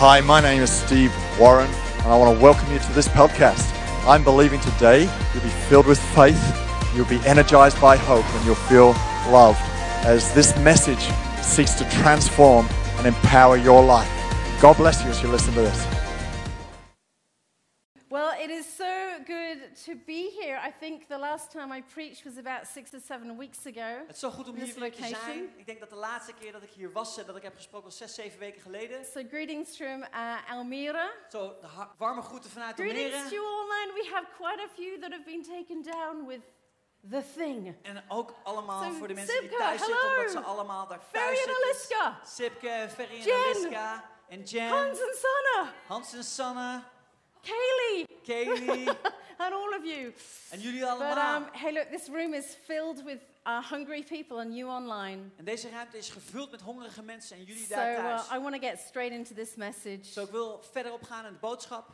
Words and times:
Hi, 0.00 0.20
my 0.20 0.40
name 0.40 0.62
is 0.62 0.70
Steve 0.70 1.12
Warren, 1.40 1.68
and 1.68 2.06
I 2.06 2.16
want 2.16 2.38
to 2.38 2.40
welcome 2.40 2.72
you 2.72 2.78
to 2.78 2.92
this 2.92 3.08
podcast. 3.08 3.68
I'm 4.06 4.22
believing 4.22 4.60
today 4.60 5.10
you'll 5.34 5.42
be 5.42 5.48
filled 5.48 5.86
with 5.86 5.98
faith, 6.14 6.40
you'll 6.94 7.04
be 7.06 7.18
energized 7.26 7.80
by 7.80 7.96
hope, 7.96 8.24
and 8.24 8.46
you'll 8.46 8.54
feel 8.54 8.90
loved 9.28 9.58
as 10.06 10.32
this 10.34 10.56
message 10.58 11.02
seeks 11.42 11.72
to 11.74 11.90
transform 11.90 12.68
and 12.98 13.08
empower 13.08 13.56
your 13.56 13.84
life. 13.84 14.08
God 14.60 14.76
bless 14.76 15.02
you 15.02 15.10
as 15.10 15.20
you 15.20 15.30
listen 15.30 15.52
to 15.54 15.62
this. 15.62 15.86
Well, 18.08 18.36
it 18.40 18.50
is 18.50 18.72
so 18.72 18.97
good 19.26 19.84
to 19.84 19.92
be 20.06 20.30
here. 20.40 20.58
I 20.68 20.72
think 20.80 21.08
the 21.08 21.18
last 21.18 21.50
time 21.50 21.74
I 21.76 21.82
preached 21.82 22.24
was 22.24 22.36
about 22.36 22.66
six 22.66 22.94
or 22.94 23.00
seven 23.00 23.36
weeks 23.36 23.66
ago. 23.66 24.04
Het 24.06 24.14
is 24.14 24.18
zo 24.18 24.30
goed 24.30 24.48
om 24.48 24.54
hier 24.54 24.74
weer 24.78 24.92
te 24.92 25.06
zijn. 25.06 25.52
Ik 25.56 25.66
denk 25.66 25.80
dat 25.80 25.90
de 25.90 25.96
laatste 25.96 26.32
keer 26.32 26.52
dat 26.52 26.62
ik 26.62 26.70
hier 26.70 26.92
was, 26.92 27.16
dat 27.26 27.36
ik 27.36 27.42
heb 27.42 27.54
gesproken, 27.54 27.88
was 27.88 27.96
zes, 27.96 28.14
zeven 28.14 28.38
weken 28.38 28.60
geleden. 28.60 29.04
So, 29.04 29.22
greetings 29.30 29.76
from 29.76 30.02
uh, 30.02 30.50
Almere. 30.50 31.10
Zo, 31.30 31.56
de 31.60 31.68
warme 31.96 32.22
groeten 32.22 32.50
vanuit 32.50 32.76
de 32.76 32.82
Greetings 32.82 33.28
to 33.28 33.34
you 33.34 33.46
online. 33.46 33.92
We 33.92 34.08
have 34.12 34.26
quite 34.36 34.62
a 34.62 34.68
few 34.74 35.00
that 35.00 35.10
have 35.10 35.24
been 35.24 35.42
taken 35.42 35.82
down 35.82 36.26
with 36.26 36.40
the 37.10 37.22
thing. 37.36 37.76
En 37.82 38.04
ook 38.08 38.34
allemaal 38.42 38.92
voor 38.92 39.08
de 39.08 39.14
mensen 39.14 39.40
die 39.40 39.50
thuis 39.50 39.84
zitten, 39.84 40.16
omdat 40.16 40.30
ze 40.30 40.40
allemaal 40.40 40.86
daar 40.86 41.00
Ferry 41.10 41.34
thuis 41.34 41.46
en 41.46 41.74
zitten. 41.76 41.98
Aliska. 41.98 42.20
Sipke, 42.24 42.88
Ferry 42.94 43.30
en. 43.30 43.44
Aliska. 43.44 44.10
En 44.28 44.42
Jen. 44.42 44.68
Hans 44.68 45.00
and 45.00 45.16
Sana. 45.16 45.72
Hans 45.86 46.12
en 46.12 46.24
Sanne. 46.24 46.82
Kaylee. 47.42 48.06
Kaylee. 48.22 48.88
and 49.38 49.54
all 49.54 49.74
of 49.74 49.84
you. 49.84 50.12
en 50.50 50.60
jullie 50.60 50.80
But 50.80 51.18
um, 51.18 51.46
hey, 51.52 51.72
look, 51.72 51.90
this 51.90 52.08
room 52.08 52.34
is 52.34 52.56
filled 52.66 53.04
with 53.04 53.18
uh, 53.46 53.62
hungry 53.62 54.02
people 54.02 54.38
and 54.40 54.54
you 54.56 54.70
online. 54.70 55.30
En 55.36 55.44
deze 55.44 55.70
ruimte 55.70 55.98
is 55.98 56.10
gevuld 56.10 56.50
met 56.50 56.60
hongerige 56.60 57.02
mensen 57.02 57.36
en 57.36 57.44
jullie 57.44 57.66
So 57.66 57.74
daar 57.74 57.98
uh. 57.98 58.32
I 58.34 58.38
want 58.38 58.54
to 58.54 58.68
get 58.68 58.78
straight 58.78 59.12
into 59.12 59.34
this 59.34 59.54
message. 59.54 60.04
Zo, 60.04 60.22
ik 60.22 60.30
wil 60.30 60.62
verder 60.72 60.92
opgaan 60.92 61.26
in 61.26 61.32
de 61.32 61.38
boodschap. 61.38 61.88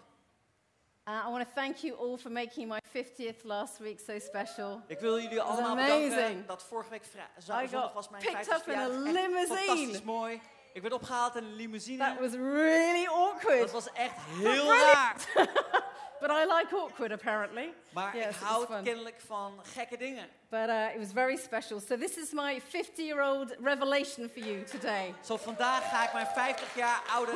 Uh, 1.09 1.25
I 1.27 1.31
want 1.31 1.45
to 1.45 1.51
thank 1.55 1.77
you 1.77 1.95
all 1.99 2.17
for 2.17 2.31
making 2.33 2.69
my 2.69 2.79
50th 2.93 3.43
last 3.43 3.79
week 3.79 4.01
so 4.01 4.19
special. 4.19 4.83
Ik 4.87 4.99
wil 5.01 5.21
jullie 5.21 5.41
allemaal 5.41 5.71
amazing. 5.71 6.09
bedanken 6.15 6.47
dat 6.47 6.63
vorige 6.63 6.91
week 6.91 7.05
vrij- 7.05 7.25
I 7.39 7.41
za- 7.43 7.67
zondag 7.67 7.93
was 7.93 8.09
mijn 8.09 8.23
picked 8.23 8.47
50 8.47 8.57
up 8.67 8.73
in 8.73 8.79
a 8.79 8.85
verjaardag. 8.85 9.13
Limousine. 9.13 9.57
fantastisch 9.59 10.03
mooi. 10.03 10.41
Ik 10.75 10.83
werd 10.83 10.95
opgehaald 10.95 11.37
in 11.37 11.45
een 11.45 11.55
limousine. 11.55 11.99
That 11.99 12.19
was 12.19 12.33
really 12.33 13.07
awkward. 13.07 13.59
Dat 13.61 13.71
was 13.71 13.93
echt 13.93 14.15
heel 14.39 14.67
raar. 14.67 15.15
But 16.21 16.31
I 16.31 16.45
like 16.47 16.77
awkward 16.77 17.13
apparently. 17.13 17.73
Maar 17.93 18.17
Yes, 18.17 18.27
ik 18.27 18.43
hou 18.43 18.83
kennelijk 18.83 19.21
van 19.27 19.61
gekke 19.63 19.97
dingen. 19.97 20.29
But 20.49 20.69
uh, 20.69 20.95
it 20.95 20.99
was 20.99 21.13
very 21.13 21.37
special. 21.37 21.81
So 21.81 21.97
this 21.97 22.17
is 22.17 22.33
my 22.33 22.61
50-year-old 22.61 23.57
revelation 23.63 24.29
for 24.29 24.43
you 24.43 24.65
today. 24.65 25.15
Zo 25.27 25.37
vandaag 25.37 25.89
ga 25.91 26.05
ik 26.05 26.13
mijn 26.13 26.27
50 26.27 26.75
jaar 26.77 27.03
oude 27.11 27.33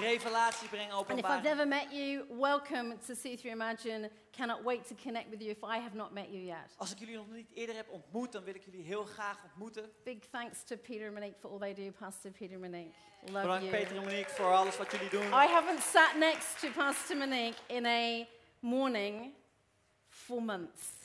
revelatie 0.00 0.68
brengen 0.68 0.92
And 0.92 1.02
if 1.02 1.08
I've 1.08 1.12
openbaar. 1.12 1.42
never 1.42 1.68
met 1.68 1.86
you, 1.90 2.24
welcome 2.28 2.96
to 3.06 3.14
See 3.14 3.36
Through 3.36 3.54
Imagine. 3.54 4.10
Cannot 4.40 4.64
wait 4.64 4.88
to 4.88 4.94
connect 4.94 5.30
with 5.30 5.42
you 5.42 5.50
if 5.50 5.62
I 5.62 5.76
have 5.76 5.94
not 5.94 6.12
met 6.12 6.30
you 6.30 6.44
yet. 6.44 6.74
Als 6.76 6.92
ik 6.92 6.98
jullie 6.98 7.16
nog 7.16 7.30
niet 7.30 7.50
eerder 7.54 7.76
heb 7.76 7.88
ontmoet, 7.88 8.32
dan 8.32 8.44
wil 8.44 8.54
ik 8.54 8.64
jullie 8.64 8.82
heel 8.82 9.04
graag 9.04 9.44
ontmoeten. 9.44 9.90
Big 10.04 10.18
thanks 10.30 10.64
to 10.64 10.76
Peter 10.76 11.06
and 11.06 11.14
Monique 11.14 11.36
for 11.40 11.50
all 11.50 11.58
they 11.58 11.74
do, 11.74 11.90
Pastor 11.98 12.30
Peter 12.30 12.54
and 12.54 12.62
Monique. 12.62 12.92
Love 13.20 13.40
Bedankt 13.40 13.64
you. 13.64 13.76
Peter 13.76 13.96
en 13.96 14.02
Monique 14.02 14.30
voor 14.30 14.52
alles 14.52 14.76
wat 14.76 14.90
jullie 14.90 15.10
doen. 15.10 15.26
I 15.26 15.46
haven't 15.46 15.82
sat 15.82 16.16
next 16.18 16.60
to 16.60 16.68
Pastor 16.70 17.16
Monique 17.16 17.58
in 17.66 17.86
a 17.86 18.26
morning 18.60 19.32
for 20.08 20.42
months. 20.42 20.99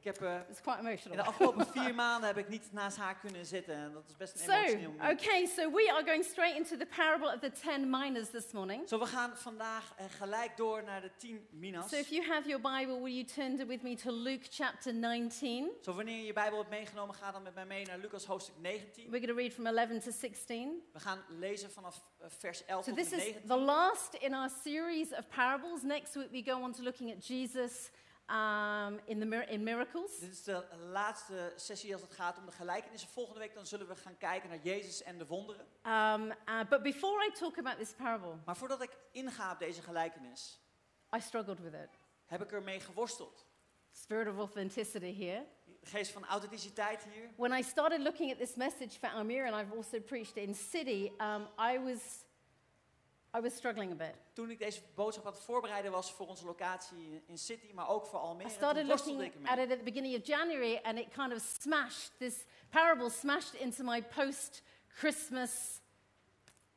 Ik 0.00 0.06
heb, 0.06 0.22
eh, 0.22 0.36
It's 0.48 0.60
quite 0.60 0.78
in 0.78 0.86
emotional. 0.86 1.16
de 1.16 1.22
afgelopen 1.24 1.66
vier 1.66 1.94
maanden 1.94 2.28
heb 2.28 2.38
ik 2.38 2.48
niet 2.48 2.72
naast 2.72 2.96
haar 2.96 3.18
kunnen 3.18 3.46
zitten. 3.46 3.74
En 3.74 3.92
dat 3.92 4.02
is 4.08 4.16
best 4.16 4.32
een 4.34 4.40
So, 4.40 4.52
emotioneel 4.52 4.90
moment. 4.90 5.20
okay, 5.22 5.46
so 5.46 5.70
we 5.70 5.92
are 5.92 6.04
going 6.04 6.24
straight 6.24 6.56
into 6.56 6.76
the 6.76 6.86
parable 6.96 7.26
of 7.34 7.38
the 7.40 7.50
ten 7.52 7.90
miners 7.90 8.30
this 8.30 8.52
morning. 8.52 8.88
Zo, 8.88 8.98
we 8.98 9.06
gaan 9.06 9.36
vandaag 9.36 9.94
eh, 9.96 10.04
gelijk 10.18 10.56
door 10.56 10.82
naar 10.84 11.00
de 11.00 11.10
10 11.16 11.46
minas. 11.50 11.88
So, 11.90 11.96
if 11.96 12.08
you 12.08 12.26
have 12.26 12.48
your 12.48 12.60
Bible, 12.78 13.00
will 13.00 13.12
you 13.12 13.24
turn 13.24 13.66
with 13.66 13.82
me 13.82 13.94
to 13.96 14.10
Luke 14.12 14.46
chapter 14.50 14.94
19? 14.94 15.70
Zo, 15.82 15.92
wanneer 15.94 16.16
je 16.16 16.24
je 16.24 16.32
Bijbel 16.32 16.58
hebt 16.58 16.70
meegenomen, 16.70 17.14
ga 17.14 17.32
dan 17.32 17.42
met 17.42 17.54
mij 17.54 17.66
mee 17.66 17.86
naar 17.86 17.98
Lucas 17.98 18.24
hoofdstuk 18.24 18.54
19. 18.58 19.10
We're 19.10 19.26
going 19.26 19.26
to 19.26 19.34
read 19.42 19.52
from 19.52 19.66
11 19.66 20.00
to 20.00 20.10
16. 20.10 20.82
We 20.92 21.00
gaan 21.00 21.18
lezen 21.28 21.70
vanaf 21.70 22.02
eh, 22.18 22.26
vers 22.38 22.64
11 22.64 22.84
So, 22.84 22.90
tot 22.94 23.00
this 23.02 23.12
en 23.12 23.18
is 23.18 23.24
19. 23.24 23.48
the 23.48 23.56
last 23.64 24.14
in 24.14 24.34
our 24.34 24.50
series 24.64 25.10
of 25.12 25.28
parables. 25.28 25.82
Next 25.82 26.14
week, 26.14 26.30
we 26.30 26.42
go 26.42 26.60
on 26.60 26.72
to 26.72 26.82
looking 26.82 27.10
at 27.16 27.26
Jesus 27.26 27.90
um, 28.30 29.00
in, 29.04 29.20
the 29.20 29.46
in 29.48 29.62
miracles. 29.62 30.18
Dit 30.18 30.30
is 30.30 30.42
de 30.42 30.64
laatste 30.92 31.52
sessie 31.56 31.92
als 31.92 32.02
het 32.02 32.12
gaat 32.12 32.38
om 32.38 32.46
de 32.46 32.52
gelijkenissen. 32.52 33.08
Volgende 33.08 33.40
week 33.40 33.54
dan 33.54 33.66
zullen 33.66 33.88
we 33.88 33.96
gaan 33.96 34.16
kijken 34.18 34.48
naar 34.48 34.58
Jezus 34.62 35.02
en 35.02 35.18
de 35.18 35.26
wonderen. 35.26 35.66
Um, 35.86 36.26
uh, 36.26 36.68
but 36.68 36.82
before 36.82 37.26
I 37.26 37.30
talk 37.32 37.58
about 37.58 37.78
this 37.78 37.92
parable, 37.92 38.36
Maar 38.44 38.56
voordat 38.56 38.82
ik 38.82 38.96
inga 39.12 39.52
op 39.52 39.58
deze 39.58 39.82
gelijkenis, 39.82 40.60
I 41.16 41.20
struggled 41.20 41.60
with 41.60 41.74
it. 41.74 41.98
heb 42.26 42.42
ik 42.42 42.52
ermee 42.52 42.80
geworsteld. 42.80 43.46
Spirit 43.92 44.28
of 44.28 44.36
authenticity 44.36 45.14
here. 45.24 45.46
De 45.80 45.86
geest 45.86 46.12
van 46.12 46.24
authenticiteit 46.24 47.02
hier. 47.12 47.30
When 47.36 47.52
I 47.58 47.62
started 47.62 48.00
looking 48.00 48.32
at 48.32 48.38
this 48.38 48.54
message 48.54 48.98
for 48.98 49.08
Almere, 49.08 49.50
and 49.52 49.60
I've 49.60 49.76
also 49.76 50.00
preached 50.00 50.36
in 50.36 50.54
City, 50.54 51.12
um, 51.18 51.48
I 51.58 51.78
was, 51.78 52.24
I 53.36 53.40
was 53.40 53.54
struggling 53.54 53.92
a 53.92 53.94
bit. 53.94 54.14
Toen 54.32 54.50
ik 54.50 54.58
deze 54.58 54.80
boodschap 54.94 55.26
aan 55.26 55.32
het 55.32 55.42
voorbereiden 55.42 55.90
was 55.90 56.12
voor 56.12 56.26
onze 56.26 56.44
locatie 56.44 57.22
in 57.26 57.38
City, 57.38 57.72
maar 57.72 57.88
ook 57.88 58.06
voor 58.06 58.18
I 58.18 58.22
Almere, 58.22 58.48
started 58.50 58.78
toen 58.80 58.86
worstelde 58.88 59.22
looking 59.22 59.42
ik 59.44 59.50
at 59.50 59.58
ermee. 59.58 59.66
it 59.66 59.72
at 59.72 59.78
the 59.78 59.84
beginning 59.84 60.16
of 60.20 60.26
January, 60.26 60.76
and 60.82 60.98
it 60.98 61.08
kind 61.12 61.32
of 61.32 61.40
smashed 61.60 62.10
this 62.18 62.44
parable 62.70 63.10
smashed 63.10 63.54
into 63.54 63.84
my 63.84 64.02
post-Christmas 64.02 65.80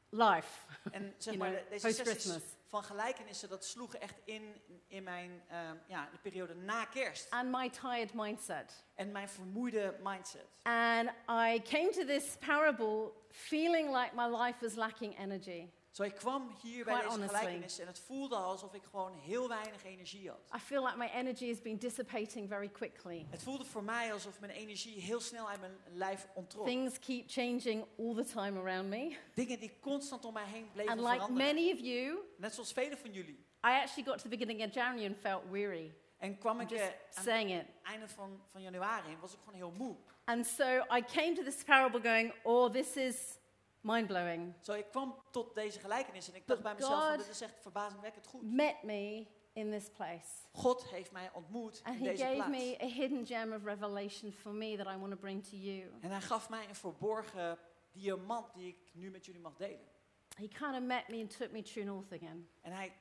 life. 0.10 0.66
En 0.92 1.14
zeg 1.18 1.34
you 1.34 1.38
maar, 1.38 1.48
know, 1.52 1.64
de- 1.64 1.70
deze 1.70 1.88
sessies 1.88 2.04
post-Christmas. 2.14 2.44
van 2.68 2.84
gelijkenissen, 2.84 3.50
dat 3.50 3.66
sloegen 3.66 4.02
echt 4.02 4.16
in 4.24 4.62
in 4.88 5.04
mijn 5.04 5.44
ehm, 5.50 5.76
ja, 5.88 6.10
de 6.12 6.18
periode 6.18 6.54
na 6.56 6.86
kerst. 6.86 7.30
and 7.30 7.52
my 7.52 7.70
tired 7.70 8.14
mindset. 8.14 8.84
En 8.96 9.12
mijn 9.12 9.30
vermoeide 9.30 9.96
mindset. 10.04 10.48
And 10.64 11.10
I 11.30 11.62
came 11.70 11.90
to 11.92 12.06
this 12.06 12.38
parable 12.46 13.12
feeling 13.30 13.96
like 13.96 14.10
my 14.16 14.28
life 14.44 14.58
was 14.62 14.76
lacking 14.76 15.20
energy. 15.20 15.70
Zo, 15.94 16.04
ik 16.04 16.16
kwam 16.16 16.56
hier 16.62 16.84
bij 16.84 16.94
Quite 16.94 17.08
deze 17.08 17.20
honestly. 17.20 17.38
gelijkenis 17.40 17.80
en 17.80 17.88
het 17.88 18.00
voelde 18.00 18.36
alsof 18.36 18.74
ik 18.74 18.84
gewoon 18.84 19.14
heel 19.14 19.48
weinig 19.48 19.84
energie 19.84 20.30
had. 20.30 20.40
I 20.56 20.60
feel 20.60 20.84
like 20.84 20.98
my 20.98 21.10
energy 21.14 21.48
has 21.50 21.62
been 21.62 21.78
dissipating 21.78 22.50
very 22.50 22.70
quickly. 22.70 23.26
Het 23.30 23.44
voelde 23.44 23.66
voor 23.66 23.84
mij 23.84 24.14
alsof 24.14 24.40
mijn 24.40 24.52
energie 24.52 25.02
heel 25.02 25.20
snel 25.22 25.50
uit 25.50 25.60
mijn 25.60 25.78
lijf 25.92 26.28
ontrok. 26.34 26.66
Things 26.66 27.00
keep 27.00 27.24
changing 27.28 27.86
all 27.98 28.14
the 28.16 28.26
time 28.34 28.60
around 28.60 28.90
me. 28.90 29.18
Dingen 29.34 29.60
die 29.60 29.80
constant 29.80 30.26
om 30.26 30.34
mij 30.34 30.46
heen 30.46 30.70
bleven 30.74 30.92
And 30.92 31.02
like 31.02 31.14
veranderen. 31.14 31.56
many 31.56 31.72
of 31.72 31.80
you, 31.80 32.18
Net 32.38 32.54
zoals 32.54 32.74
velen 32.74 32.98
van 32.98 33.12
jullie. 33.12 33.38
I 33.66 33.70
actually 33.82 34.04
got 34.04 34.18
to 34.18 34.24
the 34.24 34.38
beginning 34.38 34.64
of 34.68 34.74
January 34.74 35.06
and 35.08 35.18
felt 35.22 35.44
weary. 35.52 35.94
En 36.18 36.38
kwam 36.38 36.60
I'm 36.60 36.68
ik 36.68 36.72
eh, 36.72 36.82
aan 36.82 36.92
het 37.10 37.24
saying 37.24 37.66
einde 37.84 38.08
van, 38.08 38.42
van 38.52 38.62
januari 38.62 39.08
en 39.08 39.20
was 39.20 39.34
ik 39.34 39.40
gewoon 39.40 39.56
heel 39.56 39.74
moe. 39.78 39.96
And 40.24 40.46
so 40.48 40.66
I 40.98 41.04
came 41.14 41.34
to 41.34 41.44
this 41.44 41.64
parable 41.64 42.02
going, 42.02 42.34
oh, 42.44 42.72
this 42.72 42.96
is 42.96 43.38
mind 43.84 44.08
blowing. 44.08 44.54
Zo, 44.62 44.74
ik 44.74 44.86
kwam 44.90 45.16
tot 45.32 45.56
deze 45.56 45.80
gelijkenis 45.80 46.30
en 46.30 46.36
ik 46.36 46.48
dacht 46.48 46.62
But 46.62 46.72
bij 46.72 46.80
mezelf, 46.82 47.04
God- 47.10 47.18
dit 47.18 47.30
is 47.30 47.42
echt 47.42 47.54
verbazingwekkend 47.62 48.28
goed. 48.28 48.42
Met 48.52 48.84
me 48.84 49.28
in 49.54 49.72
this 49.72 49.90
place. 49.90 50.28
God 50.52 50.90
heeft 50.90 51.12
mij 51.12 51.30
ontmoet 51.34 51.82
And 51.84 51.96
in 51.96 52.02
he 52.06 52.10
deze 52.10 52.24
gave 52.24 52.36
plaats. 52.36 52.50
me 52.52 52.78
a 52.82 52.86
hidden 52.86 53.26
gem 53.26 53.54
of 53.54 53.64
revelation 53.64 54.32
for 54.32 54.52
me 54.54 54.78
that 54.78 54.96
I 54.96 54.98
want 54.98 55.12
to 55.12 55.18
bring 55.18 55.44
to 55.48 55.56
you. 55.58 55.92
En 56.02 56.10
hij 56.12 56.22
gaf 56.22 56.50
mij 56.50 56.68
een 56.70 56.76
verborgen 56.76 57.58
diamant 57.92 58.54
die 58.54 58.68
ik 58.68 58.78
nu 58.94 59.10
met 59.12 59.26
jullie 59.26 59.42
mag 59.42 59.56
delen. 59.56 59.92
He 60.36 60.48
kind 60.48 60.74
of 60.76 60.82
met 60.82 61.08
me 61.08 61.22
and 61.22 61.38
took 61.38 61.52
me 61.52 61.62
true 61.62 61.86
north 61.86 62.12
again. 62.14 62.50
En 62.62 62.72
hij 62.72 62.94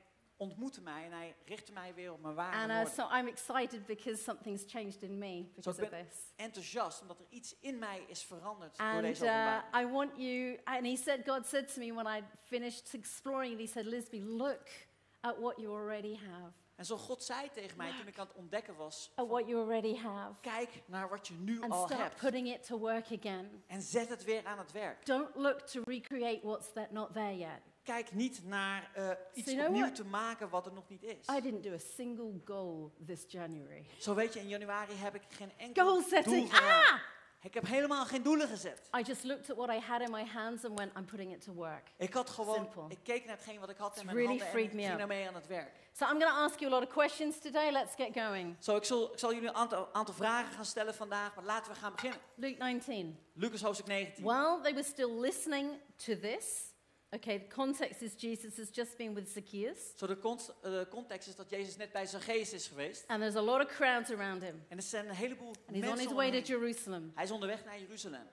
ontmoette 0.43 0.81
mij 0.81 1.05
en 1.05 1.11
hij 1.11 1.35
richtte 1.45 1.71
mij 1.71 1.93
weer 1.93 2.11
op 2.11 2.21
mijn 2.21 2.35
ware 2.35 2.57
And 2.73 2.87
uh, 2.87 2.93
so 2.93 3.17
I'm 3.17 3.27
excited 3.27 3.85
because 3.85 4.23
something's 4.23 4.63
changed 4.67 5.01
in 5.03 5.17
me 5.17 5.43
because 5.55 5.77
ik 5.79 5.83
of 5.83 5.89
ben 5.89 6.05
this. 6.07 6.17
enthousiast 6.35 7.01
omdat 7.01 7.19
er 7.19 7.25
iets 7.29 7.55
in 7.59 7.79
mij 7.79 8.03
is 8.07 8.23
veranderd 8.23 8.77
door 8.77 8.87
And 8.87 9.01
deze 9.01 9.25
uh, 9.25 9.31
openbaring. 9.31 9.89
I 9.89 9.91
want 9.93 10.11
you, 10.17 10.59
and 10.63 10.85
he 10.85 10.95
said, 10.95 11.25
God 11.25 11.45
said 11.45 11.73
to 11.73 11.79
me 11.79 11.93
when 11.93 12.17
I 12.17 12.23
finished 12.45 12.93
exploring 12.93 13.53
it, 13.53 13.59
he 13.59 13.67
said, 13.67 13.85
Lisby, 13.85 14.19
look 14.21 14.67
at 15.21 15.37
what 15.39 15.57
you 15.57 15.73
already 15.75 16.15
have. 16.15 16.51
En 16.75 16.85
zo 16.85 16.97
God 16.97 17.23
zei 17.23 17.49
tegen 17.53 17.77
mij 17.77 17.91
toen 17.97 18.07
ik 18.07 18.17
aan 18.19 18.27
het 18.27 18.35
ontdekken 18.35 18.75
was, 18.75 19.11
At 19.15 19.27
what 19.27 19.47
you 19.47 19.61
already 19.61 19.95
have. 19.97 20.41
kijk 20.41 20.81
naar 20.85 21.09
wat 21.09 21.27
je 21.27 21.33
nu 21.33 21.61
And 21.61 21.71
al 21.71 21.85
start 21.85 22.01
hebt. 22.01 22.15
putting 22.19 22.47
it 22.53 22.65
to 22.65 22.77
work 22.77 23.05
again. 23.19 23.63
En 23.67 23.81
zet 23.81 24.09
het 24.09 24.23
weer 24.23 24.45
aan 24.45 24.57
het 24.57 24.71
werk. 24.71 25.05
Don't 25.05 25.35
look 25.35 25.59
to 25.59 25.81
recreate 25.85 26.39
what's 26.47 26.71
that 26.73 26.91
not 26.91 27.13
there 27.13 27.37
yet. 27.37 27.59
Kijk 27.83 28.13
niet 28.13 28.45
naar 28.45 28.89
eh, 28.93 29.09
iets 29.33 29.45
you 29.45 29.57
know 29.57 29.67
opnieuw 29.67 29.83
what? 29.85 29.95
te 29.95 30.05
maken 30.05 30.49
wat 30.49 30.65
er 30.65 30.73
nog 30.73 30.89
niet 30.89 31.03
is. 31.03 31.27
I 31.37 31.41
didn't 31.41 31.63
do 31.63 31.73
a 31.73 31.77
single 31.95 32.41
goal 32.45 32.93
this 33.05 33.25
January. 33.27 33.85
Zo 33.99 34.15
weet 34.15 34.33
je, 34.33 34.39
in 34.39 34.47
januari 34.47 34.93
heb 34.95 35.15
ik 35.15 35.21
geen 35.29 35.51
enkel 35.57 35.85
Goal 35.85 35.99
doel 35.99 36.09
setting. 36.09 36.55
gedaan. 36.55 36.83
Ah! 36.83 36.99
Ik 37.41 37.53
heb 37.53 37.67
helemaal 37.67 38.05
geen 38.05 38.23
doelen 38.23 38.47
gezet. 38.47 38.89
I 38.99 39.01
just 39.01 39.23
looked 39.23 39.49
at 39.49 39.57
what 39.57 39.69
I 39.69 39.79
had 39.79 40.01
in 40.01 40.11
my 40.11 40.25
hands 40.25 40.65
and 40.65 40.77
went, 40.77 40.97
I'm 40.97 41.05
putting 41.05 41.33
it 41.33 41.41
to 41.41 41.53
work. 41.53 41.91
Ik 41.97 42.13
had 42.13 42.29
gewoon, 42.29 42.55
Simple. 42.55 42.83
ik 42.87 42.97
keek 43.03 43.25
naar 43.25 43.35
hetgeen 43.35 43.59
wat 43.59 43.69
ik 43.69 43.77
had 43.77 43.97
in 43.97 44.05
mijn 44.05 44.17
really 44.17 44.37
handen 44.37 44.57
en 44.57 44.63
ik 44.63 44.73
me 44.73 44.81
ging 44.81 44.97
daarmee 44.97 45.27
aan 45.27 45.35
het 45.35 45.47
werk. 45.47 45.71
So 45.91 46.05
I'm 46.05 46.19
going 46.21 46.31
to 46.31 46.37
ask 46.37 46.59
you 46.59 46.71
a 46.71 46.75
lot 46.75 46.87
of 46.87 46.93
questions 46.93 47.39
today. 47.39 47.71
Let's 47.71 47.95
get 47.95 48.09
going. 48.13 48.55
Zo, 48.59 48.75
ik 48.75 48.83
zal, 48.83 49.11
ik 49.13 49.19
zal 49.19 49.33
jullie 49.33 49.47
een 49.49 49.55
aantal, 49.55 49.93
aantal 49.93 50.13
vragen 50.13 50.53
gaan 50.53 50.65
stellen 50.65 50.95
vandaag, 50.95 51.35
maar 51.35 51.43
laten 51.43 51.71
we 51.71 51.77
gaan 51.79 51.91
beginnen. 51.91 52.19
Luke 52.35 52.63
19. 52.63 53.19
Lucas 53.33 53.61
hoofdstuk 53.61 53.87
19. 53.87 54.23
While 54.23 54.59
they 54.61 54.73
were 54.73 54.83
still 54.87 55.19
listening 55.19 55.71
to 55.95 56.19
this, 56.19 56.72
Okay, 57.13 57.37
the 57.37 57.55
context 57.55 58.01
is 58.01 58.15
Jesus 58.15 58.57
has 58.57 58.69
just 58.71 58.97
been 58.97 59.13
with 59.13 59.29
Zacchaeus, 59.31 59.93
So 59.95 60.07
de, 60.07 60.15
cont- 60.17 60.53
eh, 60.63 60.71
de 60.71 60.87
context 60.89 61.27
is 61.27 61.35
dat 61.35 61.49
Jezus 61.49 61.77
net 61.77 61.91
bij 61.91 62.05
Zacchaeus 62.05 62.53
is 62.53 62.67
geweest. 62.67 63.03
and 63.07 63.19
there's 63.21 63.35
a 63.35 63.41
lot 63.41 63.61
of 63.61 63.67
crowds 63.67 64.11
around 64.11 64.41
him. 64.41 64.63
En 64.69 64.77
er 64.77 64.83
zijn 64.83 65.09
een 65.09 65.15
heleboel 65.15 65.53
And 65.67 65.75
he's 65.77 65.87
on 65.91 65.97
his 65.97 66.11
way 66.13 66.31
to. 66.31 66.37
Jerusalem. 66.39 67.11
Hij 67.15 67.23
is 67.23 67.31
onderweg 67.31 67.65
naar 67.65 67.79
Jeruzalem. 67.79 68.27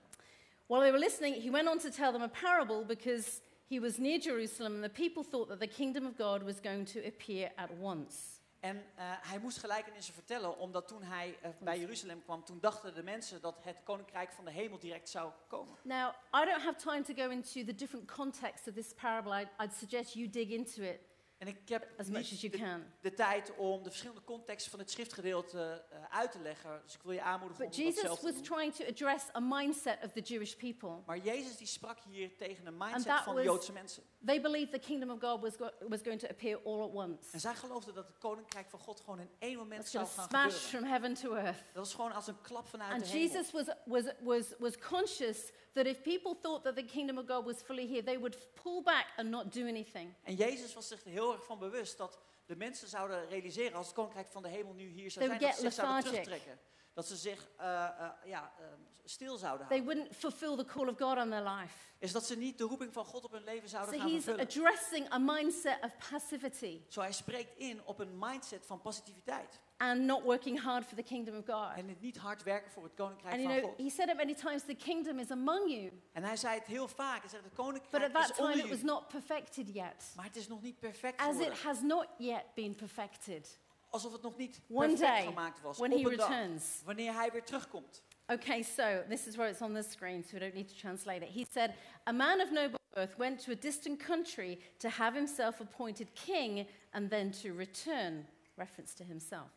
While 0.67 0.81
they 0.81 0.91
were 0.91 0.99
listening, 1.03 1.43
he 1.43 1.51
went 1.51 1.67
on 1.69 1.77
to 1.79 1.89
tell 1.89 2.11
them 2.11 2.21
a 2.21 2.27
parable 2.41 2.85
because 2.85 3.41
he 3.69 3.79
was 3.79 3.97
near 3.97 4.19
Jerusalem 4.19 4.73
and 4.73 4.83
the 4.83 4.89
people 5.01 5.23
thought 5.23 5.47
that 5.49 5.59
the 5.59 5.67
kingdom 5.67 6.05
of 6.05 6.15
God 6.17 6.43
was 6.43 6.55
going 6.63 6.87
to 6.91 6.99
appear 7.05 7.51
at 7.57 7.69
once. 7.79 8.40
En 8.61 8.77
eh, 8.95 9.05
hij 9.21 9.39
moest 9.39 9.57
gelijkenissen 9.57 10.13
vertellen, 10.13 10.57
omdat 10.57 10.87
toen 10.87 11.03
hij 11.03 11.37
eh, 11.41 11.49
bij 11.59 11.79
Jeruzalem 11.79 12.23
kwam, 12.23 12.43
toen 12.43 12.59
dachten 12.59 12.93
de 12.93 13.03
mensen 13.03 13.41
dat 13.41 13.55
het 13.61 13.77
koninkrijk 13.83 14.31
van 14.31 14.45
de 14.45 14.51
hemel 14.51 14.79
direct 14.79 15.09
zou 15.09 15.31
komen. 15.47 15.77
Now, 15.81 16.13
I 16.35 16.45
don't 16.45 16.63
have 16.63 16.75
time 16.75 17.01
to 17.01 17.13
go 17.13 17.29
into 17.29 17.63
the 17.63 17.75
different 17.75 18.11
contexts 18.11 18.67
of 18.67 18.73
this 18.73 18.93
parable. 18.93 19.41
I'd, 19.41 19.47
I'd 19.63 19.73
suggest 19.73 20.13
you 20.13 20.29
dig 20.29 20.49
into 20.49 20.81
it 20.81 20.99
En 21.41 21.47
ik 21.47 21.69
heb 21.69 21.87
as 21.97 22.05
niet 22.05 22.15
much 22.15 22.31
as 22.31 22.41
you 22.41 22.51
de, 22.51 22.57
can. 22.57 22.83
de 23.01 23.13
tijd 23.13 23.55
om 23.55 23.83
de 23.83 23.89
verschillende 23.89 24.23
contexten 24.23 24.71
van 24.71 24.79
het 24.79 24.91
schriftgedeelte 24.91 25.85
eh, 25.91 25.97
uit 26.09 26.31
te 26.31 26.39
leggen. 26.39 26.81
Dus 26.83 26.93
ik 26.95 27.01
wil 27.03 27.11
je 27.11 27.21
aanmoedigen 27.21 27.65
But 27.65 27.75
om 27.77 27.83
dat 27.83 27.93
Jesus 27.93 28.01
zelf 28.05 28.19
te 28.19 28.31
doen. 28.33 28.41
trying 28.41 28.73
to 28.75 28.85
address 28.85 29.25
a 29.35 29.39
mindset 29.39 29.97
of 30.03 30.11
the 30.11 30.19
Jewish 30.21 30.53
people. 30.53 30.89
Maar 31.05 31.17
Jezus 31.17 31.57
die 31.57 31.67
sprak 31.67 31.97
hier 32.09 32.37
tegen 32.37 32.65
een 32.65 32.77
mindset 32.77 33.13
van 33.21 33.35
de 33.35 33.41
was- 33.43 33.43
Joodse 33.43 33.71
mensen. 33.71 34.03
They 34.25 34.41
believed 34.41 34.71
the 34.71 34.79
kingdom 34.79 35.09
of 35.09 35.19
God 35.19 35.41
was, 35.41 35.55
go- 35.55 35.87
was 35.87 35.99
going 36.03 36.19
to 36.19 36.27
appear 36.27 36.59
all 36.65 36.81
at 36.81 36.91
once. 36.93 37.31
En 37.31 37.39
zij 37.39 37.55
geloofden 37.55 37.93
dat 37.93 38.07
het 38.07 38.17
koninkrijk 38.17 38.69
van 38.69 38.79
God 38.79 38.99
gewoon 38.99 39.19
in 39.19 39.29
één 39.39 39.57
moment 39.57 39.81
It's 39.81 39.91
zou 39.91 40.05
to 40.05 40.11
gaan 40.11 40.27
smash 40.29 40.43
gebeuren. 40.43 40.69
from 40.69 40.83
heaven 40.83 41.13
to 41.13 41.33
earth. 41.33 41.57
Dat 41.73 41.83
was 41.83 41.93
gewoon 41.93 42.11
als 42.11 42.27
een 42.27 42.41
klap 42.41 42.67
vanuit 42.67 42.91
And 42.91 43.01
de 43.03 43.07
hemel. 43.07 43.27
Jesus 43.27 43.51
was, 43.51 43.65
was, 43.85 44.03
was, 44.19 44.45
was 44.59 44.77
conscious 44.77 45.37
that 45.73 45.85
if 45.85 46.01
people 46.01 46.35
thought 46.41 46.63
that 46.63 46.75
the 46.75 46.85
kingdom 46.85 47.17
of 47.17 47.27
God 47.27 47.45
was 47.45 47.61
fully 47.61 47.87
here, 47.87 48.03
they 48.03 48.17
would 48.17 48.37
pull 48.63 48.83
back 48.83 49.05
and 49.17 49.29
not 49.29 49.53
do 49.53 49.67
anything. 49.67 50.13
En 50.23 50.35
Jezus 50.35 50.73
was 50.73 50.87
zich 50.87 51.03
er 51.03 51.11
heel 51.11 51.33
erg 51.33 51.43
van 51.43 51.59
bewust 51.59 51.97
dat 51.97 52.19
de 52.45 52.55
mensen 52.55 52.87
zouden 52.87 53.29
realiseren 53.29 53.77
als 53.77 53.85
het 53.85 53.95
koninkrijk 53.95 54.27
van 54.27 54.41
de 54.41 54.49
hemel 54.49 54.73
nu 54.73 54.87
hier 54.87 55.11
zou 55.11 55.25
zijn, 55.25 55.39
dat 55.39 55.55
ze 55.55 55.61
zich 55.61 55.73
zouden 55.73 56.03
terugtrekken. 56.03 56.59
Dat 56.93 57.07
ze 57.07 57.15
zich 57.15 57.47
eh, 57.57 57.83
eh, 57.85 58.09
ja, 58.25 58.51
eh, 58.59 58.65
stil 59.03 59.37
zouden 59.37 59.67
They 59.67 59.77
houden. 59.77 59.97
wouldn't 59.97 60.19
fulfill 60.19 60.55
the 60.57 60.65
call 60.65 60.87
of 60.87 60.97
God 60.97 61.17
on 61.17 61.29
their 61.29 61.43
life. 61.49 61.73
Is 61.99 62.11
dat 62.11 62.25
ze 62.25 62.37
niet 62.37 62.57
de 62.57 62.63
roeping 62.63 62.93
van 62.93 63.05
God 63.05 63.23
op 63.23 63.31
hun 63.31 63.43
leven 63.43 63.69
zouden 63.69 63.93
So 63.93 63.99
gaan 63.99 64.09
he's 64.11 64.23
vervullen. 64.23 64.45
addressing 64.47 65.11
a 65.13 65.17
mindset 65.17 65.77
of 65.81 66.09
passivity 66.09 66.81
Zo 66.87 67.01
hij 67.01 67.11
spreekt 67.11 67.57
in 67.57 67.81
op 67.85 67.99
een 67.99 68.17
mindset 68.19 68.65
van 68.65 68.81
positiviteit. 68.81 69.59
and 69.77 70.01
not 70.01 70.21
working 70.23 70.59
hard 70.61 70.85
for 70.85 70.95
the 70.95 71.03
kingdom 71.03 71.35
of 71.37 71.45
God. 71.45 71.77
En 71.77 71.87
het 71.89 72.01
niet 72.01 72.17
hard 72.17 72.43
werken 72.43 72.71
voor 72.71 72.83
het 72.83 72.93
koninkrijk 72.93 73.33
And 73.33 73.43
you 73.43 73.53
van 73.53 73.61
know, 73.61 73.77
God. 73.77 73.85
he 73.85 73.89
said 73.95 74.09
it 74.09 74.15
many 74.15 74.33
times 74.35 74.63
the 74.63 74.75
kingdom 74.75 75.19
is 75.19 75.31
among 75.31 75.69
you. 75.71 76.01
En 76.11 76.23
hij 76.23 76.35
zei 76.37 76.57
het 76.59 76.67
heel 76.67 76.87
vaak. 76.87 77.19
Hij 77.21 77.29
zegt 77.29 77.43
het 77.43 77.53
But 77.55 77.65
koninkrijk 77.65 78.03
at 78.03 78.13
that 78.13 78.29
is 78.29 78.35
time, 78.35 78.51
onder 78.51 78.65
it 78.65 78.71
was 78.71 78.81
not 78.81 79.07
perfected 79.07 79.67
yet. 79.73 80.13
Maar 80.15 80.25
het 80.25 80.35
is 80.35 80.47
nog 80.47 80.61
niet 80.61 80.79
perfect 80.79 81.19
As 81.19 81.27
it 81.27 81.33
geworden. 81.35 81.57
has 81.63 81.81
not 81.81 82.07
yet 82.17 82.43
been 82.53 82.75
perfected. 82.75 83.59
Alsof 83.91 84.11
het 84.11 84.21
nog 84.21 84.37
niet 84.37 84.61
One 84.69 84.87
perfect 84.87 84.99
day, 85.13 85.23
gemaakt 85.23 85.61
was. 85.61 85.77
when 85.77 85.91
op 85.93 85.97
he 86.03 86.09
een 86.11 86.17
dag, 86.17 86.27
returns. 86.29 86.81
wanneer 86.85 87.13
hij 87.13 87.31
weer 87.31 87.43
terugkomt. 87.43 88.03
Okay, 88.27 88.61
so 88.63 89.03
this 89.09 89.27
is 89.27 89.35
where 89.35 89.51
it's 89.51 89.61
on 89.61 89.73
the 89.73 89.83
screen, 89.83 90.23
so 90.23 90.29
we 90.33 90.39
don't 90.39 90.53
need 90.53 90.67
to 90.69 90.75
translate 90.75 91.25
it. 91.25 91.31
He 91.33 91.45
said, 91.51 91.73
A 92.07 92.11
man 92.11 92.41
of 92.41 92.51
noble 92.51 92.79
birth 92.93 93.17
went 93.17 93.43
to 93.43 93.51
a 93.51 93.55
distant 93.55 93.99
country 94.05 94.59
to 94.77 94.89
have 94.89 95.17
himself 95.17 95.59
appointed 95.59 96.07
king 96.13 96.67
and 96.93 97.09
then 97.09 97.31
to 97.31 97.53
return. 97.53 98.25
Reference 98.55 98.93
to 98.95 99.03
himself. 99.03 99.49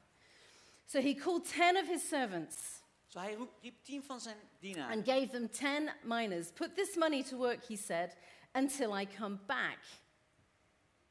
So 0.87 1.01
he 1.01 1.15
called 1.15 1.45
ten 1.49 1.77
of 1.77 1.87
his 1.89 2.09
servants 2.09 2.83
Zo 3.07 3.19
hij 3.21 3.37
riep 3.61 3.85
tien 3.85 4.03
van 4.03 4.21
zijn 4.21 4.37
dienaren. 4.61 4.97
and 4.97 5.07
gave 5.09 5.29
them 5.29 5.49
ten 5.51 5.91
miners. 6.03 6.51
Put 6.53 6.75
this 6.77 6.97
money 6.97 7.23
to 7.23 7.37
work, 7.37 7.65
he 7.69 7.77
said, 7.77 8.17
until 8.53 9.01
I 9.01 9.07
come 9.19 9.39
back. 9.47 9.79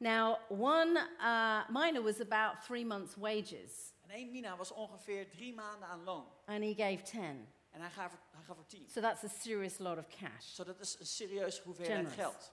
Now, 0.04 0.36
one 0.48 0.98
uh, 0.98 1.62
mina 1.70 2.02
was 2.02 2.20
about 2.20 2.62
three 2.66 2.84
months' 2.84 3.16
wages, 3.16 3.92
En 4.06 4.10
één 4.10 4.30
mina 4.32 4.54
was 4.56 4.70
ongeveer 4.72 5.30
drie 5.30 5.54
maanden 5.54 5.88
aan 5.88 6.04
loon. 6.04 6.24
and 6.46 6.62
he 6.62 6.74
gave 6.74 7.02
ten. 7.02 7.46
En 7.72 7.80
hij 7.80 7.90
gaf 7.90 8.10
hij 8.32 8.42
gaf 8.46 8.58
er 8.58 8.66
tien. 8.66 8.86
So 8.88 9.00
that's 9.00 9.24
a 9.24 9.28
serious 9.28 9.78
lot 9.78 9.98
of 9.98 10.06
cash. 10.08 10.56
Dat 10.56 10.80
is 10.80 10.96
een 11.00 11.06
serieuze 11.06 11.62
hoeveelheid 11.62 11.96
Generous. 11.96 12.14
geld. 12.14 12.52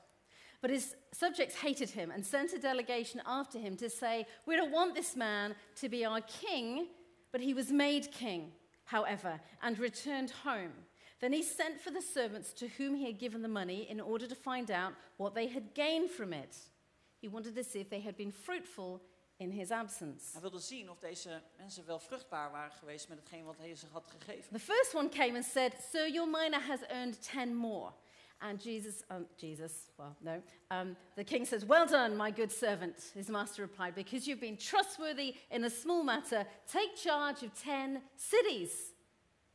But 0.61 0.69
his 0.69 0.95
subjects 1.11 1.55
hated 1.61 1.89
him 1.91 2.11
and 2.11 2.25
sent 2.25 2.53
a 2.53 2.57
delegation 2.59 3.21
after 3.25 3.59
him 3.59 3.75
to 3.75 3.89
say, 3.89 4.25
We 4.45 4.55
don't 4.55 4.71
want 4.71 4.95
this 4.95 5.15
man 5.15 5.55
to 5.81 5.89
be 5.89 6.07
our 6.07 6.21
king, 6.21 6.87
but 7.31 7.41
he 7.41 7.53
was 7.53 7.69
made 7.71 8.09
king, 8.11 8.53
however, 8.83 9.39
and 9.59 9.77
returned 9.79 10.31
home. 10.43 10.71
Then 11.19 11.33
he 11.33 11.43
sent 11.43 11.81
for 11.81 11.91
the 11.91 12.01
servants 12.01 12.53
to 12.53 12.65
whom 12.77 12.95
he 12.95 13.05
had 13.05 13.19
given 13.19 13.41
the 13.41 13.47
money 13.47 13.89
in 13.89 13.99
order 13.99 14.27
to 14.27 14.35
find 14.35 14.69
out 14.69 14.93
what 15.17 15.33
they 15.33 15.47
had 15.47 15.73
gained 15.73 16.09
from 16.09 16.31
it. 16.33 16.70
He 17.21 17.29
wanted 17.29 17.55
to 17.55 17.63
see 17.63 17.79
if 17.79 17.89
they 17.89 18.01
had 18.01 18.15
been 18.15 18.31
fruitful 18.31 19.01
in 19.37 19.51
his 19.51 19.71
absence. 19.71 20.31
Hij 20.31 20.41
wilde 20.41 20.59
zien 20.59 20.89
of 20.89 20.99
deze 20.99 21.41
mensen 21.57 21.85
wel 21.85 21.99
vruchtbaar 21.99 22.51
waren 22.51 22.71
geweest 22.71 23.07
met 23.07 23.17
hetgeen 23.17 23.45
wat 23.45 23.57
hij 23.57 23.75
ze 23.75 23.85
had 23.91 24.07
gegeven. 24.07 24.51
The 24.51 24.59
first 24.59 24.93
one 24.93 25.09
came 25.09 25.35
and 25.35 25.45
said, 25.45 25.73
Sir, 25.91 26.07
your 26.07 26.29
mina 26.29 26.59
has 26.59 26.79
earned 26.89 27.21
ten 27.21 27.55
more. 27.55 27.91
And 28.37 28.63
Jesus, 28.63 29.03
um, 29.09 29.27
Jesus, 29.35 29.91
well, 29.97 30.15
no, 30.19 30.41
um, 30.71 30.95
the 31.15 31.23
king 31.23 31.45
says, 31.45 31.63
Well 31.65 31.85
done, 31.85 32.15
my 32.15 32.31
good 32.31 32.51
servant. 32.51 33.11
His 33.13 33.29
master 33.29 33.61
replied, 33.61 33.93
Because 33.93 34.27
you've 34.27 34.39
been 34.39 34.57
trustworthy 34.57 35.35
in 35.49 35.63
a 35.63 35.69
small 35.69 36.03
matter, 36.03 36.47
take 36.65 36.95
charge 36.95 37.43
of 37.43 37.53
ten 37.53 38.01
cities. 38.15 38.93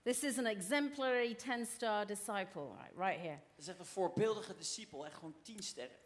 This 0.04 0.22
is 0.22 0.38
an 0.38 0.46
exemplary 0.46 1.34
10 1.34 1.66
star 1.66 2.04
disciple, 2.04 2.76
right, 2.78 2.92
right 2.94 3.20
here. 3.20 3.40
Dat 3.56 3.64
is 3.64 3.68
echt 3.68 3.78
een 3.78 3.86
voorbeeldige 3.86 4.54
discipel, 4.54 5.06
echt 5.06 5.14
gewoon 5.14 5.34
tien 5.42 5.62
sterren. 5.62 5.96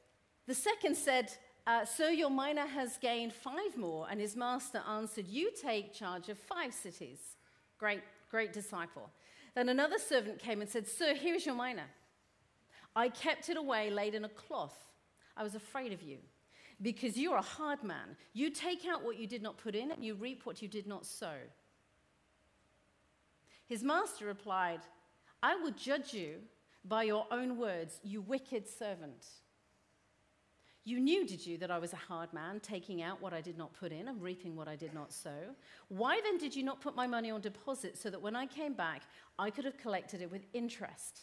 The 0.46 0.54
second 0.54 0.96
said, 0.96 1.38
uh, 1.66 1.84
Sir, 1.84 2.10
your 2.10 2.30
mina 2.30 2.66
has 2.66 2.98
gained 2.98 3.32
five 3.32 3.76
more. 3.76 4.06
And 4.10 4.20
his 4.20 4.36
master 4.36 4.82
answered, 4.88 5.26
You 5.28 5.50
take 5.50 5.92
charge 5.92 6.28
of 6.28 6.38
five 6.38 6.72
cities. 6.72 7.18
Great, 7.78 8.02
great 8.30 8.52
disciple. 8.52 9.10
Then 9.54 9.68
another 9.68 9.98
servant 9.98 10.38
came 10.38 10.60
and 10.60 10.70
said, 10.70 10.86
Sir, 10.86 11.14
here 11.14 11.34
is 11.34 11.46
your 11.46 11.54
mina. 11.54 11.84
I 12.94 13.08
kept 13.08 13.48
it 13.48 13.56
away 13.56 13.90
laid 13.90 14.14
in 14.14 14.24
a 14.24 14.28
cloth. 14.28 14.76
I 15.36 15.42
was 15.42 15.54
afraid 15.54 15.92
of 15.92 16.02
you 16.02 16.18
because 16.82 17.16
you're 17.16 17.36
a 17.36 17.42
hard 17.42 17.82
man. 17.82 18.16
You 18.32 18.50
take 18.50 18.86
out 18.86 19.04
what 19.04 19.18
you 19.18 19.26
did 19.26 19.42
not 19.42 19.58
put 19.58 19.74
in, 19.74 19.90
and 19.90 20.04
you 20.04 20.14
reap 20.14 20.46
what 20.46 20.62
you 20.62 20.68
did 20.68 20.86
not 20.86 21.06
sow. 21.06 21.34
His 23.66 23.82
master 23.82 24.26
replied, 24.26 24.80
I 25.42 25.56
will 25.56 25.70
judge 25.70 26.12
you 26.12 26.36
by 26.84 27.04
your 27.04 27.26
own 27.30 27.56
words, 27.56 28.00
you 28.02 28.20
wicked 28.20 28.68
servant. 28.68 29.26
You 30.84 30.98
knew, 30.98 31.26
did 31.26 31.44
you, 31.44 31.58
that 31.58 31.70
I 31.70 31.78
was 31.78 31.92
a 31.92 31.96
hard 31.96 32.32
man, 32.32 32.58
taking 32.60 33.02
out 33.02 33.20
what 33.20 33.34
I 33.34 33.42
did 33.42 33.58
not 33.58 33.74
put 33.74 33.92
in 33.92 34.08
and 34.08 34.22
reaping 34.22 34.56
what 34.56 34.66
I 34.66 34.76
did 34.76 34.94
not 34.94 35.12
sow? 35.12 35.54
Why 35.88 36.20
then 36.24 36.38
did 36.38 36.56
you 36.56 36.62
not 36.62 36.80
put 36.80 36.96
my 36.96 37.06
money 37.06 37.30
on 37.30 37.42
deposit 37.42 37.98
so 37.98 38.08
that 38.08 38.22
when 38.22 38.34
I 38.34 38.46
came 38.46 38.72
back, 38.72 39.02
I 39.38 39.50
could 39.50 39.66
have 39.66 39.76
collected 39.76 40.22
it 40.22 40.30
with 40.30 40.46
interest? 40.54 41.20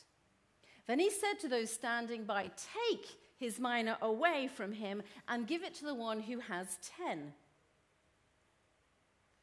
Then 0.86 1.00
he 1.00 1.10
said 1.10 1.40
to 1.42 1.48
those 1.48 1.72
standing 1.72 2.24
by, 2.24 2.52
Take 2.90 3.08
his 3.38 3.60
mina 3.60 3.98
away 4.02 4.48
from 4.48 4.72
him 4.72 5.02
and 5.28 5.48
give 5.48 5.64
it 5.64 5.74
to 5.76 5.86
the 5.86 5.96
one 5.96 6.22
who 6.22 6.40
has 6.40 6.78
ten. 6.98 7.34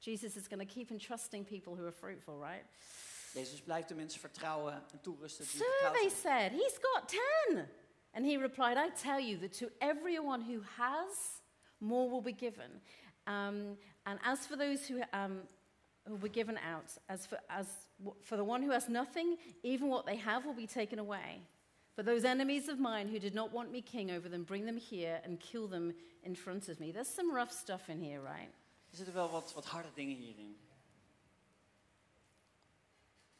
Jesus 0.01 0.37
is 0.37 0.49
going 0.49 0.61
to 0.61 0.75
keep 0.75 0.91
entrusting 0.91 1.45
people 1.45 1.75
who 1.75 1.85
are 1.87 1.93
fruitful, 1.93 2.39
right? 2.39 2.65
Jezus 3.35 3.61
blijft 3.61 3.89
de 3.89 3.95
mensen 3.95 4.21
vertrouwen 4.21 4.75
en 4.93 5.01
toerusten 5.01 5.45
die 5.45 5.57
Sir, 5.57 5.65
vertrouwd 5.65 5.95
they 5.95 6.11
said, 6.11 6.53
he's 6.53 6.79
got 6.79 7.09
ten. 7.09 7.69
And 8.15 8.25
he 8.25 8.37
replied, 8.37 8.77
I 8.77 8.91
tell 8.91 9.21
you 9.21 9.37
that 9.39 9.53
to 9.55 9.71
everyone 9.81 10.41
who 10.41 10.61
has, 10.77 11.43
more 11.81 12.09
will 12.09 12.23
be 12.23 12.33
given. 12.33 12.71
Um, 13.27 13.77
and 14.07 14.19
as 14.25 14.47
for 14.47 14.57
those 14.57 14.87
who, 14.87 15.03
um, 15.13 15.41
who 16.07 16.13
will 16.13 16.21
be 16.21 16.29
given 16.29 16.59
out, 16.59 16.93
as 17.09 17.27
for, 17.27 17.39
as 17.51 17.67
w- 17.99 18.17
for 18.23 18.37
the 18.37 18.45
one 18.45 18.63
who 18.63 18.71
has 18.71 18.89
nothing, 18.89 19.37
even 19.63 19.89
what 19.89 20.07
they 20.07 20.17
have 20.17 20.47
will 20.47 20.55
be 20.55 20.67
taken 20.67 20.99
away. 20.99 21.41
But 21.97 22.07
those 22.07 22.25
enemies 22.25 22.69
of 22.69 22.79
mine 22.79 23.09
who 23.09 23.19
did 23.19 23.35
not 23.35 23.53
want 23.53 23.73
me 23.73 23.81
king 23.81 24.11
over 24.11 24.29
them, 24.29 24.45
bring 24.45 24.67
them 24.67 24.77
here 24.77 25.21
and 25.25 25.41
kill 25.41 25.67
them 25.67 25.95
in 26.23 26.35
front 26.35 26.69
of 26.69 26.81
me. 26.81 26.93
There's 26.93 27.09
some 27.09 27.35
rough 27.35 27.53
stuff 27.53 27.89
in 27.89 28.01
here, 28.01 28.21
right? 28.21 28.51
Er 28.91 28.97
zitten 28.97 29.15
wel 29.15 29.31
wat, 29.31 29.53
wat 29.55 29.65
harde 29.65 29.89
dingen 29.95 30.17
hierin. 30.17 30.55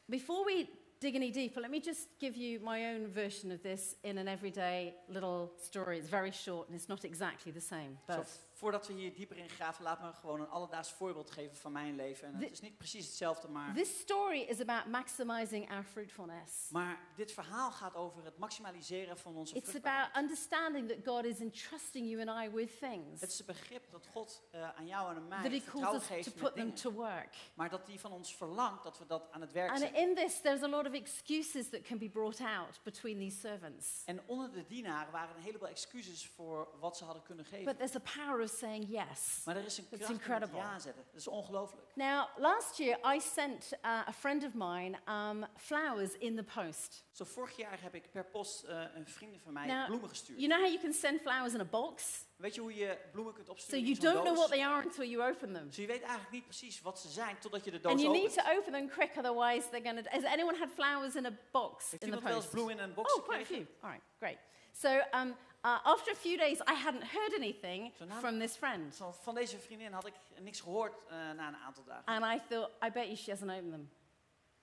Before 0.09 0.45
we 0.45 0.69
dig 1.05 1.17
any 1.17 1.31
deeper, 1.31 1.61
let 1.61 1.71
me 1.71 1.81
just 1.81 2.09
give 2.19 2.35
you 2.35 2.59
my 2.61 2.87
own 2.87 3.07
version 3.07 3.53
of 3.53 3.63
this 3.63 3.95
in 4.05 4.17
an 4.17 4.27
everyday 4.27 4.95
little 5.11 5.53
story. 5.59 5.99
It's 5.99 6.09
very 6.09 6.31
short 6.31 6.67
and 6.69 6.75
it's 6.75 6.89
not 6.89 7.05
exactly 7.05 7.53
the 7.53 7.61
same. 7.61 7.99
But 8.07 8.27
voordat 8.55 8.87
we 8.87 8.93
hier 8.93 9.15
dieper 9.15 9.37
in 9.37 9.49
graven, 9.49 9.85
laat 9.85 10.01
me 10.03 10.13
gewoon 10.13 10.41
een 10.41 10.49
alledaags 10.49 10.93
voorbeeld 10.93 11.31
geven 11.31 11.57
van 11.57 11.73
mijn 11.73 11.97
leven. 11.97 12.29
En 12.29 12.35
het 12.35 12.51
is 12.51 12.61
niet 12.61 12.77
precies 12.77 13.07
hetzelfde, 13.07 13.49
maar, 13.49 13.75
This 13.75 13.99
story 13.99 14.41
is 14.41 14.61
about 14.61 14.87
maximizing 14.87 15.71
our 15.71 15.83
fruitfulness. 15.85 16.69
maar 16.71 16.99
dit 17.17 17.33
verhaal 17.33 17.71
gaat 17.73 17.95
over 17.95 18.25
het 18.25 18.39
maximaliseren 18.39 19.19
van 19.19 19.37
onze 19.37 19.55
It's 19.55 19.75
about 19.75 20.17
understanding 20.17 20.89
that 20.89 20.99
God 21.05 21.25
is 21.25 21.41
entrusting 21.41 22.09
you 22.11 22.29
and 22.29 22.45
I 22.45 22.51
with 22.55 22.79
things, 22.79 23.21
Het 23.21 23.31
is 23.31 23.39
het 23.39 23.47
begrip 23.47 23.91
dat 23.91 24.07
God 24.07 24.43
eh, 24.51 24.77
aan 24.77 24.87
jou 24.87 25.11
en 25.11 25.17
aan 25.17 25.29
mij 25.29 25.43
that 25.43 25.51
He 25.53 25.61
vertrouwen 25.61 25.91
calls 26.01 26.03
us 26.03 26.09
to 26.09 26.15
geeft 26.15 26.35
met 26.35 26.45
put 26.45 26.55
them 26.55 26.75
to 26.75 26.91
work. 26.93 27.37
maar 27.55 27.71
dat 27.71 27.87
hij 27.87 27.99
van 27.99 28.13
ons 28.13 28.37
verlangt 28.37 28.83
dat 28.83 28.99
we 28.99 29.07
dat 29.07 29.29
aan 29.31 29.41
het 29.41 29.53
werk 29.53 29.71
And 29.71 29.79
zetten. 29.79 30.03
in 30.03 30.15
this, 30.15 30.41
there's 30.41 30.63
a 30.63 30.69
lot 30.69 30.87
of 30.87 30.93
excuses 30.93 31.69
that 31.69 31.83
can 31.83 31.99
be 31.99 32.09
brought 32.09 32.41
out 32.41 32.81
between 32.83 33.19
these 33.19 33.39
servants. 33.39 34.03
En 34.05 34.23
onder 34.27 34.53
de 34.53 34.67
dienaren 34.67 35.13
waren 35.13 35.37
een 35.37 35.43
heleboel 35.43 35.69
excuses 35.69 36.27
voor 36.27 36.69
wat 36.81 36.97
ze 36.97 37.05
hadden 37.05 37.23
kunnen 37.23 37.45
geven. 37.45 37.65
But 37.65 37.77
there's 37.77 37.95
a 37.97 38.23
power 38.25 38.43
of 38.45 38.51
saying 38.51 38.87
yes. 38.89 39.43
maar 39.45 39.57
er 39.57 39.65
is 39.65 39.79
een 39.79 39.89
kracht 39.89 40.11
incredible. 40.11 40.59
ja 40.59 40.79
zetten. 40.79 41.05
Dat 41.11 41.21
is 41.21 41.29
ongelooflijk. 41.29 41.87
Now, 41.95 42.27
last 42.37 42.77
year 42.79 43.15
I 43.15 43.21
sent 43.21 43.73
uh, 43.73 44.09
a 44.09 44.13
friend 44.13 44.45
of 44.45 44.51
mine 44.55 44.99
um, 45.09 45.47
flowers 45.57 46.19
in 46.19 46.37
the 46.37 46.43
post. 46.43 47.05
Zo 47.11 47.25
vorig 47.25 47.57
jaar 47.57 47.79
heb 47.83 47.95
ik 47.95 48.11
per 48.11 48.25
post 48.25 48.63
eh, 48.63 48.83
een 48.95 49.07
vriendin 49.07 49.41
van 49.41 49.53
mij 49.53 49.67
Nou, 49.67 49.87
bloemen 49.87 50.09
gestuurd. 50.09 50.41
You 50.41 50.51
know 50.51 50.61
how 50.61 50.71
you 50.73 50.83
can 50.83 50.93
send 50.93 51.21
flowers 51.21 51.55
in 51.55 51.61
a 51.61 51.65
box? 51.65 52.25
Weet 52.37 52.55
je 52.55 52.61
hoe 52.61 52.75
je 52.75 52.99
bloemen 53.13 53.35
kunt 53.35 53.61
So 53.61 53.77
you 53.77 53.99
don't 53.99 54.23
know 54.25 54.37
what 54.37 54.51
they 54.51 54.65
are 54.65 54.85
until 54.85 55.05
you 55.05 55.31
open 55.31 55.53
them. 55.53 55.67
Dus 55.67 55.77
je 55.77 55.87
weet 55.87 56.03
eigenlijk 56.03 56.31
niet 56.31 56.45
precies 56.45 56.81
wat 56.81 56.99
ze 57.01 57.09
zijn 57.09 57.39
totdat 57.39 57.65
je 57.65 57.71
de 57.71 57.81
doos 57.81 57.93
And 57.93 58.01
you 58.01 58.17
opent. 58.17 58.35
need 58.35 58.45
to 58.45 58.59
open 58.59 58.73
them 58.73 58.89
quick, 58.89 59.17
otherwise 59.17 59.69
they're 59.69 59.85
going 59.85 60.05
to. 60.05 60.11
Has 60.11 60.25
anyone 60.25 60.59
had 60.59 60.69
flowers 60.75 61.15
in 61.15 61.27
a 61.27 61.33
box 61.51 61.91
Heeft 61.91 61.93
in 61.93 61.99
the 61.99 62.05
iemand 62.17 62.23
wel 62.23 62.35
eens 62.35 62.43
post? 62.43 62.55
bloemen 62.55 62.77
in 62.77 62.83
een 62.83 62.95
box 62.95 63.15
Oh, 63.15 63.25
quite 63.25 63.41
a 63.41 63.45
few. 63.45 63.67
All 63.81 63.91
right, 63.91 64.05
great. 64.19 64.39
So 64.73 64.89
um, 64.89 65.37
uh, 65.65 65.79
after 65.85 66.13
a 66.13 66.17
few 66.17 66.37
days, 66.37 66.61
I 66.61 66.75
hadn't 66.75 67.05
heard 67.05 67.33
anything 67.35 67.93
So 67.99 68.05
now- 68.05 68.19
from 68.19 68.39
this 68.39 68.57
friend. 68.57 68.97
Van, 68.97 69.15
van 69.15 69.35
deze 69.35 69.59
vriendin 69.59 69.93
had 69.93 70.07
ik 70.07 70.15
niks 70.41 70.61
gehoord 70.61 70.93
eh, 71.09 71.17
na 71.37 71.49
een 71.49 71.57
aantal 71.57 71.85
dagen. 71.85 72.05
And 72.05 72.25
I 72.25 72.41
thought, 72.49 72.71
I 72.87 72.91
bet 72.91 73.05
you 73.05 73.17
she 73.17 73.31
hasn't 73.31 73.51
opened 73.51 73.73
them. 73.73 73.91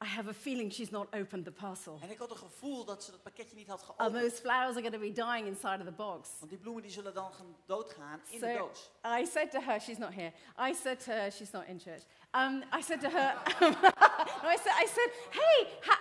I 0.04 0.08
have 0.08 0.28
a 0.30 0.34
feeling 0.34 0.72
she's 0.74 0.90
not 0.90 1.08
opened 1.16 1.46
the 1.46 1.52
parcel. 1.52 2.00
En 2.02 2.10
ik 2.10 2.18
had 2.18 2.30
een 2.32 2.38
gevoel 2.38 2.86
dat 2.86 3.04
ze 3.04 3.12
dat 3.12 3.24
pakketje 3.24 3.56
niet 3.56 3.68
had 3.68 3.80
And 3.88 3.96
geopend. 3.98 4.22
those 4.24 4.42
flowers 4.42 4.76
are 4.76 4.82
going 4.82 4.94
to 4.94 5.00
be 5.00 5.12
dying 5.12 5.48
inside 5.48 5.78
of 5.80 5.86
the 5.86 5.92
box. 5.92 6.30
Want 6.40 6.50
die 6.52 6.60
bloemen 6.60 6.82
die 6.82 6.92
zullen 6.92 7.14
dan 7.14 7.34
gaan 7.34 7.56
doodgaan 7.66 8.22
in 8.30 8.40
de 8.40 8.56
doos. 8.58 8.90
I 9.22 9.26
said 9.26 9.52
to 9.52 9.60
her, 9.60 9.80
she's 9.82 9.98
not 9.98 10.14
here. 10.14 10.32
I 10.70 10.74
said 10.74 11.00
to 11.04 11.12
her, 11.12 11.32
she's 11.32 11.52
not 11.52 11.64
in 11.68 11.80
church. 11.80 12.02
Um, 12.34 12.64
I 12.78 12.82
said 12.82 13.02
to 13.02 13.10
her, 13.10 13.34
no, 13.60 13.68
I 14.54 14.58
said, 14.58 14.74
I 14.84 14.88
said, 14.88 15.12
hey, 15.32 15.68
h- 15.82 16.01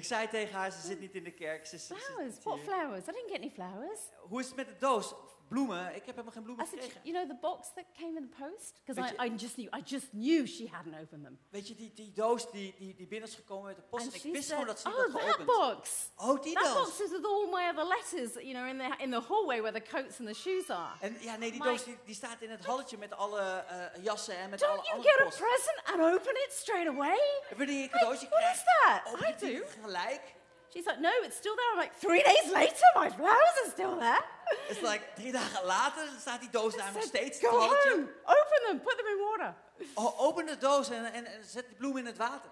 Ik 0.00 0.06
zei 0.06 0.28
tegen 0.28 0.54
haar, 0.54 0.72
ze 0.72 0.80
zit 0.86 1.00
niet 1.00 1.14
in 1.14 1.24
de 1.24 1.30
kerk. 1.30 1.66
Ze, 1.66 1.78
ze- 1.78 1.86
ze 1.86 1.94
Flowers? 1.94 2.34
niet 2.34 2.42
What 2.44 2.58
flowers? 2.60 3.02
I 3.06 3.12
didn't 3.12 3.30
get 3.30 3.36
any 3.40 3.50
flowers. 3.50 4.00
Hoe 4.18 4.40
is 4.40 4.46
het 4.46 4.56
met 4.56 4.66
de 4.66 4.76
doos? 4.78 5.14
Bloemen? 5.50 5.86
Ik 5.94 6.04
heb 6.06 6.14
helemaal 6.16 6.32
geen 6.32 6.42
I 6.42 6.44
bloemen 6.44 6.66
said, 6.66 6.80
gekregen. 6.82 7.00
you 7.04 7.14
know 7.16 7.28
the 7.36 7.40
box 7.48 7.72
that 7.74 7.84
came 7.98 8.16
in 8.18 8.28
the 8.30 8.36
post? 8.44 8.72
Because 8.84 8.98
I, 9.18 9.26
I 9.26 9.36
just 9.36 9.54
knew, 9.56 9.68
I 9.78 9.82
just 9.84 10.06
knew 10.12 10.46
she 10.46 10.68
hadn't 10.72 10.94
opened 11.02 11.24
them. 11.24 11.38
Weet 11.50 11.68
je, 11.68 11.74
die, 11.74 11.92
die 11.94 12.12
doos 12.14 12.50
die, 12.50 12.74
die, 12.78 12.94
die 12.94 13.06
binnen 13.06 13.28
is 13.28 13.34
gekomen 13.34 13.64
met 13.66 13.76
de 13.76 13.82
post. 13.82 14.04
And 14.04 14.14
En 14.14 14.20
ik 14.26 14.32
wist 14.32 14.48
said, 14.48 14.58
gewoon 14.58 14.66
dat 14.66 14.80
ze 14.80 14.88
niet 14.88 14.96
oh, 14.96 15.02
had 15.02 15.12
that 15.12 15.22
geopend. 15.30 15.46
box. 15.46 16.10
Oh, 16.16 16.42
die 16.42 16.54
That 16.54 16.64
doos. 16.64 16.74
box 16.74 17.00
is 17.00 17.10
with 17.10 17.24
all 17.24 17.46
my 17.46 17.64
other 17.72 17.84
letters, 17.84 18.32
you 18.34 18.52
know, 18.52 18.66
in 18.66 18.78
the, 18.78 19.02
in 19.04 19.10
the 19.10 19.20
hallway 19.28 19.60
where 19.60 19.80
the 19.80 19.90
coats 19.90 20.18
and 20.20 20.28
the 20.28 20.34
shoes 20.34 20.70
are. 20.70 20.92
En 21.00 21.16
ja, 21.20 21.36
nee, 21.36 21.50
die 21.50 21.58
My- 21.60 21.66
doos 21.66 21.84
die, 21.84 21.98
die 22.04 22.14
staat 22.14 22.40
in 22.40 22.50
het 22.50 22.64
halletje 22.64 22.96
met 22.98 23.12
alle 23.12 23.40
eh, 23.40 24.02
jassen 24.04 24.36
en 24.36 24.50
met 24.50 24.58
Don't 24.60 24.72
alle 24.72 24.82
you 24.82 24.96
andere 24.96 25.12
get 25.12 25.20
a 25.20 25.24
post. 25.24 25.38
present 25.38 25.78
and 25.84 26.14
open 26.14 26.34
it 26.44 26.52
straight 26.52 26.88
away? 26.88 27.18
Wanneer 27.56 27.76
je 27.76 27.82
een 27.82 27.90
cadeautje 27.90 28.28
what 28.28 28.38
krijgt, 28.40 28.56
is 28.56 28.64
that? 28.86 29.12
open 29.14 29.28
I 29.28 29.30
je 29.30 29.36
die 29.46 29.58
do. 29.60 29.66
gelijk. 29.82 30.38
She's 30.72 30.86
like, 30.86 31.00
no, 31.00 31.10
it's 31.24 31.36
still 31.36 31.54
there. 31.56 31.70
I'm 31.72 31.78
like, 31.78 31.94
three 31.94 32.22
days 32.22 32.52
later, 32.52 32.86
my 32.94 33.10
flowers 33.10 33.56
are 33.64 33.70
still 33.70 33.96
there. 33.98 34.22
It's 34.68 34.82
like 34.82 35.02
drie 35.16 35.32
dagen 35.32 35.64
later 35.66 36.08
staat 36.18 36.40
die 36.40 36.50
doos 36.50 36.76
daar 36.76 36.92
nog 36.92 37.02
steeds. 37.02 37.40
Go 37.40 37.50
home, 37.50 38.08
open 38.24 38.60
them, 38.66 38.80
put 38.80 38.96
them 38.96 39.06
in 39.06 39.18
water. 39.18 39.54
O- 39.94 40.14
open 40.18 40.46
de 40.46 40.56
doos 40.56 40.90
en, 40.90 41.12
en, 41.12 41.24
en 41.26 41.44
zet 41.44 41.66
die 41.66 41.76
bloem 41.76 41.96
in 41.96 42.06
het 42.06 42.16
water. 42.16 42.50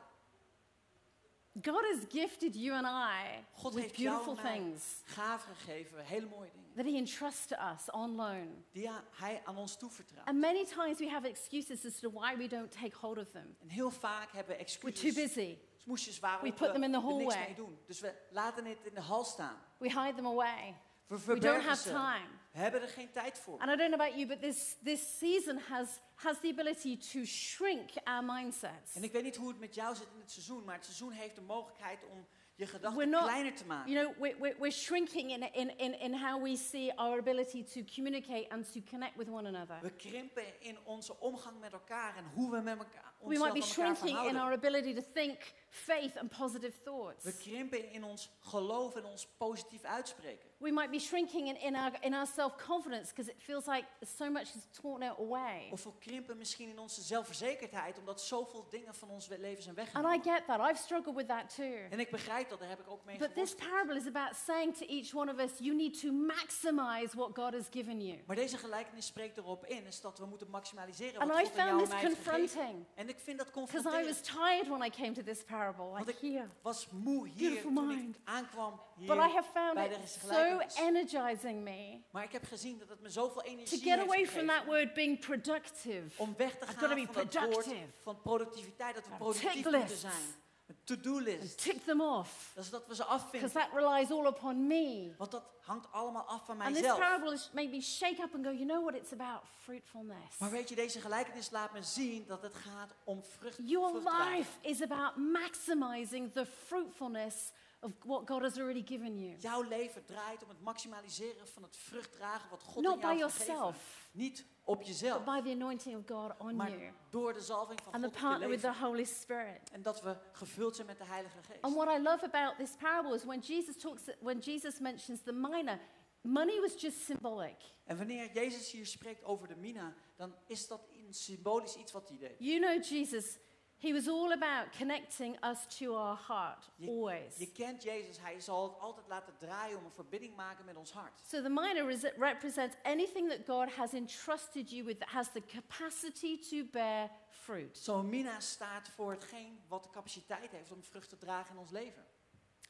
God 1.62 1.84
has 1.92 2.04
gifted 2.08 2.54
you 2.54 2.72
and 2.72 2.86
I 2.86 3.44
God 3.62 3.74
with 3.74 3.92
beautiful 3.96 4.36
things 4.36 5.02
gaven 5.04 5.54
gegeven, 5.56 6.04
hele 6.04 6.26
mooie 6.26 6.50
dingen. 6.52 6.70
that 6.76 6.86
He 6.86 6.96
entrusts 6.96 7.46
to 7.46 7.56
us 7.56 7.90
on 7.90 8.16
loan. 8.16 8.64
Die 8.72 8.90
hij 9.10 9.42
aan 9.44 9.56
ons 9.56 9.76
toevertrouwt. 9.76 10.26
And 10.26 10.40
many 10.40 10.64
times 10.64 10.98
we 10.98 11.08
have 11.08 11.28
excuses 11.28 11.84
as 11.84 11.98
to 12.00 12.10
why 12.10 12.36
we 12.36 12.48
don't 12.48 12.70
take 12.70 12.96
hold 13.00 13.18
of 13.18 13.30
them. 13.32 13.56
En 13.60 13.68
heel 13.68 13.90
vaak 13.90 14.32
hebben 14.32 14.56
we 14.56 14.76
We're 14.80 14.92
too 14.92 15.12
busy. 15.12 15.58
Smoesjes 15.88 16.18
waarop 16.18 16.42
We 16.42 16.52
put 16.52 16.72
them 16.72 16.82
in 16.82 16.92
the 16.92 16.98
er 16.98 17.04
niks 17.04 17.34
hallway. 17.34 17.46
mee 17.46 17.54
doen. 17.54 17.78
Dus 17.86 18.00
we 18.00 18.14
laten 18.30 18.64
het 18.64 18.78
in 18.84 18.94
de 18.94 19.00
hal 19.00 19.24
staan. 19.24 19.56
We 19.78 19.88
hide 19.88 20.14
them 20.14 20.26
away. 20.26 20.74
We 21.06 21.18
We 21.26 21.38
don't 21.38 21.62
have 21.62 21.82
ze. 21.82 21.88
time. 21.90 22.26
We 22.52 22.58
hebben 22.58 22.82
er 22.82 22.88
geen 22.88 23.10
tijd 23.12 23.38
voor. 23.38 23.58
And 23.58 23.70
I 23.70 23.76
don't 23.76 23.88
know 23.92 24.00
about 24.00 24.14
you, 24.14 24.26
but 24.26 24.40
this, 24.40 24.76
this 24.84 25.18
season 25.18 25.58
has, 25.68 25.88
has 26.14 26.36
the 26.40 26.48
ability 26.50 26.96
to 27.12 27.24
shrink 27.24 27.90
our 28.04 28.24
mindsets. 28.24 28.94
En 28.94 29.02
ik 29.04 29.12
weet 29.12 29.22
niet 29.22 29.36
hoe 29.36 29.48
het 29.48 29.58
met 29.58 29.74
jou 29.74 29.94
zit 29.94 30.06
in 30.14 30.20
het 30.20 30.30
seizoen, 30.30 30.64
maar 30.64 30.74
het 30.74 30.84
seizoen 30.84 31.10
heeft 31.10 31.34
de 31.34 31.40
mogelijkheid 31.42 31.98
om 32.10 32.26
je 32.54 32.66
gedachten 32.66 33.08
not- 33.10 33.22
kleiner 33.22 33.54
te 33.54 33.66
maken. 33.66 33.92
You 33.92 34.04
know, 34.06 34.22
we're, 34.40 34.56
we're 34.58 34.70
shrinking 34.70 35.30
in, 35.30 35.52
in, 35.52 35.78
in, 35.78 36.00
in 36.00 36.14
how 36.14 36.42
we 36.42 36.56
see 36.56 36.92
our 36.98 37.18
ability 37.18 37.64
to 37.64 37.80
communicate 37.94 38.46
and 38.50 38.72
to 38.72 38.80
connect 38.90 39.16
with 39.16 39.28
one 39.28 39.48
another. 39.48 39.78
We 39.82 39.90
krimpen 39.96 40.60
in 40.60 40.78
onze 40.84 41.20
omgang 41.20 41.60
met 41.60 41.72
elkaar 41.72 42.16
en 42.16 42.24
hoe 42.34 42.50
we 42.50 42.60
met 42.60 42.78
elkaar 42.78 43.07
We 43.24 43.38
might 43.38 43.54
be 43.54 43.62
shrinking 43.62 44.16
in 44.28 44.36
our 44.36 44.52
ability 44.52 44.94
to 44.94 45.02
think 45.14 45.54
faith 45.70 46.16
and 46.16 46.30
positive 46.30 46.74
thoughts. 46.84 47.24
We 47.24 47.32
krimpen 47.32 47.92
in 47.92 48.04
ons 48.04 48.30
geloof 48.40 48.96
en 48.96 49.04
ons 49.04 49.26
positief 49.38 49.84
uitspreken. 49.84 50.48
We 50.58 50.72
might 50.72 50.90
be 50.90 50.98
shrinking 50.98 51.48
in, 51.48 51.60
in 51.60 51.76
our, 51.76 51.92
in 52.00 52.14
our 52.14 52.26
self 52.26 52.56
confidence 52.56 53.10
because 53.10 53.28
it 53.28 53.36
feels 53.38 53.66
like 53.66 53.84
so 54.02 54.30
much 54.30 54.54
is 54.56 54.66
torn 54.72 55.02
out 55.02 55.18
away. 55.18 55.68
Of 55.70 55.84
we 55.84 55.90
krimpen 55.98 56.38
misschien 56.38 56.68
in 56.68 56.78
onze 56.78 57.02
zelfverzekerdheid, 57.02 57.98
omdat 57.98 58.20
zoveel 58.20 58.66
dingen 58.70 58.94
van 58.94 59.08
ons 59.08 59.28
leven 59.28 59.62
zijn 59.62 59.76
And 59.76 59.86
weggenomen. 59.86 60.18
I 60.18 60.22
get 60.22 60.46
that. 60.46 60.70
I've 60.70 60.82
struggled 60.82 61.16
with 61.16 61.28
that 61.28 61.54
too. 61.54 61.74
En 61.90 62.00
ik 62.00 62.10
begrijp 62.10 62.48
dat, 62.48 62.58
daar 62.58 62.68
heb 62.68 62.80
ik 62.80 62.90
ook 62.90 63.04
mee 63.04 63.18
But 63.18 63.34
this 63.34 63.54
parable 63.54 63.96
is 63.96 64.06
about 64.06 64.36
saying 64.36 64.76
to 64.76 64.86
each 64.86 65.14
one 65.14 65.32
of 65.32 65.38
us, 65.38 65.58
you 65.58 65.76
need 65.76 66.00
to 66.00 66.12
maximize 66.12 67.16
what 67.16 67.30
God 67.34 67.52
has 67.52 67.66
given 67.70 68.00
you. 68.00 68.18
Maar 68.26 68.36
deze 68.36 68.56
gelijkenis 68.56 69.06
spreekt 69.06 69.36
erop 69.36 69.66
in, 69.66 69.86
is 69.86 70.00
dat 70.00 70.18
we 70.18 70.26
moeten 70.26 70.50
maximaliseren 70.50 71.20
And 71.20 71.30
wat 71.30 71.40
I 71.40 71.44
God 71.44 71.58
aan 71.58 71.66
jou 71.66 71.78
found 71.78 71.82
en 71.82 71.88
this 71.88 71.94
mij 71.94 72.04
heeft 72.08 72.22
gegeven. 72.22 72.48
confronting 72.50 72.86
En 72.94 73.07
ik 73.08 73.18
vind 73.18 73.38
dat 73.38 73.46
because 73.52 73.78
I 73.78 73.82
was 73.82 73.92
confronterend. 73.92 74.24
tired 74.24 74.68
when 74.68 74.82
I 74.82 74.90
came 74.90 75.12
to 75.12 75.22
this 75.22 75.42
parable. 75.44 75.84
Want 75.84 76.06
Like 76.06 76.26
ik 76.26 76.32
here. 76.32 76.48
was 76.62 76.88
moe 76.90 77.28
hier 77.28 77.48
Beautiful 77.48 77.72
toen 77.74 77.86
mind. 77.86 78.16
ik 78.16 78.20
aankwam 78.24 78.80
hier 78.96 79.06
But 79.06 79.16
I 79.16 79.20
have 79.32 79.48
found 79.52 79.74
bij 79.74 79.88
it 79.90 80.18
so 80.28 80.58
energizing 80.84 81.62
me 81.62 82.00
Maar 82.10 82.24
ik 82.24 82.32
heb 82.32 82.44
gezien 82.44 82.78
dat 82.78 82.88
het 82.88 83.00
me 83.00 83.10
zoveel 83.10 83.42
to 83.42 83.48
energie 83.48 83.78
get 83.78 83.88
heeft 83.98 84.02
away 84.02 84.26
from 84.26 84.46
that 84.46 84.64
word 84.64 84.94
being 84.94 85.18
productive. 85.18 86.02
om 86.16 86.34
weg 86.36 86.50
te 86.58 86.64
I've 86.64 86.78
gaan 86.78 86.94
be 86.94 87.06
van 87.12 87.14
dat 87.14 87.32
woord 87.34 87.50
productive. 87.50 87.86
van 88.02 88.22
productiviteit, 88.22 88.94
dat 88.94 89.04
we 89.08 89.14
productief 89.16 89.64
moeten 89.70 89.96
zijn. 89.96 90.34
Een 90.68 90.76
to-do 90.84 91.14
And 91.16 91.22
list. 91.24 91.62
tick 91.62 91.84
them 91.84 92.00
off 92.00 92.52
Dat 92.54 92.64
is 92.64 92.70
dat 92.70 92.86
we 92.86 92.94
ze 92.94 93.02
because 93.02 93.24
afvinden. 93.24 93.52
that 93.52 93.68
relies 93.74 94.10
all 94.10 94.26
upon 94.26 94.66
me. 94.66 95.14
Want 95.18 95.30
dat 95.30 95.44
hangt 95.60 95.92
allemaal 95.92 96.22
af 96.24 96.44
van 96.44 96.60
And 96.60 96.74
this 96.74 96.82
mijzelf. 96.82 96.98
parable 96.98 97.38
made 97.52 97.68
me 97.68 97.80
shake 97.80 98.22
up 98.22 98.34
and 98.34 98.44
go, 98.44 98.50
you 98.50 98.64
know 98.66 98.82
what? 98.82 98.94
It's 98.94 99.12
about 99.12 99.40
fruitfulness. 99.62 100.38
Maar 100.38 100.50
weet 100.50 100.68
je, 100.68 100.74
deze 100.74 101.00
gelijkenis 101.00 101.50
laat 101.50 101.72
me 101.72 101.82
zien 101.82 102.24
dat 102.26 102.42
het 102.42 102.54
gaat 102.54 102.94
om 103.04 103.22
vrucht. 103.22 103.58
Your 103.64 103.94
life 103.98 104.50
is 104.60 104.82
about 104.82 105.16
maximizing 105.16 106.32
the 106.32 106.46
fruitfulness 106.46 107.50
of 107.80 107.92
what 108.04 108.26
God 108.26 108.42
has 108.42 108.58
already 108.58 108.82
given 108.86 109.18
you. 109.18 109.36
Jouw 109.38 109.62
leven 109.62 110.04
draait 110.04 110.42
om 110.42 110.48
het 110.48 110.60
maximaliseren 110.60 111.46
van 111.48 111.62
het 111.62 111.76
vruchtdragen 111.76 112.50
wat 112.50 112.62
God 112.62 112.82
Not 112.82 112.94
in 112.94 113.00
jou 113.00 113.14
by 113.14 113.22
heeft 113.22 113.32
gegeven. 113.36 113.54
yourself, 113.54 114.08
Niet 114.12 114.44
op 114.64 114.82
jezelf, 114.82 115.24
but 115.24 115.34
by 115.34 115.48
the 115.48 115.54
anointing 115.54 115.96
of 115.96 116.02
God 116.06 116.32
on 116.38 116.56
maar 116.56 116.70
you 116.70 116.92
door 117.10 117.32
de 117.32 117.40
zalving 117.40 117.80
van 117.82 117.92
and 117.92 118.02
the 118.02 118.08
God 118.08 118.18
je 118.18 118.24
partner 118.26 118.48
with 118.48 118.60
the. 118.60 118.72
Holy 118.74 119.04
Spirit. 119.04 119.70
En 119.72 119.82
dat 119.82 120.02
we 120.02 120.16
gevuld 120.32 120.74
zijn 120.74 120.86
met 120.86 120.98
de 120.98 121.04
Heilige 121.04 121.36
Geest. 121.42 121.62
And 121.62 121.74
what 121.74 121.98
I 121.98 122.02
love 122.02 122.24
about 122.24 122.56
this 122.56 122.70
parable 122.76 123.14
is 123.14 123.24
when 123.24 123.40
Jesus 123.40 123.76
talks, 123.76 124.02
when 124.20 124.38
Jesus 124.38 124.78
mentions 124.78 125.20
the 125.22 125.32
mina, 125.32 125.78
money 126.20 126.60
was 126.60 126.80
just 126.80 127.04
symbolic. 127.04 127.56
En 127.84 127.96
wanneer 127.96 128.32
Jezus 128.32 128.70
hier 128.70 128.86
spreekt 128.86 129.24
over 129.24 129.48
de 129.48 129.56
mina, 129.56 129.94
dan 130.16 130.34
is 130.46 130.66
dat 130.68 130.88
in 130.90 131.14
symbolisch 131.14 131.76
iets 131.76 131.92
wat 131.92 132.08
hij 132.08 132.18
deed. 132.18 132.34
You 132.38 132.60
know, 132.60 132.84
Jesus, 132.84 133.38
he 133.80 133.92
was 133.92 134.08
all 134.08 134.32
about 134.32 134.72
connecting 134.78 135.36
us 135.44 135.58
to 135.78 135.94
our 135.94 136.16
heart, 136.28 136.70
Je, 136.76 136.88
always. 136.88 137.36
je 137.38 137.52
kent 137.52 137.82
Jezus, 137.82 138.18
hij 138.20 138.40
zal 138.40 138.62
het 138.68 138.78
altijd 138.80 139.06
laten 139.08 139.34
draaien 139.38 139.78
om 139.78 139.84
een 139.84 139.90
verbinding 139.94 140.36
maken 140.36 140.64
met 140.64 140.76
ons 140.76 140.92
hart. 140.92 141.20
So 141.26 141.42
the 141.42 141.48
mina 141.48 141.84
res- 141.84 142.12
represents 142.16 142.76
anything 142.82 143.28
that 143.30 143.38
God 143.46 143.74
has 143.74 143.92
entrusted 143.92 144.70
you 144.70 144.84
with 144.84 144.98
that 144.98 145.08
has 145.08 145.28
the 145.32 145.42
capacity 145.46 146.38
to 146.38 146.64
bear 146.70 147.10
fruit. 147.28 147.78
Zo'n 147.78 148.08
mina 148.08 148.40
staat 148.40 148.88
voor 148.88 149.10
hetgeen 149.10 149.60
wat 149.68 149.82
de 149.82 149.90
capaciteit 149.90 150.50
heeft 150.50 150.72
om 150.72 150.82
vrucht 150.82 151.08
te 151.08 151.18
dragen 151.18 151.54
in 151.54 151.60
ons 151.60 151.70
leven. 151.70 152.04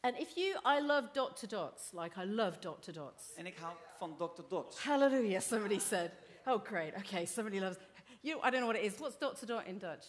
And 0.00 0.18
if 0.18 0.34
you, 0.34 0.54
I 0.78 0.80
love 0.86 1.08
dot 1.12 1.36
to 1.36 1.46
dots, 1.46 1.92
like 1.92 2.20
I 2.20 2.24
love 2.24 2.58
dot 2.60 2.82
to 2.82 2.92
dots. 2.92 3.34
En 3.34 3.46
ik 3.46 3.56
hou 3.58 3.76
van 3.96 4.16
Dr. 4.16 4.42
Dots. 4.48 4.82
Hallelujah, 4.84 5.40
somebody 5.40 5.78
said. 5.78 6.10
Oh, 6.46 6.64
great. 6.64 6.94
Okay, 6.96 7.26
somebody 7.26 7.60
loves. 7.60 7.76
You, 8.20 8.38
I 8.38 8.50
don't 8.50 8.60
know 8.60 8.68
what 8.72 8.76
it 8.76 8.92
is. 8.92 8.98
What's 8.98 9.18
dot 9.18 9.36
to 9.38 9.46
dot 9.46 9.64
in 9.66 9.78
Dutch? 9.78 10.06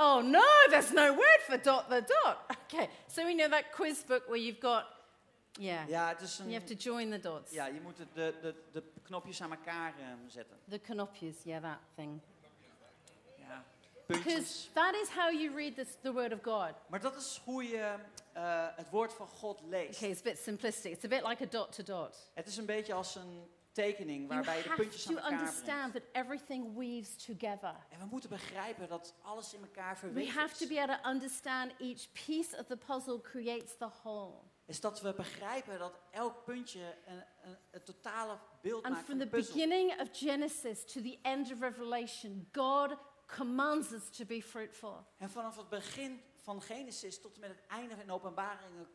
Oh, 0.00 0.20
no, 0.20 0.44
there's 0.70 0.92
no 0.92 1.12
word 1.12 1.40
for 1.46 1.56
dot 1.58 1.88
the 1.88 2.04
dot. 2.22 2.56
Okay, 2.72 2.88
so 3.08 3.24
we 3.26 3.34
know 3.34 3.48
that 3.48 3.72
quiz 3.72 4.04
book 4.06 4.22
where 4.28 4.38
you've 4.40 4.60
got 4.60 4.84
Yeah. 5.60 5.88
Ja, 5.88 6.08
het 6.08 6.20
is 6.20 6.38
een, 6.38 6.44
You 6.50 6.60
have 6.60 6.74
to 6.74 6.90
join 6.90 7.10
the 7.10 7.20
dots. 7.20 7.52
ja, 7.52 7.66
je 7.66 7.80
moet 7.80 7.96
de, 7.96 8.06
de, 8.14 8.34
de, 8.40 8.54
de 8.72 8.82
knopjes 9.02 9.42
aan 9.42 9.50
elkaar 9.50 9.94
ehm, 9.98 10.28
zetten. 10.28 10.56
The 10.68 10.80
canopus, 10.80 11.34
yeah, 11.42 11.62
that 11.62 11.78
thing. 11.94 12.20
Ja, 13.36 13.64
Because 14.06 14.24
puntjes. 14.34 14.70
that 14.72 14.94
is 14.94 15.08
how 15.08 15.30
you 15.30 15.54
read 15.56 15.74
this, 15.74 15.88
the 16.02 16.12
Word 16.12 16.32
of 16.32 16.38
God. 16.42 16.72
Maar 16.86 17.00
dat 17.00 17.16
is 17.16 17.40
hoe 17.44 17.68
je 17.68 17.94
eh, 18.32 18.66
het 18.76 18.90
woord 18.90 19.12
van 19.12 19.26
God 19.26 19.60
leest. 19.68 19.96
Okay, 19.96 20.10
it's 20.10 20.20
a 20.20 20.24
bit 20.24 20.38
simplistic. 20.38 20.92
It's 20.92 21.04
a 21.04 21.08
bit 21.08 21.26
like 21.26 21.42
a 21.42 21.46
dot 21.50 21.72
to 21.72 21.82
dot. 21.82 22.30
Het 22.34 22.46
is 22.46 22.56
een 22.56 22.66
beetje 22.66 22.94
als 22.94 23.14
een 23.14 23.48
tekening 23.82 24.28
waarbij 24.28 24.62
de 24.62 24.68
puntjes 24.76 25.08
aan 25.08 25.16
elkaar 25.18 25.32
understand 25.38 25.92
that 25.92 26.02
everything 26.12 26.76
weaves 26.76 27.24
together. 27.24 27.74
En 27.90 27.98
we 27.98 28.04
moeten 28.10 28.30
begrijpen 28.30 28.88
dat 28.88 29.14
alles 29.22 29.54
in 29.54 29.60
elkaar 29.62 29.92
We 29.92 29.98
verweven 29.98 30.34
have 30.34 30.54
to 30.56 30.62
is. 30.64 30.68
be 30.68 30.80
able 30.82 30.98
to 31.02 31.08
understand 31.10 31.72
each 31.80 32.12
piece 32.12 32.56
of 32.58 32.66
the 32.66 32.76
puzzle 32.76 33.20
creates 33.20 33.76
the 33.76 33.88
whole. 34.02 34.34
Is 34.66 34.80
dat 34.80 35.00
we 35.00 35.12
begrijpen 35.14 35.78
dat 35.78 35.98
elk 36.10 36.44
puntje 36.44 36.80
een, 37.06 37.22
een, 37.42 37.56
een 37.70 37.82
totale 37.84 38.38
beeld 38.62 38.84
And 38.84 38.94
maakt 38.94 39.04
from 39.06 39.18
van 39.18 39.26
the 39.26 39.30
de 39.30 39.36
puzzel. 39.36 39.54
beginning 39.54 40.00
of 40.00 40.08
Genesis 40.12 40.84
to 40.92 41.00
the 41.02 41.18
end 41.22 41.52
of 41.52 41.60
Revelation, 41.60 42.48
God 42.52 42.96
commands 43.36 43.92
us 43.92 44.08
to 44.16 44.24
be 44.24 44.42
fruitful. 44.42 45.06
En 45.18 45.30
vanaf 45.30 45.56
het 45.56 45.68
begin 45.68 46.20
van 46.36 46.62
Genesis 46.62 47.20
tot 47.20 47.34
en 47.34 47.40
met 47.40 47.50
het 47.50 47.66
einde 47.68 47.96
van 47.96 48.10
openbaringen 48.10 48.88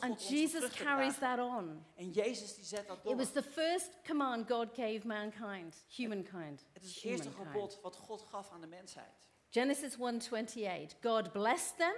And 0.00 0.18
Jesus 0.28 0.70
carries 0.70 1.18
that 1.18 1.38
on. 1.38 1.84
En 1.96 2.10
Jezus 2.10 2.54
die 2.54 2.64
zet 2.64 2.86
dat 2.86 2.98
It 3.04 3.16
was 3.16 3.30
the 3.30 3.42
first 3.42 3.90
command 4.06 4.48
God 4.48 4.68
gave 4.74 5.06
mankind, 5.06 5.84
humankind. 5.96 6.64
Het 6.72 6.84
is 6.84 6.94
het 6.94 7.04
eerste 7.04 7.30
gebod 7.30 7.78
wat 7.82 7.96
God 7.96 8.22
gaf 8.22 8.50
aan 8.50 8.60
de 8.60 8.66
mensheid. 8.66 9.28
Genesis 9.50 9.96
1:28. 9.96 11.00
God 11.00 11.32
blessed 11.32 11.76
them. 11.76 11.94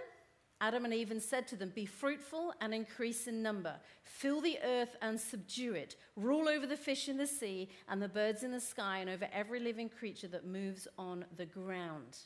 Adam 0.62 0.84
and 0.84 0.94
Eve 0.94 1.10
and 1.10 1.22
said 1.22 1.48
to 1.48 1.56
them, 1.56 1.70
Be 1.74 1.84
fruitful 1.86 2.54
and 2.60 2.72
increase 2.72 3.26
in 3.26 3.42
number. 3.42 3.80
Fill 4.04 4.40
the 4.40 4.58
earth 4.62 4.96
and 5.00 5.20
subdue 5.20 5.74
it. 5.74 5.96
Rule 6.14 6.48
over 6.48 6.68
the 6.68 6.76
fish 6.76 7.08
in 7.08 7.16
the 7.16 7.26
sea 7.26 7.68
and 7.88 8.00
the 8.00 8.08
birds 8.08 8.44
in 8.44 8.52
the 8.52 8.60
sky 8.60 8.98
and 8.98 9.10
over 9.10 9.28
every 9.32 9.58
living 9.58 9.88
creature 9.88 10.28
that 10.28 10.46
moves 10.46 10.86
on 10.96 11.24
the 11.36 11.46
ground. 11.46 12.16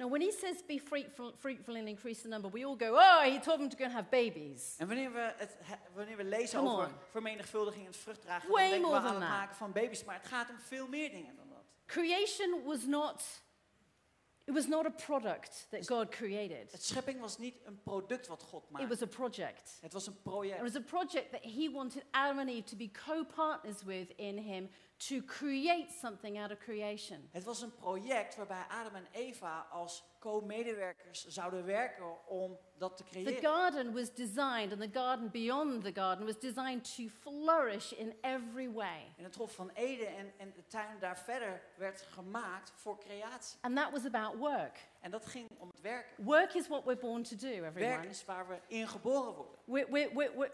Now, 0.00 0.08
when 0.08 0.22
he 0.22 0.32
says 0.32 0.62
be 0.66 0.78
fruitful, 0.78 1.32
fruitful 1.36 1.76
and 1.76 1.86
increase 1.88 2.22
the 2.22 2.28
number, 2.28 2.48
we 2.50 2.64
all 2.64 2.76
go, 2.76 2.96
Oh, 2.98 3.20
he 3.30 3.38
told 3.38 3.60
them 3.60 3.68
to 3.68 3.76
go 3.76 3.84
and 3.84 3.92
have 3.92 4.08
babies. 4.10 4.74
En 4.78 4.86
wanneer 4.86 5.12
we, 5.12 5.32
het, 5.36 5.56
wanneer 5.94 6.16
we 6.16 6.24
lezen 6.24 6.58
Come 6.58 6.70
over 6.70 6.84
on. 6.86 6.92
vermenigvuldiging 7.10 7.86
en 7.86 7.94
vruchtdragen, 7.94 8.50
Way 8.50 8.70
dan 8.70 8.80
denken 8.80 8.90
we 8.90 8.96
aan 8.96 9.04
het 9.04 9.12
that. 9.20 9.28
maken 9.28 9.56
van 9.56 9.72
baby's. 9.72 10.04
Maar 10.04 10.14
het 10.14 10.26
gaat 10.26 10.50
om 10.50 10.58
veel 10.58 10.88
meer 10.88 11.10
dingen 11.10 11.36
dan 11.36 11.48
dat. 11.48 11.64
Creation 11.86 12.62
was 12.64 12.84
not, 12.86 13.22
it 14.44 14.54
was 14.54 14.66
not 14.66 14.86
a 14.86 14.90
product 14.90 15.66
that 15.70 15.86
God 15.86 16.08
created. 16.08 16.72
Het 16.72 16.82
schepping 16.84 17.20
was 17.20 17.38
niet 17.38 17.54
een 17.64 17.82
product 17.82 18.26
wat 18.26 18.42
God 18.42 18.62
It 18.64 18.70
maakte. 18.70 18.88
was 18.88 19.02
a 19.02 19.06
project. 19.06 19.78
Het 19.80 19.92
was 19.92 20.06
een 20.06 20.12
It 20.12 20.22
project. 20.22 20.60
was 20.62 20.76
a 20.76 20.80
project 20.80 21.30
that 21.30 21.42
he 21.42 21.70
wanted 21.72 22.04
Adam 22.10 22.38
and 22.38 22.48
Eve 22.48 22.64
to 22.64 22.76
be 22.76 22.90
co 23.06 23.24
partners 23.24 23.82
with 23.82 24.10
in 24.16 24.38
him 24.38 24.70
to 25.08 25.22
create 25.26 25.86
something 26.00 26.38
out 26.38 26.50
of 26.50 26.58
creation. 26.58 27.28
Het 27.30 27.44
was 27.44 27.62
een 27.62 27.74
project 27.74 28.36
waarbij 28.36 28.64
Adam 28.68 28.94
en 28.94 29.06
Eva 29.12 29.66
als 29.70 30.04
co-medewerkers 30.18 31.26
zouden 31.26 31.64
werken 31.64 32.28
om 32.28 32.58
dat 32.78 32.96
te 32.96 33.02
The 33.02 33.08
creëren. 33.10 33.42
garden 33.42 33.92
was 33.92 34.14
designed, 34.14 34.72
and 34.72 34.80
the 34.80 34.98
garden 34.98 35.30
beyond 35.30 35.84
the 35.84 35.92
garden 36.00 36.26
was 36.26 36.38
designed 36.38 36.96
to 36.96 37.08
flourish 37.20 37.92
in 37.92 38.14
every 38.20 38.72
way. 38.72 39.14
En 39.16 39.24
het 39.24 39.34
Hof 39.34 39.54
van 39.54 39.70
Eden 39.74 40.16
en, 40.16 40.32
en 40.36 40.52
de 40.54 40.66
tuin 40.66 40.98
daar 40.98 41.18
verder 41.18 41.62
werd 41.76 42.00
gemaakt 42.00 42.72
voor 42.74 42.98
creatie. 42.98 43.58
And 43.60 43.76
that 43.76 43.90
was 43.90 44.04
about 44.04 44.36
work. 44.36 44.88
En 45.00 45.10
dat 45.10 45.26
ging 45.26 45.48
om 45.58 45.68
het 45.68 45.80
werken. 45.80 46.24
Work 46.24 46.54
is 46.54 46.68
what 46.68 46.84
we're 46.84 46.96
born 47.00 47.22
to 47.22 47.36
do, 47.36 47.60
Werk 47.60 47.76
everyone. 47.76 48.06
is 48.08 48.24
waar 48.24 48.48
we 48.48 48.58
in 48.66 48.88
geboren 48.88 49.34
worden. 49.34 49.58
We 49.64 49.86
we 49.90 50.10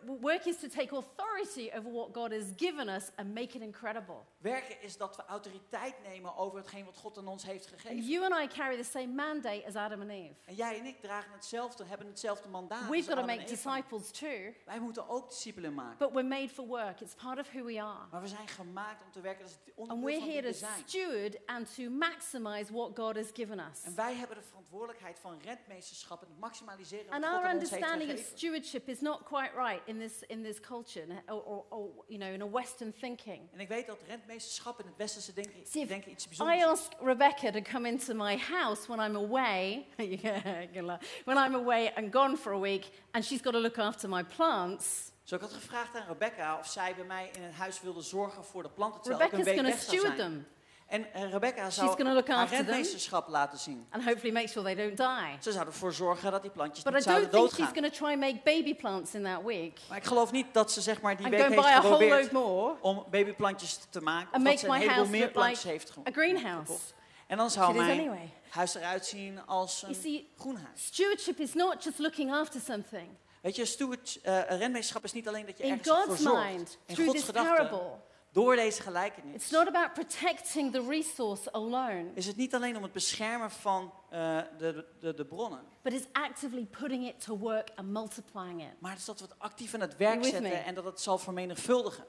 we 0.07 0.17
work 0.21 0.45
is 0.45 0.59
to 0.61 0.69
take 0.69 0.95
authority 0.95 1.71
over 1.77 1.93
what 1.93 2.09
God 2.13 2.31
has 2.33 2.45
given 2.57 2.89
us 2.89 3.11
and 3.17 3.35
make 3.35 3.57
it 3.57 3.63
incredible. 3.63 4.17
Werken 4.39 4.83
is 4.83 4.97
dat 4.97 5.17
we 5.17 5.25
autoriteit 5.25 5.95
nemen 6.03 6.37
over 6.37 6.59
hetgeen 6.59 6.85
wat 6.85 6.97
God 6.97 7.19
aan 7.19 7.29
ons 7.29 7.45
heeft 7.45 7.73
And 7.73 7.81
gegeven. 7.81 8.07
you 8.07 8.25
and 8.33 8.43
I 8.53 8.55
carry 8.57 8.77
the 8.77 8.83
same 8.91 9.07
mandate 9.07 9.63
as 9.67 9.75
Adam 9.75 10.01
and 10.01 10.11
Eve. 10.11 10.35
En 10.45 10.55
jij 10.55 10.79
en 10.79 10.85
ik 10.85 11.01
dragen 11.01 11.33
hetzelfde, 11.33 11.85
hebben 11.85 12.07
hetzelfde 12.07 12.49
mandaat. 12.49 12.89
We've 12.89 12.97
als 13.11 13.19
got 13.19 13.29
to 13.29 13.35
make 13.37 13.45
disciples 13.45 14.11
too, 14.11 14.53
Wij 14.65 14.81
moeten 14.81 15.09
ook 15.09 15.29
discipelen 15.29 15.75
maken. 15.75 15.99
but 15.99 16.11
we're 16.13 16.29
made 16.29 16.49
for 16.49 16.67
work. 16.67 17.01
It's 17.01 17.15
part 17.15 17.39
of 17.39 17.51
who 17.53 17.65
we 17.65 17.83
are. 17.83 18.07
Maar 18.11 18.21
we 18.21 18.29
zijn 18.29 18.49
gemaakt 18.49 19.03
om 19.05 19.11
te 19.13 19.21
werken. 19.21 19.43
Dat 19.43 19.51
is 19.51 19.57
het 19.65 19.69
And 19.79 19.91
onderdeel 19.91 20.05
we're 20.07 20.19
van 20.21 20.29
here 20.29 20.43
wie 20.43 20.53
to 20.53 20.59
we 20.59 20.67
zijn. 20.67 20.89
steward 20.89 21.47
and 21.47 21.75
to 21.75 21.91
maximize 21.91 22.73
what 22.73 22.91
God 22.99 23.17
has 23.17 23.31
given 23.33 23.59
us. 23.59 23.83
En 23.85 23.95
wij 23.95 24.15
hebben 24.15 24.36
de 24.37 24.43
verantwoordelijkheid 24.43 25.19
van 25.19 25.39
rentmeesterschap 25.45 26.23
en 26.23 26.29
het 26.29 26.39
maximaliseren 26.39 27.11
And 27.11 27.25
wat 27.25 27.33
God 27.33 27.43
our 27.43 27.53
understanding 27.53 28.13
of 28.13 28.19
stewardship 28.19 28.89
is 28.89 29.01
not 29.01 29.23
quite 29.25 29.51
right 29.57 29.81
in 29.85 29.99
this, 29.99 30.23
in 30.27 30.43
this 30.43 30.61
culture, 30.61 31.07
or, 31.27 31.43
or, 31.43 31.65
or 31.69 31.89
you 32.07 32.19
know, 32.19 32.33
in 32.33 32.43
a 32.43 32.51
Western 32.51 32.93
thinking. 32.93 33.49
En 33.53 33.61
ik 33.61 33.69
weet 33.69 33.87
dat 33.87 33.99
rentmeesterschap 34.07 34.81
in 34.81 34.87
het 34.87 34.97
westerse 34.97 35.33
denken, 35.33 35.67
See, 35.67 35.83
if 35.83 35.89
denken 35.89 36.11
iets 36.11 36.25
I 36.25 36.29
bijzonders 36.29 36.63
is. 36.63 36.65
ask 36.65 36.93
Rebecca 37.01 37.51
to 37.51 37.61
come 37.73 37.89
into 37.89 38.15
my 38.15 38.37
house 38.37 38.87
when 38.87 39.09
I'm 39.09 39.17
away, 39.17 39.87
when 41.25 41.47
I'm 41.47 41.55
away 41.55 41.93
and 41.95 42.13
gone 42.13 42.37
for 42.37 42.53
a 42.53 42.59
week, 42.59 42.91
and 43.11 43.25
she's 43.25 43.41
got 43.43 43.53
to 43.53 43.61
look 43.61 43.79
after 43.79 44.09
my 44.09 44.25
plants. 44.25 45.15
Zo 45.23 45.35
ik 45.35 45.41
had 45.41 45.53
gevraagd 45.53 45.97
aan 45.97 46.07
Rebecca 46.07 46.59
of 46.59 46.67
zij 46.67 46.95
bij 46.95 47.05
mij 47.05 47.31
in 47.33 47.43
het 47.43 47.55
huis 47.55 47.81
wilde 47.81 48.03
zorgen 48.03 48.45
voor 48.45 48.63
de 48.63 48.69
planten 48.69 49.01
terwijl 49.01 49.27
ik 49.27 49.33
een 49.33 49.45
week 49.45 49.55
going 49.55 49.69
to 49.69 49.75
weg 49.75 49.83
zou 49.83 49.97
steward 49.97 50.17
zijn. 50.17 50.31
them 50.33 50.47
En 50.87 51.13
eh, 51.13 51.31
Rebecca 51.33 51.65
She's 51.65 51.75
zou 51.75 51.89
gonna 51.97 52.13
look 52.13 52.29
haar 52.29 52.49
rentmeesterschap 52.49 53.29
laten 53.29 53.59
zien. 53.59 53.87
and 53.91 54.05
hopefully 54.05 54.33
make 54.33 54.49
sure 54.49 54.75
they 54.75 54.75
don't 54.75 54.97
die. 54.97 55.37
Ze 55.41 55.53
zou 55.53 55.67
ervoor 55.67 55.93
zorgen 55.93 56.31
dat 56.31 56.43
die 56.43 56.51
plantjes 56.51 56.85
But 56.85 56.93
I 56.93 56.97
niet 56.97 57.05
don't 57.05 57.17
zouden 57.21 57.31
think 57.41 57.49
she's 57.51 57.59
doodgaan. 57.59 57.75
going 57.83 57.93
to 57.93 57.99
try 58.05 58.13
and 58.13 58.21
make 58.21 58.41
baby 58.45 58.75
plants 58.75 59.15
in 59.15 59.23
that 59.25 59.43
week 59.45 59.81
Maar 59.89 59.99
ik 59.99 60.05
geloof 60.05 60.33
niet 60.33 60.47
dat 60.53 60.73
ze 60.73 60.81
zeg 60.81 61.01
maar 61.01 61.17
die 61.17 61.29
week 61.29 61.41
heeft 61.49 61.69
geprobeerd 61.75 62.33
om 62.81 63.05
babyplantjes 63.11 63.79
te 63.91 64.01
maken. 64.01 64.29
Of 64.39 64.43
dat 64.43 64.59
ze 64.59 64.67
een 64.67 64.73
heleboel 64.75 65.07
meer 65.07 65.29
plantjes 65.31 65.59
like 65.63 65.69
heeft 65.69 65.91
ge- 65.91 66.01
a 66.09 66.13
greenhouse. 66.13 66.67
gekocht. 66.73 66.95
En 67.27 67.37
dan 67.37 67.51
zou 67.51 67.75
mijn 67.75 67.91
anyway. 68.01 68.31
huis 68.49 68.75
eruit 68.75 69.07
zien 69.07 69.47
als 69.47 69.83
een 69.89 69.95
see, 69.95 70.31
groenhuis. 70.39 70.85
stewardship 70.87 71.39
is 71.39 71.55
not 71.55 71.85
just 71.85 71.99
looking 71.99 72.33
after 72.33 72.61
something. 72.61 73.09
Weet 73.43 73.57
je, 73.57 73.65
steward, 73.65 74.19
eh 74.23 74.41
renmeesterschap 74.49 75.05
is 75.05 75.13
niet 75.13 75.29
alleen 75.29 75.47
dat 75.47 75.59
je 75.59 75.65
In 75.65 75.71
ergens 75.71 75.89
voor 75.89 75.97
God's 76.07 76.23
zorgt. 76.23 76.45
mind, 76.49 76.79
In 76.87 76.97
Gods 77.07 77.23
gedachten, 77.25 77.55
parable, 77.69 77.91
door 78.37 78.57
deze 78.57 78.83
gelijkenis, 78.83 79.35
it's 79.35 79.51
not 79.51 79.67
about 79.67 79.93
protecting 79.93 80.73
the 80.73 80.87
resource 80.89 81.53
alone, 81.53 82.11
is 82.15 82.27
het 82.27 82.37
niet 82.37 82.55
alleen 82.55 82.77
om 82.77 82.83
het 82.83 82.93
beschermen 82.93 83.51
van 83.51 83.93
eh, 84.11 84.39
de, 84.59 84.85
de, 85.01 85.15
de 85.15 85.25
bronnen. 85.25 85.61
but 85.83 85.93
it's 85.93 86.07
actively 86.13 86.65
putting 86.65 87.07
it 87.07 87.21
to 87.25 87.39
work 87.39 87.71
and 87.75 87.89
multiplying 87.89 88.63
it. 88.63 88.81
Maar 88.81 88.91
het 88.91 89.01
is 89.01 89.07
dat 89.07 89.21
we 89.21 89.27
het 89.27 89.39
actief 89.39 89.75
aan 89.75 89.81
het 89.81 89.97
werk 89.97 90.19
me? 90.19 90.25
zetten 90.25 90.65
en 90.65 90.75
dat 90.75 90.85
het 90.85 91.01
zal 91.01 91.19
vermenigvuldigen. 91.19 92.05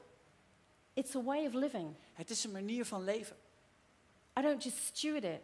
It's 0.93 1.15
a 1.15 1.23
way 1.23 1.45
of 1.45 1.53
living. 1.53 1.95
Het 2.13 2.29
is 2.29 2.43
een 2.43 2.51
manier 2.51 2.85
van 2.85 3.03
leven. 3.03 3.35
I 4.39 4.41
don't 4.41 4.63
just 4.63 4.77
steward 4.77 5.23
it, 5.23 5.41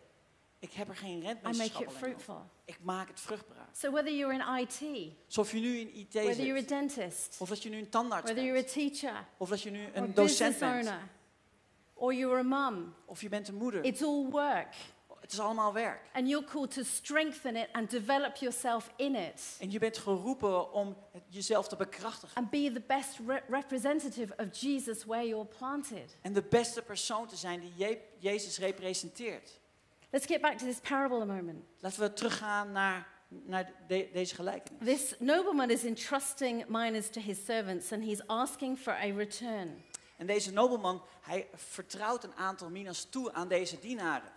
Ik 0.63 0.73
heb 0.73 0.89
er 0.89 0.95
geen 0.95 1.17
I 1.17 1.23
make 1.23 1.25
rentmeesterschap 1.41 1.81
it 1.83 1.91
fruitful. 1.97 2.41
Ik 2.65 2.77
maak 2.81 3.07
het 3.07 3.19
vruchtbaar. 3.19 3.67
So 3.71 3.91
whether 3.91 4.13
you're 4.13 4.33
in 4.33 4.59
IT, 4.61 5.11
Alsof 5.25 5.51
je 5.51 5.59
nu 5.59 5.77
in 5.79 5.95
IT 5.95 6.13
whether 6.13 6.35
you're 6.45 6.53
a 6.53 6.59
zit. 6.59 6.67
dentist, 6.69 7.35
Of 7.39 7.49
dat 7.49 7.63
je 7.63 7.69
nu 7.69 7.77
een 7.77 7.89
tandarts 7.89 8.23
whether 8.31 8.43
you're 8.43 8.59
a 8.59 8.63
bent. 8.73 8.73
teacher, 8.73 9.25
Of 9.37 9.49
dat 9.49 9.61
je 9.61 9.69
nu 9.71 9.87
een 9.93 10.13
docent 10.13 10.59
bent. 10.59 10.73
owner, 10.85 11.09
or 11.93 12.13
you're 12.13 12.37
a 12.39 12.69
mum, 12.69 12.93
Of 13.05 13.21
je 13.21 13.29
bent 13.29 13.47
een 13.47 13.55
moeder. 13.55 13.83
it's 13.83 14.01
all 14.01 14.25
work. 14.29 14.75
Het 15.19 15.31
is 15.31 15.39
allemaal 15.39 15.73
werk. 15.73 16.01
And 16.13 16.27
you're 16.29 16.45
called 16.45 16.71
to 16.71 16.83
strengthen 16.83 17.55
it 17.55 17.67
and 17.71 17.89
develop 17.89 18.35
yourself 18.35 18.91
in 18.95 19.15
it. 19.15 19.57
En 19.59 19.71
je 19.71 19.79
bent 19.79 19.97
geroepen 19.97 20.71
om 20.73 20.97
jezelf 21.27 21.67
te 21.67 21.75
bekrachtigen. 21.75 22.35
And 22.37 22.49
be 22.49 22.71
the 22.73 22.81
best 22.87 23.19
re- 23.27 23.43
representative 23.49 24.33
of 24.37 24.59
Jesus 24.59 25.05
where 25.05 25.27
you're 25.27 25.45
planted. 25.45 26.17
En 26.21 26.33
de 26.33 26.41
beste 26.43 26.81
persoon 26.81 27.27
te 27.27 27.35
zijn 27.35 27.59
die 27.59 27.71
Je- 27.75 27.99
Jezus 28.19 28.57
representeert. 28.59 29.61
Let's 30.13 30.25
get 30.27 30.41
back 30.41 30.57
to 30.57 30.65
this 30.65 30.79
parable 30.79 31.21
a 31.21 31.25
moment. 31.25 31.63
Laten 31.79 31.99
we 31.99 32.13
teruggaan 32.13 32.71
naar, 32.71 33.07
naar 33.27 33.71
de- 33.87 34.09
deze 34.13 34.35
gelijkenis. 34.35 34.85
This 34.85 35.15
nobleman 35.19 35.69
is 35.69 35.83
entrusting 35.83 36.65
miners 36.67 37.09
to 37.09 37.21
his 37.21 37.45
servants 37.45 37.91
and 37.91 38.03
he's 38.03 38.21
asking 38.27 38.77
for 38.79 38.93
a 38.93 39.11
return. 39.15 39.83
En 40.17 40.25
deze 40.27 40.51
nobelman, 40.51 41.01
hij 41.21 41.47
vertrouwt 41.53 42.23
een 42.23 42.35
aantal 42.35 42.69
minas 42.69 43.03
toe 43.09 43.33
aan 43.33 43.47
deze 43.47 43.79
dienaren. 43.79 44.31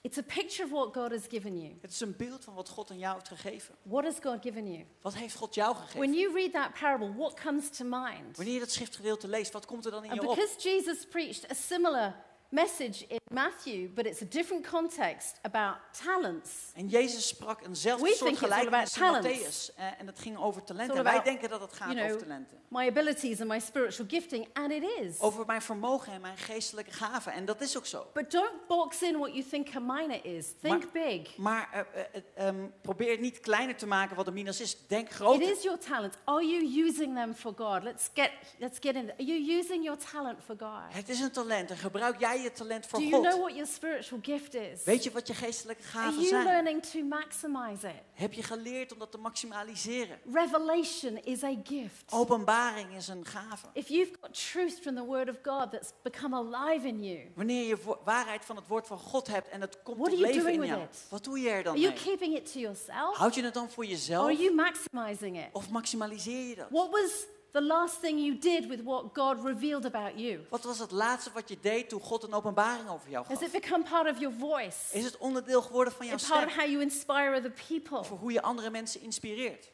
It's 0.00 0.18
a 0.18 0.22
picture 0.22 0.64
of 0.64 0.70
what 0.70 0.94
God 0.94 1.10
has 1.10 1.26
given 1.28 1.60
you. 1.60 1.78
Het 1.80 1.90
is 1.90 2.00
een 2.00 2.16
beeld 2.16 2.44
van 2.44 2.54
wat 2.54 2.68
God 2.68 2.90
aan 2.90 2.98
jou 2.98 3.14
heeft 3.14 3.28
gegeven. 3.28 3.74
What 3.82 4.04
has 4.04 4.14
God 4.22 4.42
given 4.42 4.72
you? 4.72 4.84
Wat 5.00 5.14
heeft 5.14 5.34
God 5.34 5.54
jou 5.54 5.74
gegeven? 5.76 5.98
When 6.00 6.12
you 6.12 6.32
read 6.34 6.52
that 6.52 6.72
parable, 6.80 7.12
what 7.14 7.40
comes 7.40 7.70
to 7.76 7.84
mind? 7.84 8.36
Wanneer 8.36 8.54
je 8.54 8.60
dat 8.60 8.70
schriftgedeelte 8.70 9.28
leest, 9.28 9.52
wat 9.52 9.66
komt 9.66 9.84
er 9.84 9.90
dan 9.90 10.04
in 10.04 10.10
And 10.10 10.20
je 10.22 10.28
op? 10.28 10.34
because 10.34 10.68
Jesus 10.68 11.06
preached 11.06 11.50
a 11.50 11.54
similar 11.54 12.14
message 12.54 13.06
in 13.08 13.18
Matthew, 13.32 13.88
but 13.94 14.06
it's 14.06 14.22
a 14.22 14.26
different 14.28 14.66
context 14.70 15.38
about 15.42 15.76
talents. 16.04 16.50
En 16.74 16.88
Jezus 16.88 17.28
sprak 17.28 17.60
eenzelfde 17.66 18.04
We 18.08 18.14
soort 18.14 18.38
gelijkenis 18.38 18.96
in. 18.96 19.02
Matthäus. 19.02 19.74
eh, 19.76 19.86
en 20.00 20.06
het 20.06 20.18
ging 20.18 20.38
over 20.38 20.64
talenten. 20.64 21.02
Wij 21.02 21.12
about, 21.12 21.24
denken 21.24 21.48
dat 21.48 21.60
het 21.60 21.72
gaat 21.72 21.88
you 21.92 21.94
know, 21.94 22.06
over 22.06 22.18
talenten. 22.26 22.58
My 22.68 22.88
abilities 22.88 23.40
and 23.40 23.48
my 23.48 23.60
spiritual 23.60 24.08
gifting, 24.08 24.46
and 24.52 24.70
it 24.72 24.82
is. 25.00 25.20
Over 25.20 25.46
mijn 25.46 25.62
vermogen 25.62 26.12
en 26.12 26.20
mijn 26.20 26.36
geestelijke 26.36 26.92
gaven. 26.92 27.32
En 27.32 27.44
dat 27.44 27.60
is 27.60 27.76
ook 27.76 27.86
zo. 27.86 28.06
But 28.12 28.30
don't 28.30 28.66
box 28.68 29.02
in 29.02 29.18
what 29.18 29.34
you 29.34 29.44
think 29.48 29.74
a 29.74 29.80
minor 29.80 30.24
is. 30.24 30.46
Think 30.60 30.82
Maar- 30.82 30.92
big. 30.92 31.36
Maar 31.36 31.86
ehm, 32.34 32.66
probeer 32.82 33.18
niet 33.18 33.40
kleiner 33.40 33.76
te 33.76 33.86
maken 33.86 34.16
wat 34.16 34.26
een 34.26 34.32
minas 34.32 34.60
is. 34.60 34.86
Denk 34.86 35.08
It 35.08 35.14
groter. 35.14 35.50
is 35.50 35.62
your 35.62 35.78
talent. 35.78 36.16
Are 36.24 36.46
you 36.46 36.86
using 36.86 37.14
them 37.14 37.34
for 37.34 37.52
God? 37.56 37.82
Let's 37.82 38.08
get 38.14 38.30
let's 38.58 38.78
get 38.80 38.94
in. 38.94 39.10
Are 39.10 39.24
you 39.24 39.58
using 39.58 39.84
your 39.84 39.98
talent 40.12 40.38
for 40.44 40.56
God? 40.58 40.94
Het 40.94 41.08
is 41.08 41.20
een 41.20 41.30
talent 41.32 41.70
en 41.70 41.76
gebruik 41.76 42.18
jij 42.20 42.42
je 42.44 42.52
talent 42.52 42.86
voor 42.86 42.98
Do 42.98 43.04
you 43.04 43.20
know 43.22 43.32
God. 43.32 43.40
what 43.42 43.52
your 43.54 43.66
spiritual 43.72 44.20
gift 44.22 44.54
is? 44.54 44.84
Weet 44.84 45.04
je 45.04 45.10
wat 45.10 45.26
je 45.26 45.34
geestelijke 45.34 45.82
Are 45.82 45.90
gaven 45.92 46.14
you 46.14 46.26
zijn? 46.28 46.44
learning 46.44 46.82
to 46.82 47.02
maximize 47.02 47.86
it? 47.88 47.94
Heb 48.12 48.32
je 48.32 48.42
geleerd 48.42 48.92
om 48.92 48.98
dat 48.98 49.10
te 49.10 49.18
maximaliseren? 49.18 50.18
Revelation 50.32 51.16
is 51.24 51.42
a 51.42 51.54
gift. 51.64 52.04
Openbaring 52.12 52.96
is 52.96 53.08
een 53.08 53.24
gave. 53.26 53.66
If 53.72 53.88
you've 53.88 54.12
got 54.20 54.50
truth 54.50 54.78
from 54.82 54.94
the 54.94 55.04
Word 55.04 55.28
of 55.28 55.36
God 55.42 55.70
that's 55.70 55.92
become 56.02 56.36
alive 56.36 56.86
in 56.86 57.02
you, 57.04 57.20
Wanneer 57.34 57.66
je 57.66 57.76
waarheid 58.04 58.44
van 58.44 58.56
het 58.56 58.66
woord 58.66 58.86
van 58.86 58.98
God 58.98 59.26
hebt 59.26 59.48
en 59.48 59.60
het 59.60 59.82
komt 59.82 59.96
tot 59.96 60.06
are 60.06 60.16
you 60.16 60.32
leven 60.32 60.52
in 60.52 60.60
with 60.60 60.68
jou, 60.68 60.82
it? 60.82 61.04
wat 61.08 61.24
doe 61.24 61.40
je 61.40 61.48
er 61.50 61.62
dan 61.62 61.72
are 61.72 61.80
you 61.82 61.94
mee? 61.94 62.02
keeping 62.02 62.36
it 62.36 62.52
to 62.52 62.58
yourself? 62.58 63.16
Houd 63.16 63.34
je 63.34 63.42
het 63.44 63.54
dan 63.54 63.70
voor 63.70 63.84
Or 63.84 63.90
jezelf 63.90 64.24
are 64.24 64.36
you 64.36 64.54
maximizing 64.54 65.38
it? 65.38 65.48
of 65.52 65.70
maximaliseer 65.70 66.48
je 66.48 66.54
dat? 66.54 66.66
What 66.70 66.90
was 66.90 67.26
the 67.54 67.60
last 67.60 68.00
thing 68.00 68.18
you 68.18 68.38
did 68.38 68.68
with 68.68 68.80
what 68.82 69.14
God 69.14 69.44
revealed 69.44 69.84
about 69.84 70.18
you? 70.18 70.40
Wat 70.50 70.64
was 70.64 70.78
het 70.78 70.90
laatste 70.90 71.30
wat 71.34 71.48
je 71.48 71.56
deed 71.60 71.88
toen 71.88 72.00
God 72.00 72.22
een 72.22 72.34
openbaring 72.34 72.88
over 72.88 73.10
jou 73.10 73.24
Has 73.28 73.38
gaf? 73.38 73.46
it 73.46 73.60
become 73.60 73.84
part 73.84 74.10
of 74.10 74.18
your 74.18 74.34
voice? 74.38 74.76
Is 74.92 75.04
het 75.04 75.16
onderdeel 75.18 75.62
geworden 75.62 75.92
van 75.92 76.06
jouw 76.06 76.14
It's 76.14 76.28
part 76.28 76.44
of 76.44 76.50
stem? 76.50 76.60
how 76.62 76.70
you 76.72 76.82
inspire 76.82 77.36
other 77.36 77.52
people? 77.68 77.98
Over 77.98 78.16
hoe 78.16 78.32
je 78.32 78.42
andere 78.42 78.70
mensen 78.70 79.00
inspireert? 79.00 79.72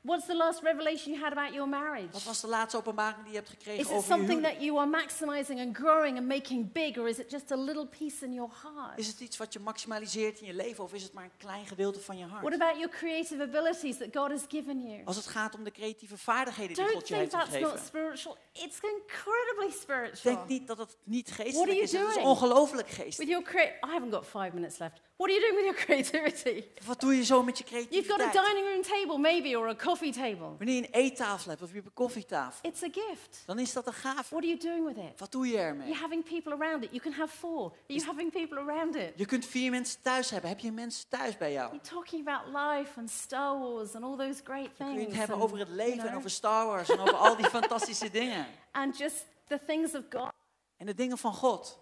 What's 0.00 0.26
the 0.26 0.34
last 0.34 0.62
revelation 0.62 1.12
you 1.12 1.22
had 1.22 1.32
about 1.32 1.52
your 1.52 1.68
marriage? 1.68 2.12
Wat 2.12 2.22
was 2.24 2.40
de 2.40 2.46
laatste 2.46 2.76
openbaring 2.76 3.22
die 3.22 3.30
je 3.32 3.36
hebt 3.36 3.48
gekregen 3.48 3.80
Is 3.80 3.86
it 3.86 3.92
over 3.92 4.08
je 4.08 4.14
something 4.16 4.42
that 4.42 4.62
you 4.62 4.78
are 4.78 4.86
maximizing 4.88 5.60
and 5.60 5.76
growing 5.76 6.16
and 6.18 6.26
making 6.26 6.72
big, 6.72 6.98
or 6.98 7.08
is 7.08 7.18
it 7.18 7.30
just 7.30 7.52
a 7.52 7.56
little 7.56 7.86
piece 7.86 8.24
in 8.24 8.32
your 8.34 8.50
heart? 8.62 8.98
Is 8.98 9.06
het 9.06 9.20
iets 9.20 9.36
wat 9.36 9.52
je 9.52 9.58
maximaliseert 9.58 10.40
in 10.40 10.46
je 10.46 10.54
leven 10.54 10.84
of 10.84 10.92
is 10.94 11.02
het 11.02 11.12
maar 11.12 11.24
een 11.24 11.36
klein 11.36 11.66
gedeelte 11.66 12.00
van 12.00 12.18
je 12.18 12.26
What 12.28 12.40
hart? 12.42 12.54
about 12.54 12.76
your 12.76 12.88
creative 12.96 13.42
abilities 13.42 13.96
that 13.98 14.08
God 14.12 14.30
has 14.30 14.44
given 14.48 14.82
you? 14.88 15.04
Als 15.04 15.16
het 15.16 15.26
gaat 15.26 15.54
om 15.54 15.64
de 15.64 15.70
creatieve 15.70 16.18
vaardigheden 16.18 16.74
die 16.74 16.84
Don't 16.84 16.96
God 16.96 17.08
je 17.08 17.14
think 17.14 17.32
heeft 17.32 17.44
that's 17.44 17.60
not 17.60 17.70
gegeven. 17.70 17.86
spiritual. 17.86 18.36
It's 18.52 18.78
incredibly 18.80 19.70
spiritual. 19.80 20.34
Denk 20.36 20.48
niet 20.48 20.66
dat 20.66 20.78
het 20.78 20.96
niet 21.04 21.28
What 21.28 21.40
geestelijk 21.46 21.78
is. 21.78 21.92
Het 21.92 22.08
is 22.08 22.16
ongelooflijk 22.16 22.86
With 22.86 22.96
geestelijk. 22.96 23.30
your 23.30 23.46
crea- 23.46 23.88
I 23.88 23.92
haven't 23.92 24.14
got 24.14 24.24
five 24.26 24.50
minutes 24.54 24.78
left. 24.78 25.00
What 25.18 25.30
are 25.30 25.40
you 25.40 25.50
doing 25.50 25.56
with 25.56 25.64
your 25.64 25.84
creativity? 25.86 26.64
Wat 26.86 27.00
doe 27.00 27.14
je 27.16 27.24
zo 27.24 27.42
met 27.42 27.58
je 27.58 27.64
You've 27.64 28.08
got 28.08 28.20
a 28.20 28.30
creativiteit? 28.30 28.46
dining 28.46 28.66
room 28.66 28.82
table, 28.82 29.18
maybe, 29.18 29.58
or 29.58 29.68
a 29.68 29.74
coffee 29.74 30.12
table. 30.12 30.56
Wanneer 30.58 30.74
je 30.74 30.82
een 30.82 30.92
eettafel 30.92 31.50
hebt 31.50 31.62
of 31.62 31.68
je 31.68 31.74
hebt 31.74 31.86
een 31.86 31.92
koffietafel, 31.92 32.68
It's 32.70 32.82
a 32.82 32.88
gift. 32.92 33.42
dan 33.46 33.58
is 33.58 33.72
dat 33.72 33.86
een 33.86 33.92
gave. 33.92 34.34
What 34.34 34.42
are 34.42 34.46
you 34.46 34.56
doing 34.58 34.86
with 34.86 34.96
it? 34.96 35.18
Wat 35.20 35.32
doe 35.32 35.48
je 35.48 35.58
ermee? 35.58 35.86
You're 35.86 36.00
having 36.02 36.24
people 36.24 36.52
around 36.64 36.84
it. 36.84 36.90
You 36.90 37.02
can 37.02 37.12
have 37.12 37.36
four. 37.36 37.64
Are 37.64 37.74
you 37.86 38.04
having 38.06 38.30
people 38.32 38.58
around 38.58 38.94
it? 38.94 39.12
Je 39.16 39.26
kunt 39.26 39.46
vier 39.46 39.70
mensen 39.70 40.02
thuis 40.02 40.30
hebben. 40.30 40.50
Heb 40.50 40.58
je 40.58 40.72
mensen 40.72 41.08
thuis 41.08 41.36
bij 41.36 41.52
jou? 41.52 41.68
You're 41.70 41.88
talking 41.88 42.28
about 42.28 42.46
life 42.46 42.98
and 42.98 43.10
Star 43.10 43.58
Wars 43.58 43.94
and 43.94 44.04
all 44.04 44.16
those 44.26 44.40
great 44.44 44.76
things. 44.76 44.92
je 44.94 45.00
het 45.06 45.14
hebben 45.14 45.34
and, 45.36 45.44
over 45.44 45.58
het 45.58 45.68
you 45.68 45.76
leven 45.88 46.08
en 46.08 46.16
over 46.16 46.30
Star 46.30 46.66
Wars 46.66 46.88
en 46.90 46.98
over 46.98 47.14
al 47.14 47.36
die 47.36 47.46
fantastische 47.58 48.10
dingen. 48.10 48.46
and 48.72 48.98
just 48.98 49.24
the 49.46 49.60
things 49.66 49.94
of 49.94 50.02
God. 50.10 50.30
En 50.76 50.86
de 50.86 50.94
dingen 50.94 51.18
van 51.18 51.34
God. 51.34 51.78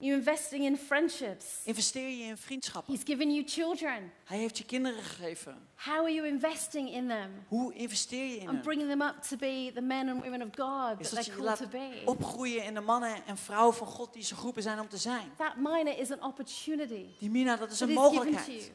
You're 0.00 0.18
investing 0.18 0.64
in 0.64 0.76
friendships. 0.76 1.44
Investeer 1.64 2.08
je 2.08 2.24
in 2.24 2.36
vriendschappen. 2.36 2.94
He's 2.94 3.02
given 3.04 3.30
you 3.34 3.48
children. 3.48 4.12
Hij 4.24 4.38
heeft 4.38 4.58
je 4.58 4.64
kinderen 4.64 5.02
gegeven. 5.02 5.68
How 5.74 5.94
are 5.94 6.12
you 6.12 6.26
investing 6.28 6.90
in 6.92 7.08
them? 7.08 7.30
Hoe 7.48 7.74
investeer 7.74 8.24
je 8.26 8.34
in 8.36 8.40
And 8.46 8.50
hen? 8.50 8.60
bringing 8.60 8.88
them 8.88 9.02
up 9.02 9.22
to 9.28 9.36
be 9.36 9.70
the 9.74 9.80
men 9.80 10.08
and 10.08 10.22
women 10.22 10.42
of 10.42 10.48
God 10.56 11.00
Is 11.00 11.08
that 11.10 11.24
they're 11.24 11.36
called 11.36 11.56
to 11.58 11.68
be. 11.68 12.02
opgroeien 12.04 12.64
in 12.64 12.74
de 12.74 12.80
mannen 12.80 13.26
en 13.26 13.36
vrouwen 13.36 13.74
van 13.74 13.86
God 13.86 14.12
die 14.12 14.22
ze 14.22 14.34
geroepen 14.34 14.62
zijn 14.62 14.80
om 14.80 14.88
te 14.88 14.96
zijn. 14.96 15.30
That 15.36 15.56
minor 15.56 15.98
is 15.98 16.10
an 16.10 16.22
opportunity 16.22 17.06
Die 17.18 17.30
Mina, 17.30 17.56
dat 17.56 17.70
is 17.70 17.80
een 17.80 17.92
mogelijkheid. 17.92 18.72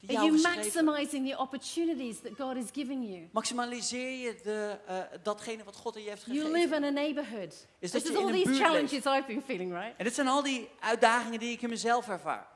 Die 0.00 0.16
Are 0.18 0.26
jou 0.26 0.36
you 0.38 0.42
geschreven. 0.52 0.84
maximizing 0.84 1.26
the 1.28 1.38
opportunities 1.38 2.20
that 2.20 2.36
God 2.36 2.56
is 2.56 2.64
giving 2.72 3.04
you? 3.04 3.28
Maximaliseer 3.32 4.10
je 4.26 4.40
de, 4.42 4.78
eh, 4.86 4.96
datgene 5.22 5.64
wat 5.64 5.76
God 5.76 5.96
in 5.96 6.02
je 6.02 6.08
heeft 6.08 6.24
You 6.26 6.36
gegeven. 6.38 6.60
live 6.60 6.74
in 6.74 6.84
a 6.84 6.90
neighborhood. 6.90 7.52
Is 7.78 7.90
This 7.90 7.92
dat 7.92 8.02
is 8.02 8.08
je 8.10 8.16
all 8.16 8.22
in 8.22 8.28
een 8.28 8.34
these 8.34 8.48
buurt 8.48 8.62
challenges. 8.62 9.04
I've 9.04 9.24
been 9.26 9.42
feeling, 9.42 9.72
right? 9.72 9.94
En 9.96 10.04
dit 10.04 10.14
zijn 10.14 10.28
al 10.28 10.42
die 10.42 10.68
uitdagingen 10.80 11.38
die 11.38 11.52
ik 11.52 11.62
in 11.62 11.68
mezelf 11.68 12.08
ervaar. 12.08 12.46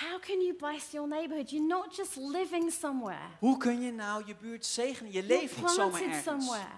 How 0.00 0.20
can 0.20 0.40
you 0.40 0.54
bless 0.54 0.90
your 0.90 1.08
neighborhood? 1.08 1.50
You're 1.50 1.66
not 1.68 1.96
just 1.96 2.16
living 2.16 2.72
somewhere. 2.72 3.28
Hoe 3.38 3.56
kun 3.56 3.80
je 3.80 3.92
nou 3.92 4.22
je 4.26 4.34
buurt 4.40 4.66
zegenen? 4.66 5.12
Je 5.12 5.18
You're 5.26 5.40
leeft 5.40 5.56
niet 5.60 5.70
zomaar 5.70 5.88
planted 6.00 6.08
ergens. 6.26 6.44
somewhere. 6.44 6.72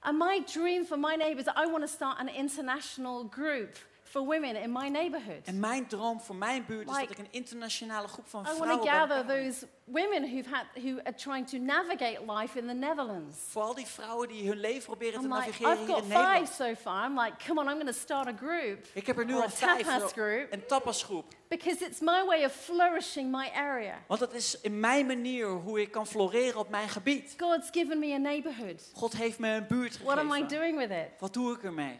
And 0.00 0.18
my 0.18 0.42
dream 0.46 0.84
for 0.84 0.98
my 0.98 1.14
neighbors, 1.16 1.46
I 1.46 1.70
want 1.70 1.80
to 1.80 1.86
start 1.94 2.18
an 2.18 2.28
international 2.28 3.26
group 3.30 3.76
for 4.12 4.24
women 4.24 4.62
in 4.62 4.72
my 4.72 4.88
neighborhood. 4.88 5.44
En 5.44 5.60
mijn 5.60 5.86
droom 5.86 6.20
voor 6.20 6.36
mijn 6.36 6.64
buurt 6.66 6.88
is 6.88 6.96
Like, 6.96 7.08
dat 7.08 7.18
ik 7.18 7.24
een 7.24 7.32
internationale 7.32 8.08
groep 8.08 8.28
van 8.28 8.40
I 8.40 8.44
want 8.44 8.56
vrouwen 8.56 8.84
to 8.84 8.90
gather 8.90 9.26
those 9.26 9.66
women 9.84 10.22
who've 10.30 10.48
had, 10.50 10.64
who 10.74 10.98
are 11.04 11.14
trying 11.14 11.48
to 11.48 11.58
navigate 11.58 12.18
life 12.32 12.58
in 12.58 12.66
the 12.66 12.74
Netherlands. 12.74 13.36
Voor 13.48 13.62
al 13.62 13.74
die 13.74 13.86
vrouwen 13.86 14.28
die 14.28 14.48
hun 14.48 14.60
leven 14.60 14.84
proberen 14.84 15.20
te 15.20 15.26
I'm 15.26 15.32
like, 15.34 15.44
navigeren 15.44 15.78
I've 15.78 15.92
got 15.92 16.02
in 16.02 16.10
five 16.10 16.18
Nederland. 16.18 16.48
so 16.48 16.74
far. 16.74 17.06
I'm 17.06 17.18
like, 17.18 17.32
come 17.46 17.60
on, 17.60 17.66
I'm 17.66 17.74
going 17.74 17.94
to 17.94 18.00
start 18.00 18.26
a 18.26 18.36
group. 18.36 18.86
Ik 18.92 19.06
heb 19.06 19.18
er 19.18 19.24
nu 19.24 19.34
al 19.34 19.50
vijf. 19.50 19.86
tapas 19.86 20.12
group. 20.12 20.52
Een 20.52 20.66
tapasgroep. 20.66 21.24
Because 21.48 21.84
it's 21.84 22.00
my 22.00 22.24
way 22.26 22.44
of 22.44 22.52
flourishing 22.52 23.30
my 23.30 23.50
area. 23.54 23.94
Want 24.06 24.20
dat 24.20 24.32
is 24.32 24.60
in 24.60 24.80
mijn 24.80 25.06
manier 25.06 25.46
hoe 25.48 25.80
ik 25.80 25.90
kan 25.90 26.06
floreren 26.06 26.58
op 26.58 26.68
mijn 26.68 26.88
gebied. 26.88 27.34
God's 27.38 27.68
given 27.70 27.98
me 27.98 28.14
a 28.14 28.18
neighborhood. 28.18 28.90
God 28.94 29.16
heeft 29.16 29.38
me 29.38 29.48
een 29.48 29.66
buurt 29.66 30.02
What 30.02 30.18
am 30.18 30.26
I 30.26 30.30
gegeven. 30.30 30.48
doing 30.58 30.76
with 30.76 30.90
it? 30.90 31.08
Wat 31.18 31.32
doe 31.32 31.54
ik 31.54 31.62
ermee? 31.62 31.98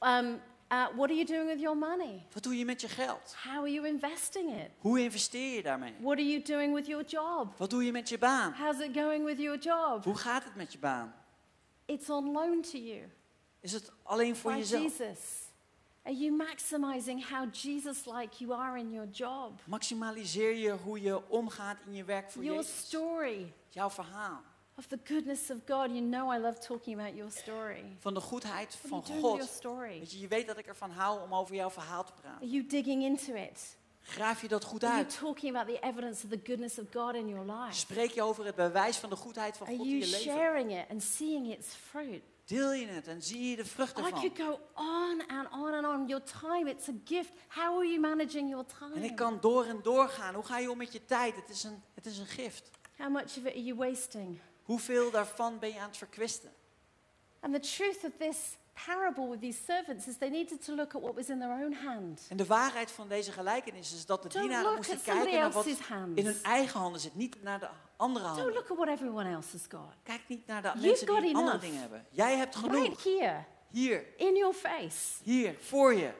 Um, 0.00 0.40
uh, 0.72 0.86
what 0.96 1.10
are 1.10 1.14
you 1.14 1.24
doing 1.24 1.46
with 1.46 1.60
your 1.60 1.76
money? 1.76 2.22
Wat 2.32 2.42
doe 2.42 2.58
je 2.58 2.64
met 2.64 2.80
je 2.80 2.88
geld? 2.88 3.34
How 3.42 3.58
are 3.58 3.72
you 3.72 3.86
investing 3.86 4.50
it? 4.50 4.70
Hoe 4.78 5.00
investeer 5.00 5.54
je 5.54 5.62
daarmee? 5.62 5.94
What 6.00 6.16
are 6.18 6.28
you 6.28 6.42
doing 6.42 6.74
with 6.74 6.86
your 6.86 7.04
job? 7.04 7.56
Wat 7.56 7.70
doe 7.70 7.84
je 7.84 7.92
met 7.92 8.08
je 8.08 8.18
baan? 8.18 8.52
How's 8.52 8.80
it 8.80 8.96
going 8.96 9.24
with 9.24 9.38
your 9.38 9.58
job? 9.58 10.04
Hoe 10.04 10.16
gaat 10.16 10.44
het 10.44 10.54
met 10.54 10.72
je 10.72 10.78
baan? 10.78 11.14
It's 11.86 12.10
on 12.10 12.32
loan 12.32 12.62
to 12.62 12.78
you 12.78 13.10
Is 13.60 13.72
het 13.72 13.92
alleen 14.02 14.36
voor 14.36 14.50
by 14.52 14.58
jezelf? 14.58 14.82
Jesus. 14.82 15.42
Are 16.02 16.16
you 16.16 16.36
maximizing 16.36 17.28
how 17.28 17.46
Jesus 17.52 18.04
like 18.06 18.44
you 18.44 18.52
are 18.52 18.78
in 18.78 18.90
your 18.90 19.08
job? 19.10 19.60
Maximaliseer 19.64 20.54
je 20.54 20.70
hoe 20.70 21.00
je 21.00 21.28
omgaat 21.28 21.76
in 21.86 21.94
je 21.94 22.04
werk 22.04 22.30
voor 22.30 22.44
Your 22.44 22.60
Jezus. 22.60 22.78
story 22.86 23.52
Jouw 23.68 23.90
verhaal. 23.90 24.42
Of 24.78 24.86
the 24.86 24.98
goodness 25.04 25.50
of 25.50 25.58
God. 25.66 25.90
You 25.90 26.00
know 26.00 26.32
I 26.32 26.38
love 26.38 26.58
talking 26.58 27.00
about 27.00 27.14
your 27.16 27.30
story. 27.30 27.96
Van 28.00 28.14
de 28.14 28.20
goedheid 28.20 28.76
van 28.86 29.02
are 29.02 29.08
you 29.20 29.20
God. 29.20 29.60
Weet 29.88 30.12
je, 30.12 30.20
je 30.20 30.28
weet 30.28 30.46
dat 30.46 30.58
ik 30.58 30.66
ervan 30.66 30.90
hou 30.90 31.22
om 31.22 31.34
over 31.34 31.54
jouw 31.54 31.70
verhaal 31.70 32.04
te 32.04 32.12
praten. 32.12 32.40
Are 32.40 32.48
you 32.50 32.66
digging 32.66 33.02
into 33.02 33.34
it? 33.34 33.76
Graaf 34.00 34.40
je 34.40 34.48
dat 34.48 34.64
goed 34.64 34.84
Are 34.84 34.92
you 34.92 35.04
uit? 35.04 35.18
talking 35.18 35.56
about 35.56 35.74
the 35.74 35.86
evidence 35.86 36.24
of 36.24 36.30
the 36.30 36.40
goodness 36.44 36.78
of 36.78 36.86
God 36.92 37.14
in 37.14 37.28
your 37.28 37.52
life? 37.52 37.72
Spreek 37.78 38.10
je 38.10 38.22
over 38.22 38.44
het 38.44 38.54
bewijs 38.54 38.96
van 38.96 39.10
de 39.10 39.16
goedheid 39.16 39.56
van 39.56 39.66
Are 39.66 39.76
God 39.76 39.86
in 39.86 39.92
you 39.98 40.04
je 40.04 40.10
leven? 40.10 40.32
sharing 40.32 40.78
it 40.78 40.84
and 40.90 41.02
seeing 41.02 41.52
its 41.52 41.66
fruit? 41.74 42.22
Deel 42.44 42.72
je 42.72 42.86
het 42.86 43.08
en 43.08 43.22
zie 43.22 43.50
je 43.50 43.56
de 43.56 43.64
vrucht 43.64 43.98
I 43.98 44.02
ervan. 44.02 44.20
could 44.20 44.36
go 44.38 44.60
on 44.74 45.22
and 45.26 45.48
on 45.52 45.74
and 45.74 45.86
on. 45.86 46.06
Your 46.08 46.24
time, 46.40 46.70
it's 46.70 46.88
a 46.88 46.92
gift. 47.04 47.30
How 47.48 47.76
are 47.76 47.86
you 47.86 48.00
managing 48.00 48.48
your 48.50 48.64
time? 48.78 48.94
En 48.94 49.02
ik 49.02 49.16
kan 49.16 49.38
door 49.40 49.64
en 49.64 49.80
door 49.82 50.08
gaan. 50.08 50.34
Hoe 50.34 50.44
ga 50.44 50.58
je 50.58 50.70
om 50.70 50.76
met 50.78 50.92
je 50.92 51.04
tijd? 51.04 51.36
Het 51.36 51.48
is 51.48 51.64
een, 51.64 51.82
het 51.94 52.06
is 52.06 52.18
een 52.18 52.26
gift. 52.26 52.70
How 52.98 53.10
much 53.10 53.24
of 53.24 53.36
it 53.36 53.46
are 53.46 53.62
you 53.64 53.76
wasting? 53.76 54.38
Hoeveel 54.64 55.10
daarvan 55.10 55.58
ben 55.58 55.68
je 55.72 55.78
aan 55.80 55.88
het 55.88 55.96
verkwisten? 55.96 56.52
And 57.40 57.54
the 57.54 57.60
truth 57.76 58.04
of 58.04 58.10
this 58.18 58.36
parable 58.86 59.28
with 59.30 59.40
these 59.40 59.58
servants 59.66 60.06
is 60.06 60.16
they 60.18 60.28
needed 60.28 60.64
to 60.64 60.74
look 60.74 60.94
at 60.94 61.00
what 61.02 61.14
was 61.14 61.28
in 61.28 61.38
their 61.38 61.50
own 61.64 61.72
hand. 61.84 62.26
En 62.28 62.36
de 62.36 62.44
waarheid 62.46 62.90
van 62.90 63.08
deze 63.08 63.32
gelijkenis 63.32 63.92
is 63.94 64.06
dat 64.06 64.22
de 64.22 64.28
Don't 64.28 64.44
dienaren 64.44 64.74
moesten 64.76 65.02
kijken 65.02 65.32
naar 65.34 65.50
wat 65.50 65.66
in 66.14 66.24
hun 66.26 66.42
eigen 66.42 66.80
handen 66.80 67.00
zit, 67.00 67.14
niet 67.14 67.42
naar 67.42 67.58
de 67.60 67.68
andere 67.96 68.24
Don't 68.24 68.36
handen. 68.38 68.54
look 68.54 68.70
at 68.70 68.76
what 68.76 68.88
everyone 68.88 69.30
else 69.30 69.48
has 69.52 69.66
got. 69.68 69.94
Kijk 70.02 70.20
niet 70.26 70.46
naar 70.46 70.62
de 70.62 70.68
You've 70.68 70.86
mensen 70.86 71.06
die 71.06 71.16
andere 71.16 71.40
enough. 71.40 71.60
dingen 71.60 71.80
hebben. 71.80 72.06
Jij 72.10 72.36
hebt 72.36 72.54
Right 72.54 72.74
genoeg. 72.74 73.02
here, 73.04 73.44
Hier, 73.70 74.04
in 74.16 74.36
your 74.36 74.54
face. 74.54 75.22
hier, 75.22 75.56
voor 75.60 75.94
je. 75.94 76.12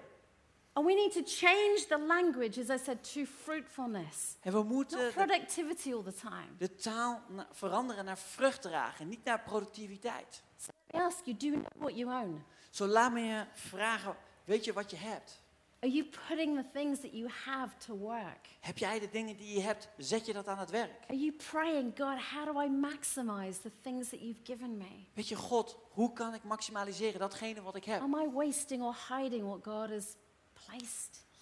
And 0.76 0.86
we 0.86 0.94
need 0.94 1.12
to 1.12 1.22
change 1.22 1.86
the 1.88 1.98
language, 1.98 2.60
as 2.60 2.68
I 2.68 2.84
said, 2.84 3.12
to 3.12 3.24
fruitfulness. 3.42 4.36
En 4.40 4.52
we 4.52 4.62
moeten 4.62 4.98
Not 4.98 5.06
de, 5.06 5.14
productivity 5.14 5.92
all 5.92 6.02
the 6.02 6.14
time. 6.14 6.48
de 6.58 6.74
taal 6.74 7.20
veranderen 7.52 8.04
naar 8.04 8.18
vrucht 8.18 8.62
dragen, 8.62 9.08
niet 9.08 9.24
naar 9.24 9.40
productiviteit. 9.42 10.42
I 10.94 10.96
ask 10.98 11.24
you, 11.24 11.36
do 11.36 11.46
you 11.46 11.58
know 11.58 11.82
what 11.82 11.96
you 11.96 12.22
own? 12.24 12.44
Zo 12.70 12.86
laat 12.86 13.12
me 13.12 13.20
je 13.20 13.44
vragen, 13.52 14.16
weet 14.44 14.64
je 14.64 14.72
wat 14.72 14.90
je 14.90 14.96
hebt? 14.96 15.42
Are 15.80 15.92
you 15.92 16.08
putting 16.28 16.56
the 16.56 16.64
things 16.72 17.00
that 17.00 17.12
you 17.12 17.28
have 17.44 17.76
to 17.86 17.96
work? 17.96 18.48
Heb 18.60 18.78
jij 18.78 18.98
de 18.98 19.10
dingen 19.10 19.36
die 19.36 19.54
je 19.54 19.60
hebt, 19.60 19.88
zet 19.96 20.26
je 20.26 20.32
dat 20.32 20.46
aan 20.48 20.58
het 20.58 20.70
werk? 20.70 20.90
Are 21.08 21.18
you 21.18 21.32
praying, 21.50 21.92
God, 21.98 22.18
how 22.18 22.44
do 22.54 22.60
I 22.60 22.68
maximize 22.68 23.60
the 23.60 23.70
things 23.80 24.08
that 24.08 24.20
you've 24.20 24.40
given 24.44 24.76
me? 24.76 25.04
Weet 25.14 25.28
je, 25.28 25.36
God, 25.36 25.78
hoe 25.90 26.12
kan 26.12 26.34
ik 26.34 26.42
maximaliseren 26.44 27.20
datgene 27.20 27.62
wat 27.62 27.76
ik 27.76 27.84
heb? 27.84 28.00
Am 28.00 28.14
I 28.14 28.30
wasting 28.32 28.82
or 28.82 28.96
hiding 29.08 29.44
what 29.46 29.64
God 29.64 29.90
has 29.90 30.16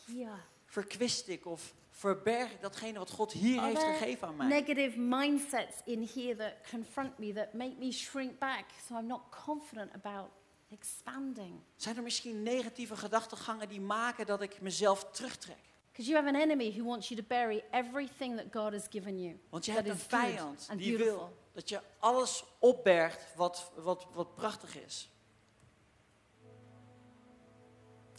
Here? 0.07 0.37
Verkwist 0.65 1.29
ik 1.29 1.47
of 1.47 1.75
verberg 1.91 2.51
ik 2.51 2.61
datgene 2.61 2.99
wat 2.99 3.11
God 3.11 3.33
hier 3.33 3.59
Are 3.59 3.67
heeft 3.67 3.83
gegeven 3.83 4.29
aan 4.29 4.37
mij? 4.37 4.47
negative 4.47 4.99
mindsets 4.99 5.77
in 5.85 6.09
here 6.15 6.37
that 6.37 6.53
confront 6.71 7.19
me, 7.19 7.33
that 7.33 7.53
make 7.53 7.75
me 7.79 7.93
shrink 7.93 8.39
back 8.39 8.65
so 8.89 8.99
I'm 8.99 9.07
not 9.07 9.21
confident 9.45 9.93
about 9.93 10.31
expanding? 10.71 11.61
Zijn 11.77 11.97
er 11.97 12.03
misschien 12.03 12.43
negatieve 12.43 12.97
gedachtegangen 12.97 13.69
die 13.69 13.81
maken 13.81 14.27
dat 14.27 14.43
ik 14.43 14.61
mezelf 14.61 15.11
terugtrek? 15.11 15.71
Because 15.91 16.11
you 16.11 16.25
have 16.25 16.37
an 16.37 16.43
enemy 16.43 16.73
who 16.77 16.85
wants 16.85 17.09
you 17.09 17.21
to 17.21 17.27
bury 17.29 17.65
everything 17.71 18.37
that 18.37 18.47
God 18.53 18.73
has 18.73 18.87
given 18.91 19.21
you. 19.21 19.41
Want 19.49 19.65
je 19.65 19.73
hebt 19.73 19.89
een 19.89 19.99
vijand 19.99 20.67
and 20.71 20.79
die 20.79 20.97
beautiful. 20.97 21.19
wil 21.19 21.37
dat 21.53 21.69
je 21.69 21.81
alles 21.99 22.45
opbergt 22.59 23.35
wat, 23.37 23.73
wat, 23.77 24.07
wat 24.13 24.35
prachtig 24.35 24.77
is. 24.77 25.12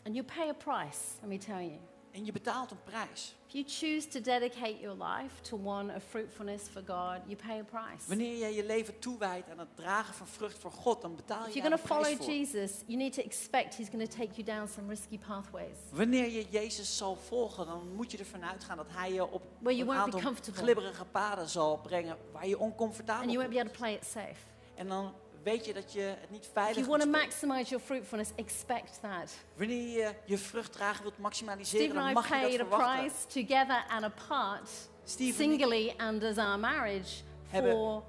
And 0.05 0.15
you 0.15 0.23
pay 0.23 0.49
a 0.49 0.53
price, 0.53 0.99
let 1.21 1.29
me 1.29 1.37
tell 1.37 1.61
you. 1.65 1.79
En 2.11 2.25
je 2.25 2.31
betaalt 2.31 2.71
een 2.71 2.83
prijs. 2.83 3.35
If 3.47 3.53
you 3.53 3.65
choose 3.67 4.07
to 4.07 4.21
dedicate 4.21 4.79
your 4.79 5.03
life 5.03 5.41
to 5.41 5.57
one 5.63 5.95
of 5.95 6.03
fruitfulness 6.03 6.63
for 6.63 6.81
God, 6.85 7.21
you 7.25 7.35
pay 7.47 7.59
a 7.59 7.63
price. 7.63 8.07
Wanneer 8.07 8.37
je 8.47 8.55
je 8.55 8.65
leven 8.65 8.99
toewijdt 8.99 9.49
aan 9.49 9.59
het 9.59 9.75
dragen 9.75 10.13
van 10.13 10.27
vrucht 10.27 10.57
voor 10.59 10.71
God, 10.71 11.01
dan 11.01 11.15
betaal 11.15 11.47
If 11.47 11.53
je 11.53 11.59
you're 11.59 11.69
daar 11.69 11.79
going 11.79 12.03
een 12.03 12.11
to 12.11 12.15
prijs 12.17 12.17
follow 12.17 12.51
voor. 12.51 12.61
Jesus, 12.61 12.81
you 12.85 12.97
need 12.97 13.13
to 13.13 13.21
expect 13.21 13.75
He's 13.75 13.89
going 13.89 14.09
to 14.09 14.17
take 14.17 14.33
you 14.41 14.43
down 14.43 14.67
some 14.73 14.87
risky 14.87 15.17
pathways. 15.17 15.77
Wanneer 15.91 16.29
je 16.29 16.45
Jezus 16.49 16.97
zal 16.97 17.15
volgen, 17.15 17.65
dan 17.65 17.93
moet 17.95 18.11
je 18.11 18.17
ervan 18.17 18.43
uitgaan 18.43 18.77
dat 18.77 18.87
Hij 18.89 19.13
je 19.13 19.31
op 19.31 19.43
Where 19.59 19.81
een 19.81 19.91
aantal 19.91 20.21
glibberige 20.53 21.05
paden 21.05 21.49
zal 21.49 21.77
brengen 21.77 22.17
waar 22.31 22.47
je 22.47 22.55
And 22.55 22.63
oncomfortabel 22.63 23.29
you 23.31 23.37
won't 23.37 23.49
be 23.49 23.55
bent. 23.55 23.67
able 23.67 23.71
to 23.71 23.79
play 23.79 23.93
it 23.93 24.05
safe. 24.05 24.51
En 24.75 24.87
dan 24.87 25.13
weet 25.43 25.65
je 25.65 25.73
dat 25.73 25.93
je 25.93 26.01
het 26.01 26.29
niet 26.29 26.43
If 26.45 26.51
veilig 26.53 26.75
you 26.75 26.87
moet 26.87 26.97
want 26.97 27.13
to 27.13 27.19
maximize 27.19 27.69
your 27.69 27.85
fruitfulness, 27.85 28.31
expect 28.35 28.99
that. 29.01 29.33
Wanneer 29.57 29.97
je 29.99 30.13
je 30.25 30.37
vrucht 30.37 30.71
dragen 30.73 31.01
wilt 31.03 31.17
maximaliseren, 31.17 31.79
Steve 31.85 31.93
dan 31.99 32.03
and 32.03 32.13
mag 32.13 32.27
je 32.27 32.31
dat 32.33 32.41
paid 32.41 32.61
a 32.61 32.65
verwachten. 32.65 32.99
price 33.05 33.27
together 33.47 33.85
and 33.89 34.03
apart, 34.03 34.69
Steve 35.03 35.33
singly 35.33 35.93
and 35.97 36.23
as 36.23 36.37
our 36.37 36.59
marriage, 36.59 37.21
Hebben- 37.47 37.71
for 37.71 38.03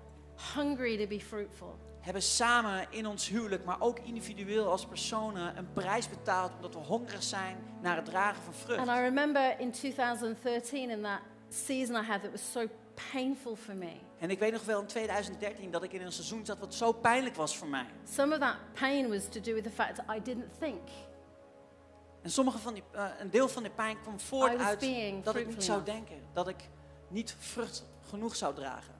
hungry 0.54 0.96
to 0.98 1.06
be 1.06 1.20
fruitful. 1.20 1.76
hebben 2.00 2.22
samen 2.22 2.86
in 2.90 3.06
ons 3.06 3.28
huwelijk, 3.28 3.64
maar 3.64 3.80
ook 3.80 3.98
individueel 3.98 4.70
als 4.70 4.86
personen, 4.86 5.56
een 5.58 5.72
prijs 5.72 6.08
betaald 6.08 6.52
omdat 6.56 6.74
we 6.74 6.80
hongerig 6.80 7.22
zijn 7.22 7.56
naar 7.82 7.96
het 7.96 8.04
dragen 8.04 8.42
van 8.42 8.52
And 8.52 8.62
vrucht. 8.62 8.86
I 8.86 9.00
remember 9.02 9.60
in 9.60 9.70
2013, 9.70 10.90
in 10.90 11.02
that 11.02 11.20
season 11.48 11.96
I 11.96 12.06
had 12.06 12.22
that 12.22 12.30
was 12.30 12.52
so 12.52 12.66
painful 13.12 13.56
for 13.56 13.74
me. 13.74 13.92
En 14.18 14.30
ik 14.30 14.38
weet 14.38 14.52
nog 14.52 14.64
wel 14.64 14.80
in 14.80 14.86
2013 14.86 15.70
dat 15.70 15.82
ik 15.82 15.92
in 15.92 16.02
een 16.02 16.12
seizoen 16.12 16.44
zat 16.44 16.58
wat 16.58 16.74
zo 16.74 16.92
pijnlijk 16.92 17.34
was 17.36 17.56
voor 17.56 17.68
mij. 17.68 17.86
Some 18.10 18.32
of 18.34 18.40
that 18.40 18.56
pain 18.72 19.08
was 19.08 19.28
to 19.28 19.40
do 19.40 19.54
with 19.54 19.64
the 19.64 19.70
fact 19.70 19.94
that 19.94 20.16
I 20.16 20.22
didn't 20.22 20.58
think. 20.58 20.80
En 22.22 22.30
sommige 22.30 22.58
van 22.58 22.74
die, 22.74 22.82
eh, 22.92 23.04
een 23.18 23.30
deel 23.30 23.48
van 23.48 23.62
die 23.62 23.72
pijn 23.72 24.00
kwam 24.00 24.20
voort 24.20 24.56
was 24.56 24.66
uit 24.66 25.24
dat 25.24 25.36
ik 25.36 25.46
niet 25.46 25.64
zou 25.64 25.84
denken. 25.84 26.16
Dat 26.32 26.48
ik 26.48 26.68
niet 27.08 27.36
vrucht 27.38 27.84
genoeg 28.08 28.36
zou 28.36 28.54
dragen. 28.54 28.94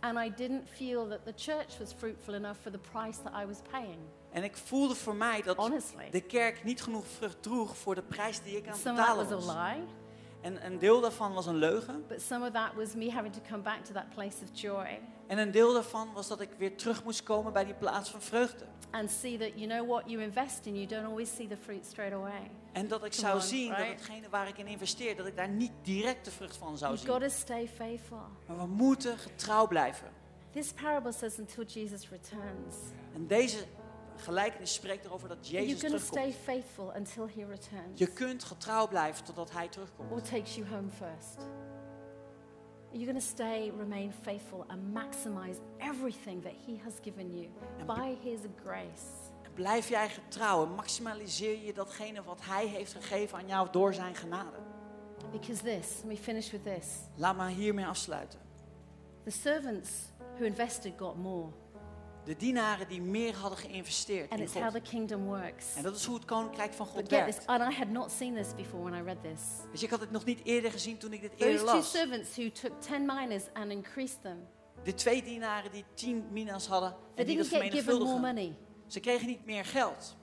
And 0.00 0.18
I 0.18 0.32
didn't 0.36 0.68
feel 0.68 1.08
that 1.08 1.24
the 1.24 1.32
church 1.36 1.78
was 1.78 1.92
fruitful 1.92 2.34
enough 2.34 2.60
for 2.62 2.70
the 2.70 2.78
price 2.78 3.22
that 3.22 3.32
I 3.42 3.46
was 3.46 3.56
paying. 3.70 3.98
En 4.30 4.44
ik 4.44 4.56
voelde 4.56 4.94
voor 4.94 5.14
mij 5.14 5.42
dat 5.42 5.56
Honestly. 5.56 6.10
de 6.10 6.20
kerk 6.20 6.64
niet 6.64 6.82
genoeg 6.82 7.06
vrucht 7.06 7.42
droeg 7.42 7.76
voor 7.76 7.94
de 7.94 8.02
prijs 8.02 8.42
die 8.42 8.56
ik 8.56 8.66
aan 8.66 8.72
het 8.72 8.80
Some 8.80 9.00
of 9.00 9.06
that 9.06 9.16
betalen 9.16 9.38
was 9.40 9.56
a 9.56 9.64
was. 9.64 9.74
lie, 9.76 9.84
En 10.40 10.66
een 10.66 10.78
deel 10.78 11.00
daarvan 11.00 11.32
was 11.32 11.46
een 11.46 11.56
leugen. 11.56 12.04
but 12.08 12.22
some 12.22 12.46
of 12.46 12.52
that 12.52 12.72
was 12.74 12.94
me 12.94 13.10
having 13.10 13.32
to 13.34 13.40
come 13.48 13.62
back 13.62 13.84
to 13.84 13.92
that 13.92 14.08
place 14.14 14.36
of 14.42 14.60
joy 14.60 14.98
En 15.26 15.38
een 15.38 15.50
deel 15.50 15.72
daarvan 15.72 16.12
was 16.12 16.28
dat 16.28 16.40
ik 16.40 16.48
weer 16.58 16.76
terug 16.76 17.04
moest 17.04 17.22
komen 17.22 17.52
bij 17.52 17.64
die 17.64 17.74
plaats 17.74 18.10
van 18.10 18.20
vreugde. 18.22 18.64
and 18.90 19.10
see 19.10 19.38
that 19.38 19.50
you 19.54 19.66
know 19.66 19.88
what 19.88 20.02
you 20.10 20.22
invest 20.22 20.66
in, 20.66 20.74
you 20.74 20.86
don't 20.86 21.06
always 21.06 21.34
see 21.34 21.46
the 21.48 21.56
fruit 21.56 21.86
straight 21.86 22.14
away. 22.14 22.50
En 22.72 22.88
dat 22.88 23.04
ik 23.04 23.10
Come 23.10 23.22
zou 23.26 23.34
on, 23.34 23.40
zien 23.42 23.68
dat 23.68 23.78
right? 23.78 23.92
hetgene 24.00 24.28
waar 24.28 24.48
ik 24.48 24.58
in 24.58 24.66
investeer, 24.66 25.16
dat 25.16 25.26
ik 25.26 25.36
daar 25.36 25.48
niet 25.48 25.72
direct 25.82 26.24
de 26.24 26.30
vrucht 26.30 26.56
van 26.56 26.78
zou 26.78 26.92
You've 26.94 27.12
got 27.12 27.20
zien. 27.20 27.30
to 27.30 27.36
stay 27.36 27.68
faithful. 27.68 28.22
Maar 28.46 28.56
we 28.58 28.66
moeten 28.66 29.18
getrouw 29.18 29.66
blijven. 29.66 30.06
This 30.50 30.72
parable 30.72 31.12
says 31.12 31.38
until 31.38 31.64
Jesus 31.64 32.08
returns. 32.10 32.74
En 33.14 33.26
deze 33.26 33.56
gelijkenis 34.20 34.74
spreekt 34.74 35.04
erover 35.04 35.28
dat 35.28 35.48
Jezus 35.48 35.80
going 35.80 36.00
to 36.00 36.06
stay 36.06 36.22
terugkomt. 36.22 36.44
faithful 36.44 36.92
until 36.96 37.26
he 37.34 37.44
returns 37.46 37.98
Je 37.98 38.06
kunt 38.06 38.44
getrouw 38.44 38.88
blijven 38.88 39.24
totdat 39.24 39.50
Hij 39.50 39.68
terugkomt. 39.68 40.10
or 40.10 40.20
takes 40.22 40.54
you 40.54 40.66
home 40.68 40.88
first. 40.88 41.46
You're 42.92 43.06
going 43.06 43.20
to 43.24 43.28
stay, 43.30 43.72
remain 43.78 44.12
faithful, 44.22 44.64
and 44.66 44.92
maximize 44.92 45.58
everything 45.78 46.42
that 46.42 46.52
he 46.66 46.76
has 46.84 46.94
given 47.02 47.34
you 47.38 47.48
And 47.78 47.86
by 47.86 48.16
his 48.30 48.40
grace. 48.64 49.04
En 49.42 49.52
blijf 49.54 49.88
jij 49.88 50.08
getrouw 50.08 50.64
en 50.66 50.74
maximaliseer 50.74 51.64
je 51.64 51.72
datgene 51.72 52.22
wat 52.22 52.38
Hij 52.42 52.66
heeft 52.66 52.92
gegeven 52.92 53.38
aan 53.38 53.46
jou 53.46 53.68
door 53.70 53.94
Zijn 53.94 54.14
genade. 54.14 54.56
Because 55.32 55.62
this, 55.62 55.86
let 55.96 56.04
me 56.04 56.16
finish 56.16 56.50
with 56.50 56.62
this. 56.62 56.86
Laat 57.16 57.36
me 57.36 57.48
hiermee 57.48 57.86
afsluiten. 57.86 58.38
The 59.24 59.30
servants 59.30 59.90
who 60.36 60.44
invested 60.44 60.92
got 60.98 61.16
more. 61.16 61.48
De 62.30 62.36
dienaren 62.36 62.88
die 62.88 63.00
meer 63.02 63.34
hadden 63.34 63.58
geïnvesteerd 63.58 64.30
And 64.30 64.40
in 64.40 64.46
it's 64.46 64.54
how 64.54 64.62
God. 64.64 64.72
the 64.72 64.80
kingdom 64.90 65.24
works. 65.24 65.74
En 65.76 65.82
dat 65.82 65.96
is 65.96 66.04
hoe 66.04 66.14
het 66.14 66.24
koninkrijk 66.24 66.72
van 66.72 66.86
God 66.86 66.94
But 67.02 67.12
get 67.12 67.26
this, 67.26 67.34
werkt. 67.34 67.46
and 67.50 67.72
I 67.72 67.76
had 67.76 67.88
not 67.88 68.10
seen 68.10 68.34
this 68.34 68.54
before 68.54 68.82
when 68.82 68.94
I 69.00 69.02
read 69.04 69.22
this. 69.22 69.40
Dus 69.72 69.82
ik 69.82 69.90
had 69.90 70.00
het 70.00 70.10
nog 70.10 70.24
niet 70.24 70.40
eerder 70.44 70.70
gezien 70.70 70.96
toen 70.98 71.12
ik 71.12 71.20
dit 71.20 71.30
Those 71.30 71.44
eerder 71.44 71.66
two 71.66 71.74
las. 71.74 71.90
servants 71.90 72.36
who 72.36 72.50
took 72.50 72.80
10 72.80 73.06
minas 73.06 73.42
and 73.52 73.70
increased 73.70 74.22
them, 74.22 74.38
De 74.84 74.94
twee 74.94 75.22
dienaren 75.22 75.70
die 75.70 75.84
tien 75.94 76.24
minas 76.30 76.66
hadden 76.66 76.90
they 76.90 77.24
en 77.24 77.26
die 77.26 77.36
dat 77.36 77.48
didn't 77.48 77.62
get 77.62 77.72
given 77.72 77.94
more 77.98 78.10
vermenigvuldigen. 78.10 78.20
money. 78.20 78.56
Ze 78.86 79.00
kregen 79.00 79.26
niet 79.26 79.44
meer 79.44 79.64
geld. 79.64 80.16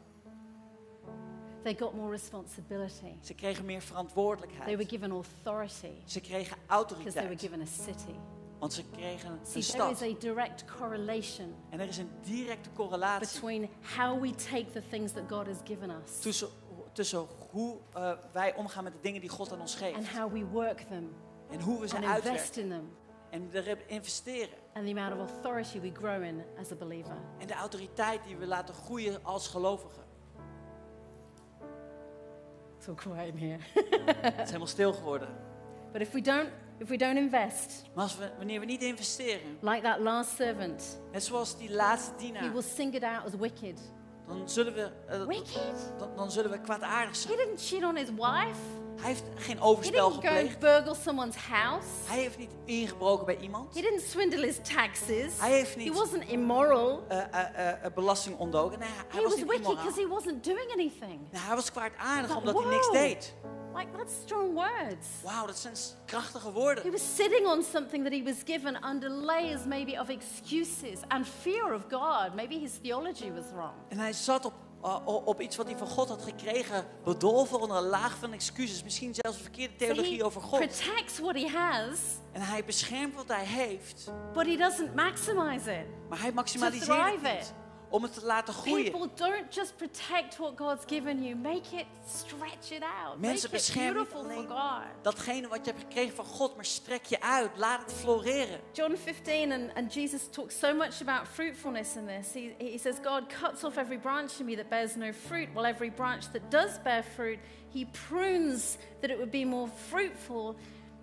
They 1.64 1.76
got 1.80 1.94
more 1.94 2.10
responsibility. 2.12 3.14
Ze 3.22 3.34
kregen 3.34 3.66
meer 3.66 3.80
They 3.80 3.88
were 3.88 3.94
verantwoordelijkheid. 3.94 4.90
given 4.90 5.12
authority 5.12 5.92
Ze 6.06 6.20
kregen 6.22 6.58
because 6.68 7.14
they 7.14 7.28
were 7.28 7.36
autoriteit. 7.36 7.40
given 7.40 7.62
a 7.62 7.66
city. 7.66 8.16
Want 8.60 8.74
ze 8.74 8.84
kregen 8.92 9.30
een 9.32 9.38
See, 9.46 9.62
there 9.78 9.90
is 9.92 9.98
stad. 9.98 10.02
a 10.02 10.20
direct 10.20 10.66
correlation 10.78 11.56
En 11.70 11.80
er 11.80 11.88
is 11.88 11.98
een 11.98 12.10
directe 12.22 12.70
correlatie 12.74 13.28
between 13.34 13.70
how 13.98 14.22
we 14.22 14.32
take 14.36 14.66
the 14.72 14.82
things 14.90 15.12
that 15.12 15.24
God 15.30 15.46
has 15.48 15.58
given 15.64 15.90
us 15.90 16.20
tussen, 16.22 16.48
tussen 16.92 17.28
hoe 17.52 17.78
eh, 17.94 18.12
wij 18.32 18.56
omgaan 18.56 18.84
met 18.84 18.94
de 18.94 19.00
dingen 19.02 19.22
die 19.22 19.30
God 19.30 19.52
aan 19.52 19.60
ons 19.62 19.82
and 19.82 19.96
geeft. 19.96 20.18
how 20.18 20.32
we 20.34 20.46
work 20.46 20.80
them 20.80 21.14
En 21.50 21.62
hoe 21.62 21.80
we 21.80 21.88
ze 21.88 21.96
and 21.96 22.04
invest 22.04 22.26
uitwerken. 22.28 22.62
in 22.62 22.70
them 22.70 22.90
En 23.30 23.50
erin 23.52 23.78
investeren. 23.88 24.58
and 24.74 24.86
the 24.86 24.92
amount 24.92 25.14
of 25.22 25.30
authority 25.30 25.80
we 25.80 25.92
grow 25.94 26.24
in 26.24 26.44
as 26.60 26.72
a 26.72 26.76
believer. 26.76 27.16
En 27.38 27.48
de 27.48 27.54
autoriteit 27.54 28.20
die 28.26 28.36
we 28.38 28.46
laten 28.48 28.76
groeien 28.76 29.24
als 29.24 29.48
gelovigen. 29.48 30.04
It's 32.78 32.88
all 32.88 32.96
quiet 32.96 33.34
in 33.36 33.38
here. 33.38 33.60
Het 34.22 34.40
is 34.40 34.46
helemaal 34.46 34.68
stil 34.68 34.94
geworden. 34.94 35.28
But 35.92 36.02
if 36.02 36.12
we 36.12 36.22
don't, 36.22 36.50
if 36.80 36.88
we 36.90 36.98
don't 36.98 37.18
invest, 37.18 37.84
Maar 37.94 38.04
als 38.04 38.18
we, 38.18 38.30
wanneer 38.38 38.60
we 38.60 38.66
niet 38.66 38.84
investeren, 38.84 39.58
like 39.62 39.82
that 39.82 40.00
last 40.00 40.36
servant, 40.36 41.00
net 41.12 41.24
zoals 41.24 41.58
die 41.58 41.72
laatste 41.72 42.12
dienaar, 42.18 42.42
he 42.44 42.52
will 42.52 42.62
sing 42.62 42.94
it 42.94 43.04
out 43.04 43.26
as 43.26 43.36
wicked. 43.40 43.80
dan 44.28 44.50
zullen 44.50 44.74
we, 44.74 44.92
eh, 45.08 45.26
Wicked? 45.26 45.92
dan, 46.00 46.10
dan 46.16 46.32
zullen 46.32 46.52
we 46.52 46.62
kwaadaardig 46.62 47.16
zijn. 47.16 47.38
He 47.38 47.44
didn't 47.46 47.62
cheat 47.68 47.84
on 47.84 47.96
his 47.96 48.10
wife. 48.10 48.60
Hij 48.98 49.08
heeft 49.10 49.24
geen 49.36 49.58
He 49.58 49.64
overspel 49.64 50.10
didn't 50.10 50.24
go 50.26 50.30
and 50.30 50.38
gepleegd. 50.50 50.60
burgle 50.60 50.96
someone's 51.04 51.36
house. 51.36 51.88
Hij 52.06 52.20
heeft 52.20 52.38
niet 52.38 52.52
ingebroken 52.66 53.26
bij 53.26 53.38
iemand. 53.38 53.76
He 53.76 53.82
didn't 53.82 54.02
swindle 54.02 54.46
his 54.46 54.58
taxes. 54.74 55.34
Hij 55.40 55.52
heeft 55.52 55.74
He 55.76 55.80
niet 55.82 55.94
wasn't 55.98 56.24
immoral. 56.30 57.06
eh, 57.08 57.18
eh, 57.32 57.86
eh, 57.86 57.94
belasting 57.94 58.38
ontdoken. 58.38 58.80
Nee, 58.80 58.88
hij, 58.88 58.98
hij 58.98 59.06
He 59.10 59.22
was 59.22 59.24
was 59.24 59.36
niet 59.42 59.52
immoraal. 59.52 59.76
because 59.76 60.02
he 60.02 60.08
wasn't 60.08 60.44
doing 60.44 60.72
anything. 60.72 61.20
Nee, 61.32 61.42
hij 61.42 61.56
was 61.56 61.72
kwaadaardig 61.72 62.28
Like, 62.36 62.38
omdat 62.40 62.64
hij 62.64 62.72
niks 62.72 62.86
wow. 62.88 62.96
deed. 62.96 63.34
Like, 63.76 63.92
that's 63.98 64.14
strong 64.26 64.54
words. 64.54 65.08
Wauw, 65.24 65.46
dat 65.46 65.58
zijn 65.58 65.74
krachtige 66.06 66.48
He 66.48 66.54
woorden. 66.54 66.92
was 66.92 67.16
sitting 67.16 67.48
on 67.48 67.64
something 67.64 68.04
that 68.04 68.14
he 68.14 68.24
was 68.24 68.36
given 68.46 68.86
under 68.90 69.10
layers, 69.10 69.66
maybe, 69.66 70.00
of 70.00 70.10
excuses 70.10 71.00
and 71.08 71.28
fear 71.42 71.74
of 71.74 71.82
God. 71.90 72.36
Maybe 72.36 72.56
his 72.56 72.72
theology 72.82 73.32
was 73.32 73.46
wrong. 73.54 73.74
En 73.90 73.98
hij 74.00 74.14
zat 74.14 74.46
op, 74.46 74.54
uh, 74.54 74.60
op 75.06 75.42
iets 75.42 75.56
wat 75.56 75.66
hij 75.66 75.78
van 75.78 75.88
God 75.88 76.10
had 76.10 76.22
gekregen, 76.22 76.86
bedolven 77.04 77.60
onder 77.60 77.78
een 77.78 77.84
laag 77.88 78.18
van 78.18 78.34
excuses. 78.34 78.84
Misschien 78.84 79.14
zelfs 79.16 79.38
een 79.38 79.44
verkeerde 79.44 79.76
theologie 79.76 80.18
he 80.18 80.26
over 80.26 80.42
God. 80.42 80.60
protects 80.60 81.20
what 81.20 81.36
he 81.36 81.48
has, 81.48 82.00
En 82.32 82.42
hij 82.42 82.64
beschermt 82.66 83.16
wat 83.16 83.28
hij 83.28 83.46
heeft, 83.46 84.12
but 84.34 84.46
he 84.46 84.56
doesn't 84.58 84.96
maximize 84.96 85.72
it. 85.72 85.86
maar 86.10 86.22
hij 86.22 86.32
maximaliseert 86.32 87.22
het. 87.22 87.54
Om 87.90 88.04
het 88.04 88.14
te 88.14 88.26
laten 88.26 88.54
groeien. 88.54 88.92
People 88.92 89.10
don't 89.16 89.54
just 89.54 89.78
protect 89.78 90.38
what 90.38 90.58
God's 90.58 90.84
given 90.88 91.24
you, 91.24 91.36
make 91.36 91.76
it 91.76 91.86
stretch 92.08 92.72
it 92.72 92.84
out. 92.84 93.20
Mensen 93.20 93.22
make 93.22 93.46
it 93.46 93.52
beschermen 93.52 93.98
niet 93.98 94.10
beautiful 94.10 94.44
for 94.44 94.58
God. 94.58 94.84
datgene 95.02 95.48
wat 95.48 95.66
je 95.66 95.72
hebt 95.72 95.84
gekregen 95.84 96.16
van 96.16 96.26
God, 96.26 96.56
maar 96.56 96.66
strek 96.66 97.06
je 97.06 97.22
uit. 97.22 97.50
Laat 97.56 97.82
het 97.82 97.94
floreren. 97.94 98.60
John 98.74 98.96
15, 98.96 99.52
and, 99.52 99.74
and 99.76 99.94
Jesus 99.94 100.22
talks 100.30 100.60
so 100.60 100.74
much 100.74 101.02
about 101.02 101.28
fruitfulness 101.28 101.96
in 101.96 102.08
this. 102.08 102.34
He, 102.34 102.54
he 102.58 102.78
says, 102.78 102.96
God 103.04 103.24
cuts 103.42 103.64
off 103.64 103.78
every 103.78 104.00
branch 104.00 104.40
in 104.40 104.46
me 104.46 104.56
that 104.56 104.70
bears 104.70 104.96
no 104.96 105.12
fruit, 105.14 105.48
while 105.54 105.66
every 105.66 105.90
branch 105.90 106.32
that 106.32 106.50
does 106.50 106.80
bear 106.80 107.04
fruit, 107.04 107.40
He 107.70 107.86
prunes 107.86 108.78
that 109.02 109.12
it 109.12 109.18
would 109.18 109.32
be 109.32 109.46
more 109.46 109.70
fruitful. 109.90 110.56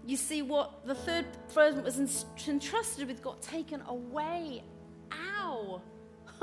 You 0.07 0.17
see, 0.17 0.43
what 0.43 0.87
the 0.87 0.95
third 0.95 1.25
servant 1.47 1.85
was 1.85 1.99
entrusted 2.47 3.09
with 3.09 3.23
got 3.23 3.41
taken 3.41 3.81
away. 3.89 4.63
Ow! 5.13 5.81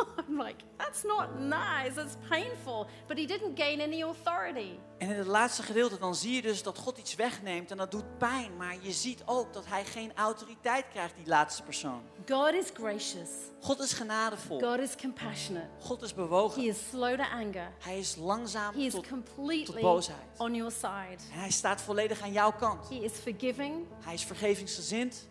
I'm 0.30 0.38
like, 0.38 0.64
that's 0.78 1.04
not 1.04 1.40
nice, 1.40 1.94
that's 1.96 2.16
painful. 2.30 2.88
But 3.08 3.18
he 3.18 3.26
didn't 3.26 3.60
gain 3.60 3.82
any 3.82 4.02
authority. 4.02 4.80
En 4.98 5.10
in 5.10 5.18
het 5.18 5.28
laatste 5.28 5.64
gedeelte 5.64 5.98
dan 5.98 6.16
zie 6.16 6.36
je 6.36 6.42
dus 6.42 6.64
dat 6.64 6.78
God 6.78 6.98
iets 6.98 7.16
wegneemt 7.16 7.72
en 7.72 7.78
dat 7.78 7.92
doet 7.92 8.18
pijn. 8.18 8.58
Maar 8.58 8.76
je 8.82 8.92
ziet 8.92 9.22
ook 9.26 9.54
dat 9.54 9.66
hij 9.66 9.86
geen 9.86 10.12
autoriteit 10.16 10.86
krijgt, 10.88 11.16
die 11.16 11.28
laatste 11.28 11.64
persoon. 11.64 12.02
God 12.30 12.54
is 12.54 12.70
gracious, 12.74 13.30
God 13.62 13.80
is 13.80 13.94
genadevol. 13.94 14.60
God 14.60 14.80
is 14.80 14.96
compassionate, 14.96 15.68
God 15.80 16.02
is 16.02 16.14
bewogen. 16.14 16.62
He 16.62 16.68
is 16.68 16.90
slow 16.90 17.16
to 17.18 17.24
anger, 17.24 17.72
Hij 17.80 18.00
is 18.00 18.16
langzaam 18.16 18.74
He 18.74 18.80
is 18.80 18.94
tot, 18.94 19.04
tot 19.04 19.12
completely 19.12 19.82
boosheid. 19.82 20.20
on 20.38 20.56
your 20.56 20.72
side. 20.72 21.18
En 21.34 21.40
hij 21.40 21.52
staat 21.52 21.82
volledig 21.82 22.22
aan 22.22 22.32
jouw 22.32 22.52
kant. 22.52 22.90
He 22.90 22.96
is 22.96 23.12
forgiving, 23.12 23.86
Hij 24.04 24.14
is 24.14 24.24
vergevingsgezind. 24.24 25.30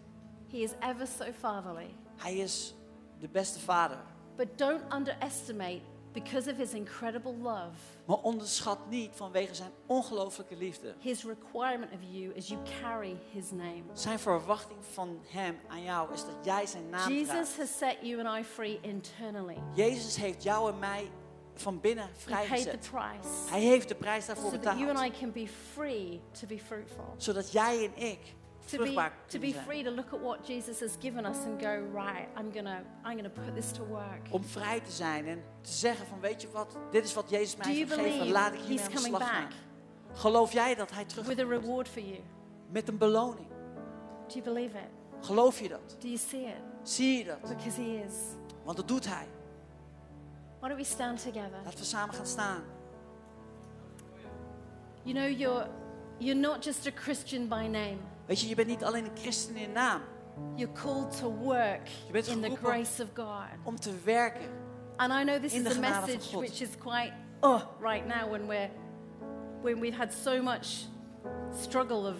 He 0.50 0.56
is 0.56 0.70
ever 0.80 1.06
so 1.18 1.24
fatherly. 1.38 1.94
Hij 2.16 2.36
is 2.36 2.74
de 3.18 3.28
beste 3.28 3.60
vader. 3.60 3.98
But 4.40 4.58
don't 4.58 4.82
underestimate, 4.90 5.82
because 6.12 6.50
of 6.50 6.56
His 6.56 6.72
incredible 6.74 7.34
love, 7.42 7.76
Maar 8.04 8.16
onderschat 8.16 8.78
niet 8.88 9.10
vanwege 9.14 9.54
zijn 9.54 9.70
ongelooflijke 9.86 10.56
liefde. 10.56 10.94
His 10.98 11.24
requirement 11.24 11.92
of 11.92 11.98
you 12.10 12.36
as 12.36 12.48
you 12.48 12.60
carry 12.80 13.16
His 13.32 13.50
name. 13.50 13.82
Zijn 13.92 14.18
verwachting 14.18 14.78
van 14.92 15.20
hem 15.28 15.58
aan 15.68 15.82
jou 15.82 16.12
is 16.12 16.20
dat 16.20 16.44
jij 16.44 16.66
zijn 16.66 16.90
naam 16.90 17.12
Jesus 17.12 17.28
draagt. 17.28 17.56
has 17.56 17.78
set 17.78 17.96
you 18.02 18.26
and 18.26 18.38
I 18.38 18.44
free 18.44 18.78
internally. 18.82 19.56
Jezus 19.74 20.16
heeft 20.16 20.42
jou 20.42 20.72
en 20.72 20.78
mij 20.78 21.10
van 21.54 21.80
binnen 21.80 22.04
He 22.04 22.10
paid 22.10 22.46
the 22.46 22.46
vrijgezet. 22.46 22.90
price 22.90 23.50
Hij 23.50 23.60
heeft 23.60 23.88
de 23.88 23.94
prijs 23.94 24.26
daarvoor 24.26 24.50
so 24.50 24.58
that 24.58 24.78
you 24.78 24.90
and 24.90 24.98
betaald. 24.98 25.14
I 25.14 25.18
can 25.18 25.32
be 25.32 25.48
free 25.72 26.20
to 26.40 26.46
be 26.46 26.58
fruitful. 26.58 27.14
Zodat 27.16 27.52
jij 27.52 27.84
en 27.84 28.02
ik 28.02 28.34
To 28.66 28.78
be, 28.78 28.94
to 29.26 29.38
be 29.38 29.52
free 29.52 29.82
to 29.82 29.90
look 29.90 30.12
at 30.12 30.20
what 30.20 30.46
Jesus 30.46 30.80
has 30.80 30.96
given 31.00 31.26
us 31.26 31.36
and 31.44 31.60
go, 31.60 31.82
right, 31.92 32.28
I'm 32.36 32.52
gonna, 32.52 32.82
I'm 33.04 33.16
gonna 33.16 33.28
put 33.28 33.54
this 33.54 33.72
to 33.72 33.84
work. 33.84 34.20
Om 34.30 34.44
vrij 34.44 34.80
te 34.80 34.90
zijn 34.90 35.26
en 35.26 35.42
te 35.60 35.72
zeggen 35.72 36.06
van 36.06 36.20
weet 36.20 36.42
je 36.42 36.50
wat, 36.50 36.76
dit 36.90 37.04
is 37.04 37.14
wat 37.14 37.30
Jezus 37.30 37.56
mij 37.56 37.74
heeft 37.74 37.92
gegeven. 37.92 38.30
Laat 38.30 38.52
ik 38.52 38.60
hiermee 38.60 38.84
aan 38.84 38.90
de 38.90 38.96
coming 38.96 39.16
slag 39.16 39.28
gaan. 39.28 39.42
back 39.42 39.52
Geloof 40.18 40.52
jij 40.52 40.74
dat 40.74 40.90
hij 40.90 41.04
with 41.04 41.16
a 41.18 41.22
terugkomt? 41.22 41.62
reward 41.62 41.88
for 41.88 42.02
you? 42.02 42.20
Met 42.70 42.88
een 42.88 42.98
beloning. 42.98 43.48
Do 44.26 44.34
you 44.34 44.42
believe 44.44 44.76
it? 44.76 45.24
Geloof 45.26 45.60
je 45.60 45.68
dat? 45.68 45.96
Do 45.98 46.06
you 46.06 46.18
see 46.18 46.44
it? 46.46 46.54
Zie 46.82 47.18
je 47.18 47.24
dat? 47.24 47.40
Because 47.40 47.80
He 47.80 48.02
is. 48.06 48.14
Want 48.64 48.76
dat 48.76 48.88
doet 48.88 49.06
hij. 49.06 49.26
Why 50.60 50.68
don't 50.68 50.80
we 50.80 50.86
stand 50.86 51.22
together? 51.22 51.60
Laten 51.64 51.78
we 51.78 51.84
samen 51.84 52.14
gaan 52.14 52.26
staan. 52.26 52.62
You 55.02 55.14
know, 55.14 55.38
you're, 55.38 55.66
you're 56.18 56.40
not 56.40 56.64
just 56.64 56.86
a 56.86 56.90
Christian 56.94 57.48
by 57.48 57.66
name. 57.66 57.98
Weet 58.30 58.40
je, 58.40 58.48
je 58.48 58.54
bent 58.54 58.68
niet 58.68 58.84
alleen 58.84 59.04
een 59.04 59.16
christen 59.16 59.56
in 59.56 59.72
naam. 59.72 60.00
You're 60.54 60.72
called 60.72 61.18
to 61.18 61.32
work 61.32 61.88
Je 62.06 62.12
bent 62.12 62.26
in 62.26 62.40
the 62.40 62.56
grace 62.62 63.02
of 63.02 63.08
God. 63.14 63.46
Om 63.64 63.80
te 63.80 63.92
werken. 64.04 64.48
And 64.96 65.12
I 65.12 65.24
know 65.24 65.42
this 65.42 65.52
is 65.52 65.76
a 65.76 65.80
message 65.80 66.36
which 66.36 66.60
is 66.60 66.68
quite 66.78 67.12
oh 67.40 67.62
right 67.80 68.06
now 68.06 68.30
when 68.30 68.46
we're 68.46 68.70
when 69.62 69.80
we've 69.80 69.96
had 69.96 70.12
so 70.12 70.42
much 70.42 70.66
struggle 71.62 72.08
of 72.08 72.14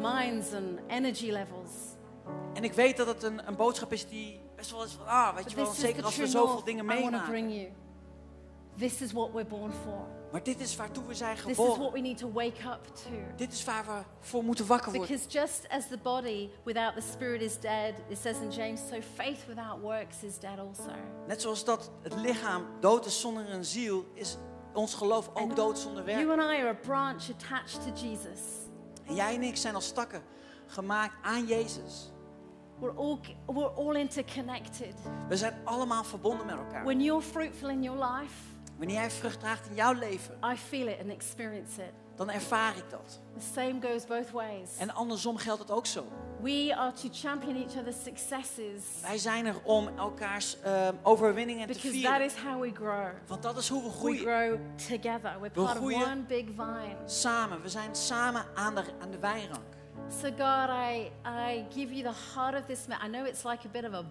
minds 0.00 0.52
and 0.52 0.78
energy 0.88 1.30
levels. 1.30 1.70
En 2.54 2.64
ik 2.64 2.72
weet 2.72 2.96
dat 2.96 3.06
het 3.06 3.22
een, 3.22 3.48
een 3.48 3.56
boodschap 3.56 3.92
is 3.92 4.08
die 4.08 4.40
best 4.56 4.70
wel 4.70 4.84
is 4.84 4.92
van, 4.92 5.06
ah, 5.06 5.34
weet 5.34 5.42
But 5.42 5.52
je 5.52 5.56
wel, 5.56 5.72
zeker 5.72 6.04
als 6.04 6.16
we 6.16 6.26
zoveel 6.26 6.64
dingen 6.64 6.84
meemaken. 6.84 7.74
This 8.78 9.00
is 9.00 9.12
what 9.12 9.32
we're 9.32 9.46
born 9.46 9.72
for. 9.72 10.15
Maar 10.32 10.42
dit 10.42 10.60
is 10.60 10.76
waartoe 10.76 11.04
we 11.06 11.14
zijn 11.14 11.36
This 11.36 11.44
is 11.44 11.56
geboren. 11.56 11.80
what 11.80 11.92
we 11.92 12.00
need 12.00 12.18
to 12.18 12.32
wake 12.32 12.62
up 12.68 12.84
to. 12.94 13.10
Dit 13.36 13.52
is 13.52 13.64
waar 13.64 13.84
we 13.84 14.02
voor 14.20 14.44
moeten 14.44 14.66
wakker 14.66 14.92
worden. 14.92 15.08
Because 15.16 15.38
just 15.38 15.68
as 15.68 15.88
the 15.88 15.98
body 16.02 16.50
without 16.64 16.94
the 16.94 17.00
spirit 17.12 17.40
is 17.42 17.60
dead, 17.60 17.94
it 18.08 18.18
says 18.18 18.36
in 18.40 18.50
James, 18.50 18.80
so 18.90 19.00
faith 19.14 19.46
without 19.46 19.80
works 19.80 20.22
is 20.22 20.38
dead 20.38 20.58
also. 20.58 20.90
Net 21.26 21.42
zoals 21.42 21.64
dat 21.64 21.90
het 22.02 22.14
lichaam 22.14 22.64
dood 22.80 23.06
is 23.06 23.20
zonder 23.20 23.50
een 23.50 23.64
ziel, 23.64 24.04
is 24.14 24.36
ons 24.74 24.94
geloof 24.94 25.30
ook 25.34 25.56
dood 25.56 25.78
zonder 25.78 26.10
You 26.10 26.26
werk. 26.26 26.40
and 26.40 26.50
I 26.52 26.60
are 26.60 26.68
a 26.68 26.74
branch 26.86 27.22
attached 27.30 27.82
to 27.82 28.06
Jesus. 28.06 28.40
En 29.06 29.14
jij 29.14 29.34
en 29.34 29.42
ik 29.42 29.56
zijn 29.56 29.74
als 29.74 29.92
takken 29.92 30.22
gemaakt 30.66 31.14
aan 31.22 31.46
Jezus. 31.46 32.10
We're 32.80 32.94
all, 32.96 33.18
we're 33.46 33.70
all 33.70 33.94
interconnected. 33.96 34.94
We 35.28 35.36
zijn 35.36 35.54
allemaal 35.64 36.04
verbonden 36.04 36.46
met 36.46 36.56
elkaar. 36.56 36.84
When 36.84 37.00
you're 37.02 37.22
fruitful 37.22 37.68
in 37.68 37.82
your 37.82 37.98
life, 38.04 38.34
Wanneer 38.76 38.96
jij 38.96 39.10
vrucht 39.10 39.40
draagt 39.40 39.68
in 39.68 39.74
jouw 39.74 39.92
leven, 39.92 40.38
I 40.52 40.56
feel 40.56 40.86
it 40.86 41.00
and 41.00 41.10
experience 41.10 41.82
it. 41.82 41.92
dan 42.16 42.30
ervaar 42.30 42.76
ik 42.76 42.90
dat. 42.90 43.20
The 43.38 43.44
same 43.54 43.74
goes 43.80 44.04
both 44.06 44.30
ways. 44.30 44.76
En 44.78 44.94
andersom 44.94 45.36
geldt 45.36 45.60
het 45.60 45.70
ook 45.70 45.86
zo. 45.86 46.04
We 46.40 46.72
are 46.76 46.92
to 46.92 47.08
champion 47.12 47.56
each 47.56 47.76
other's 47.76 48.02
successes 48.02 48.82
Wij 49.02 49.18
zijn 49.18 49.46
er 49.46 49.54
om 49.62 49.88
elkaars 49.98 50.60
ehm, 50.60 50.94
overwinningen 51.02 51.66
te 51.66 51.72
because 51.72 51.90
that 52.00 52.00
vieren. 52.00 52.26
is 52.26 52.34
how 52.34 52.60
we 52.60 52.70
grow. 52.74 53.06
Want 53.26 53.42
dat 53.42 53.56
is 53.56 53.68
hoe 53.68 53.82
we 53.82 53.88
We 53.88 53.94
groeien. 53.94 54.18
grow 54.20 54.58
together. 54.88 55.30
We're 55.40 55.40
We 55.40 55.50
part 55.50 55.70
of 55.70 55.76
groeien. 55.76 56.02
one 56.02 56.22
big 56.22 56.44
vine. 56.56 56.96
Samen. 57.06 57.62
We 57.62 57.68
zijn 57.68 57.94
samen 57.94 58.44
aan 58.54 58.74
de, 58.74 58.82
aan 59.00 59.10
de 59.10 59.18
wijnrank. 59.18 59.74
So 60.20 60.28
God, 60.28 60.68
I, 60.68 61.10
I 61.26 61.64
give 61.72 61.94
you 61.94 62.02
the 62.02 62.18
heart 62.34 62.54
of 62.60 62.66
this 62.66 62.86
man. 62.86 62.98
I 63.06 63.08
know 63.08 63.26
it's 63.26 63.42
like 63.44 63.66
a 63.66 63.70
bit 63.70 63.84
of 63.84 63.92
a, 63.92 64.04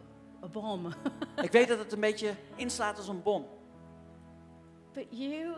a 0.43 0.47
bomb, 0.47 0.87
Ik 1.41 1.51
weet 1.51 1.67
dat 1.67 1.79
het 1.79 1.91
een 1.91 1.99
beetje 1.99 2.33
inslaat 2.55 2.97
als 2.97 3.07
een 3.07 3.23
bom. 3.23 3.45
But 4.95 5.05
you, 5.09 5.55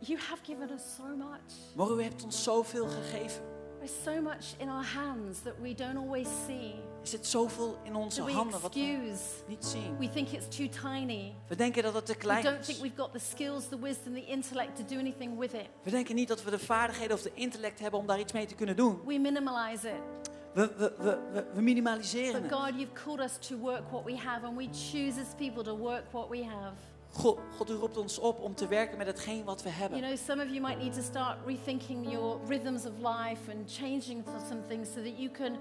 you 0.00 0.18
have 0.18 0.40
given 0.42 0.70
us 0.70 0.82
so 0.96 1.16
much. 1.16 1.74
Maar 1.74 1.90
u 1.90 2.02
hebt 2.02 2.24
ons 2.24 2.42
zoveel 2.42 2.86
gegeven. 2.86 3.42
There's 3.78 4.02
so 4.04 4.20
much 4.22 4.54
in 4.58 4.68
our 4.68 4.84
hands 4.84 5.40
that 5.42 5.54
we 5.60 5.74
don't 5.74 5.96
always 5.96 6.28
see. 6.46 6.74
Er 7.00 7.06
zit 7.06 7.26
zoveel 7.26 7.78
in 7.82 7.94
onze 7.94 8.24
we 8.24 8.32
handen 8.32 8.60
wat 8.60 8.74
we 8.74 9.14
niet 9.48 9.64
zien. 9.64 9.96
We 9.98 10.10
think 10.10 10.28
it's 10.28 10.56
too 10.56 10.68
tiny. 10.68 11.34
We 11.48 11.56
denken 11.56 11.82
dat 11.82 11.94
het 11.94 12.06
te 12.06 12.12
We 12.12 12.18
klein 12.18 12.42
don't 12.42 12.64
think 12.64 12.76
is. 12.76 12.82
we've 12.82 12.96
got 12.96 13.12
the 13.12 13.18
skills, 13.18 13.68
the 13.68 13.78
wisdom, 13.78 14.14
the 14.14 14.24
intellect 14.24 14.76
to 14.76 14.84
do 14.94 14.98
anything 14.98 15.38
with 15.38 15.52
it. 15.52 15.68
We 15.82 15.90
denken 15.90 16.14
niet 16.14 16.28
dat 16.28 16.42
we 16.42 16.50
de 16.50 16.58
vaardigheden 16.58 17.16
of 17.16 17.22
de 17.22 17.30
intellect 17.34 17.78
hebben 17.78 18.00
om 18.00 18.06
daar 18.06 18.20
iets 18.20 18.32
mee 18.32 18.46
te 18.46 18.54
kunnen 18.54 18.76
doen. 18.76 19.00
We 19.04 19.18
minimalize 19.18 19.88
it. 19.88 20.30
We, 20.54 20.74
we, 20.76 20.94
we, 20.98 21.18
we, 21.32 21.44
we 21.54 21.62
minimaliseren 21.62 22.42
But 22.42 22.50
het. 22.50 22.60
God, 22.60 22.74
you've 22.76 23.02
called 23.04 23.20
us 23.20 23.48
to 23.48 23.56
work 23.58 23.90
what 23.90 24.04
we 24.04 24.16
have, 24.16 24.46
and 24.46 24.56
we 24.56 24.68
choose 24.72 25.20
as 25.20 25.34
people 25.36 25.62
to 25.62 25.76
work 25.76 26.04
what 26.12 26.28
we 26.28 26.44
have. 26.44 26.72
God, 27.22 27.38
God, 27.58 27.70
roept 27.70 27.96
ons 27.96 28.18
op 28.18 28.40
om 28.40 28.54
te 28.54 28.66
werken 28.68 28.98
met 28.98 29.06
hetgeen 29.06 29.44
wat 29.44 29.62
we 29.62 29.68
You 29.68 29.80
hebben. 29.80 30.00
know, 30.00 30.16
some 30.16 30.42
of 30.42 30.48
you 30.48 30.60
might 30.60 30.78
need 30.78 30.92
to 30.94 31.02
start 31.02 31.36
rethinking 31.46 32.10
your 32.10 32.38
rhythms 32.48 32.84
of 32.86 32.92
life 32.98 33.50
and 33.50 33.68
changing 33.72 34.24
some 34.48 34.62
things 34.68 34.88
so 34.94 35.02
that 35.02 35.18
you 35.18 35.30
can 35.30 35.56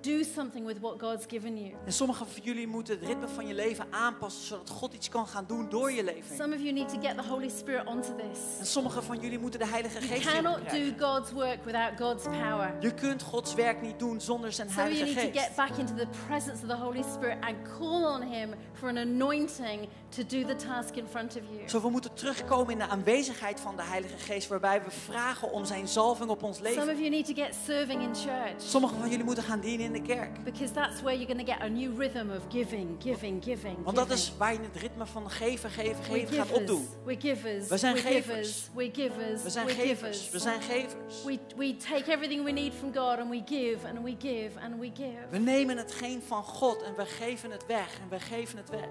do 0.00 0.22
something 0.34 0.66
with 0.66 0.78
what 0.80 1.00
God's 1.00 1.24
given 1.28 1.56
you. 1.58 1.72
En 1.86 1.92
sommigen 1.92 2.26
van 2.26 2.42
jullie 2.42 2.66
moeten 2.66 2.98
het 2.98 3.06
ritme 3.06 3.28
van 3.28 3.46
je 3.46 3.54
leven 3.54 3.86
aanpassen, 3.90 4.42
zodat 4.46 4.70
God 4.70 4.94
iets 4.94 5.08
kan 5.08 5.26
gaan 5.26 5.44
doen 5.46 5.68
door 5.68 5.92
je 5.92 6.04
leven. 6.04 6.36
Some 6.36 6.54
of 6.54 6.60
you 6.60 6.72
need 6.72 6.88
to 6.88 7.00
get 7.00 7.16
the 7.16 7.28
Holy 7.28 7.48
Spirit 7.48 7.86
onto 7.86 8.08
En 8.08 8.30
this. 8.58 8.72
sommigen 8.72 9.02
van 9.02 9.20
jullie 9.20 9.38
moeten 9.38 9.60
de 9.60 9.66
Heilige 9.66 9.98
You 9.98 10.06
Geest 10.06 10.32
cannot 10.32 10.58
hierin 10.70 10.94
do. 10.98 11.06
God's 11.06 11.32
work 11.32 11.64
without 11.64 11.92
God's 11.98 12.24
power. 12.24 12.74
Je 12.80 12.94
kunt 12.94 13.22
Gods 13.22 13.54
werk 13.54 13.82
niet 13.82 13.98
doen 13.98 14.20
zonder 14.20 14.52
zijn 14.52 14.70
Some 14.70 14.82
of 14.82 14.88
you 14.88 14.98
Heilige 15.04 15.20
need 15.26 15.34
to 15.34 15.40
get 15.40 15.48
Geest. 15.56 15.68
back 15.68 15.78
into 15.78 15.94
the 15.94 16.06
presence 16.26 16.62
of 16.62 16.68
the 16.68 16.76
Holy 16.84 17.02
Spirit 17.14 17.36
and 17.40 17.56
call 17.78 18.04
on 18.04 18.22
Him 18.22 18.50
for 18.72 18.88
an 18.88 18.96
anointing 18.96 19.88
to 20.08 20.22
do 20.26 20.44
the 20.44 20.56
task 20.56 20.94
in 20.96 21.06
front 21.06 21.36
of 21.36 21.42
you. 21.56 21.68
Zo 21.68 21.80
we 21.80 21.90
moeten 21.90 22.14
terugkomen 22.14 22.72
in 22.72 22.78
de 22.78 22.86
aanwezigheid 22.88 23.60
van 23.60 23.76
de 23.76 23.82
Heilige 23.82 24.16
Geest, 24.18 24.48
waarbij 24.48 24.82
we 24.82 24.90
vragen 24.90 25.52
om 25.52 25.64
zijn 25.64 25.88
zalving 25.88 26.30
op 26.30 26.42
ons 26.42 26.56
Some 26.56 26.68
leven. 26.68 26.88
of 26.92 26.98
you 26.98 27.08
need 27.10 27.26
to 27.26 27.34
get 27.42 27.56
serving 27.66 28.02
in 28.02 28.14
church 28.14 28.52
Sommigen 28.56 28.98
van 28.98 29.08
jullie 29.08 29.24
moeten 29.24 29.44
gaan 29.44 29.60
dienen 29.60 29.68
in 29.78 29.92
de 29.92 30.02
kerk. 30.02 30.44
because 30.44 30.72
that's 30.72 31.02
where 31.02 31.14
you're 31.14 31.32
going 31.32 31.46
to 31.46 31.52
get 31.52 31.62
a 31.62 31.68
new 31.68 31.92
rhythm 31.96 32.30
of 32.30 32.42
giving, 32.48 32.96
giving, 33.02 33.44
giving. 33.44 33.76
Want 33.84 33.96
dat 33.96 34.10
is 34.10 34.32
waar 34.38 34.52
je 34.52 34.58
het 34.72 34.82
ritme 34.82 35.06
van 35.06 35.30
geven, 35.30 35.70
geven, 35.70 36.04
geven 36.04 36.34
gaat 36.34 36.46
givers. 36.46 36.60
opdoen. 36.60 36.88
We're 37.04 37.20
givers. 37.20 37.68
We 37.68 37.78
zijn 37.78 37.96
gevers. 37.96 38.24
givers. 38.24 38.68
We're 38.74 38.90
givers. 38.92 39.42
We 39.42 39.50
zijn 39.50 39.68
gevers. 39.68 39.88
givers. 39.88 40.30
We 40.30 40.38
zijn 40.38 40.60
gevers. 40.62 41.24
We, 41.24 41.38
we 41.56 41.76
take 41.76 42.12
everything 42.12 42.44
we 42.44 42.50
need 42.52 42.72
from 42.74 42.92
God 42.94 43.18
and 43.18 43.30
we 43.30 43.42
give 43.46 43.86
and 43.88 44.02
we 44.02 44.16
give 44.18 44.60
and 44.60 44.78
we 44.78 44.90
give. 44.94 45.28
We 45.30 45.38
nemen 45.38 45.76
hetgeen 45.76 46.22
van 46.26 46.42
God 46.42 46.82
en 46.82 46.94
we 46.96 47.04
geven 47.04 47.50
het 47.50 47.66
weg 47.66 47.98
en 48.02 48.08
we 48.08 48.20
geven 48.20 48.56
het 48.56 48.70
weg. 48.70 48.88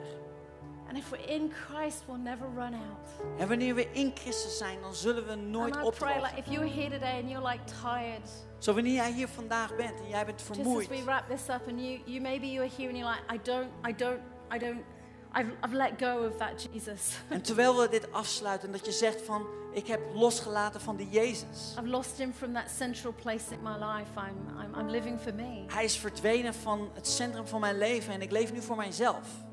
And 0.90 0.98
if 0.98 1.12
we're 1.12 1.28
in 1.28 1.52
Christ, 1.68 2.04
we'll 2.08 2.18
never 2.18 2.48
run 2.56 2.74
out. 2.74 3.10
En 3.38 3.48
wanneer 3.48 3.76
we 3.76 3.88
in 3.92 4.12
Christus 4.16 4.58
zijn, 4.58 4.82
dan 4.82 4.94
zullen 4.96 5.28
we 5.28 5.36
nooit 5.36 5.72
pray, 5.72 5.84
like, 5.84 5.88
opdrogen. 5.88 6.38
if 6.38 6.46
you're 6.48 6.70
here 6.70 6.90
today 6.90 7.20
and 7.20 7.30
you're 7.30 7.50
like 7.50 7.64
tired, 7.82 8.30
Zo 8.58 8.74
wanneer 8.74 8.94
jij 8.94 9.12
hier 9.12 9.28
vandaag 9.28 9.76
bent 9.76 10.00
en 10.00 10.08
jij 10.10 10.26
bent 10.26 10.40
just 10.40 10.50
as 10.52 10.58
vermoeid. 10.58 10.88
we 10.88 11.04
wrap 11.04 11.30
this 11.30 11.50
up, 11.50 11.68
and 11.68 11.80
you, 11.82 12.00
you 12.06 12.22
maybe 12.22 12.48
you're 12.48 12.70
here 12.78 12.88
and 12.90 12.98
you're 12.98 13.10
like, 13.10 13.34
I 13.34 13.40
don't, 13.44 13.70
I 13.90 13.94
don't, 13.96 14.20
I 14.56 14.58
don't, 14.60 14.84
I've, 15.32 15.52
I've 15.64 15.76
let 15.76 16.00
go 16.00 16.26
of 16.26 16.38
that 16.38 16.68
Jesus. 16.72 17.18
En 17.30 17.42
terwijl 17.42 17.78
we 17.78 17.90
dit 17.90 18.12
afsluiten, 18.12 18.72
dat 18.72 18.86
je 18.86 18.92
zegt 18.92 19.22
van, 19.22 19.48
ik 19.74 19.88
heb 19.88 20.02
losgelaten 20.14 20.82
van 20.82 20.96
die 20.96 21.10
Jezus. 21.10 21.76
I've 21.78 21.88
lost 21.88 22.18
him 22.18 22.34
from 22.34 22.54
that 22.54 22.70
central 22.78 23.14
place 23.14 23.54
in 23.54 23.60
my 23.62 23.76
life. 23.76 24.10
I'm, 24.18 24.64
I'm, 24.64 24.80
I'm 24.80 24.90
living 24.90 25.20
for 25.20 25.34
me. 25.34 25.64
Hij 25.68 25.84
is 25.84 25.98
verdwenen 25.98 26.54
van 26.54 26.90
het 26.94 27.08
centrum 27.08 27.48
van 27.48 27.60
mijn 27.60 27.78
leven 27.78 28.14
en 28.14 28.22
ik 28.22 28.32
leef 28.32 28.54
nu 28.54 28.62
voor 28.62 28.76
mijzelf. 28.76 29.48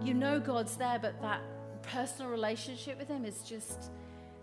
You 0.00 0.14
know 0.18 0.40
God's 0.44 0.76
there, 0.76 0.98
but 1.00 1.12
that 1.20 1.40
personal 1.94 2.30
relationship 2.30 2.98
with 2.98 3.08
him 3.08 3.24
is 3.24 3.34
just, 3.48 3.90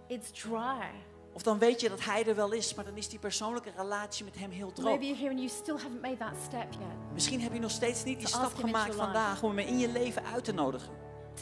it's 0.08 0.32
dry. 0.32 0.90
Of 1.34 1.42
dan 1.44 1.58
weet 1.58 1.82
je 1.82 1.90
dat 1.90 2.04
hij 2.06 2.26
er 2.28 2.36
wel 2.36 2.52
is, 2.52 2.74
maar 2.74 2.86
dan 2.86 2.98
is 2.98 3.10
die 3.10 3.20
persoonlijke 3.20 3.72
relatie 3.78 4.26
met 4.26 4.38
hem 4.40 4.52
heel 4.52 4.72
droog. 4.72 4.90
Maybe 4.90 5.06
you're 5.06 5.20
here 5.20 5.32
and 5.32 5.40
you 5.40 5.50
still 5.52 5.76
haven't 5.78 6.02
made 6.02 6.18
that 6.18 6.34
step 6.46 6.72
yet. 6.72 7.14
Misschien 7.14 7.42
heb 7.42 7.54
je 7.54 7.60
nog 7.60 7.72
steeds 7.72 8.04
niet 8.04 8.18
die 8.20 8.28
stap 8.28 8.56
gemaakt 8.56 8.96
vandaag 8.96 9.44
om 9.44 9.58
hem 9.58 9.68
in 9.68 9.78
je 9.80 9.88
leven 9.92 10.24
uit 10.34 10.44
te 10.44 10.54
nodigen. 10.54 10.90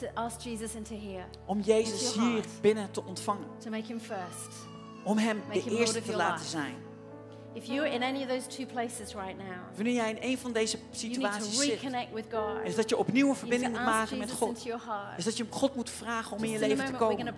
to 0.00 0.06
ask 0.14 0.40
Jesus 0.40 0.74
into 0.74 0.94
here, 0.94 1.24
Om 1.46 1.60
Jezus 1.60 2.14
Into 2.14 2.26
hier 2.28 2.44
binnen 2.60 2.90
te 2.90 3.04
ontvangen. 3.04 3.46
to 3.58 3.70
make 3.70 3.86
him 3.86 4.00
first. 4.00 4.66
Om 5.04 5.18
Hem 5.18 5.36
Make 5.48 5.52
de 5.62 5.70
him 5.70 5.76
eerste 5.78 6.02
te 6.02 6.16
laten 6.16 6.34
life. 6.38 6.48
zijn. 6.48 6.74
If 7.54 7.66
you're 7.66 7.92
in 7.94 8.02
any 8.02 8.22
of 8.22 8.28
those 8.28 8.46
two 8.56 8.66
places 8.66 9.14
right 9.14 9.36
now, 9.38 9.74
Wanneer 9.74 9.94
jij 9.94 10.10
in 10.10 10.18
een 10.20 10.38
van 10.38 10.52
deze 10.52 10.78
situaties 10.90 11.58
zit, 11.60 11.80
reconnect 11.80 12.12
with 12.12 12.24
God. 12.30 12.64
is 12.64 12.74
dat 12.74 12.88
je 12.88 12.96
opnieuw 12.96 13.28
een 13.28 13.34
verbinding 13.36 13.72
moet 13.72 13.84
maken 13.84 14.18
met 14.18 14.30
God. 14.30 14.66
Is 15.16 15.24
dat 15.24 15.36
je 15.36 15.46
God 15.50 15.74
moet 15.74 15.90
vragen 15.90 16.36
om 16.36 16.44
in 16.44 16.50
je 16.50 16.58
leven 16.58 16.86
te 16.86 16.92
komen. 16.92 17.34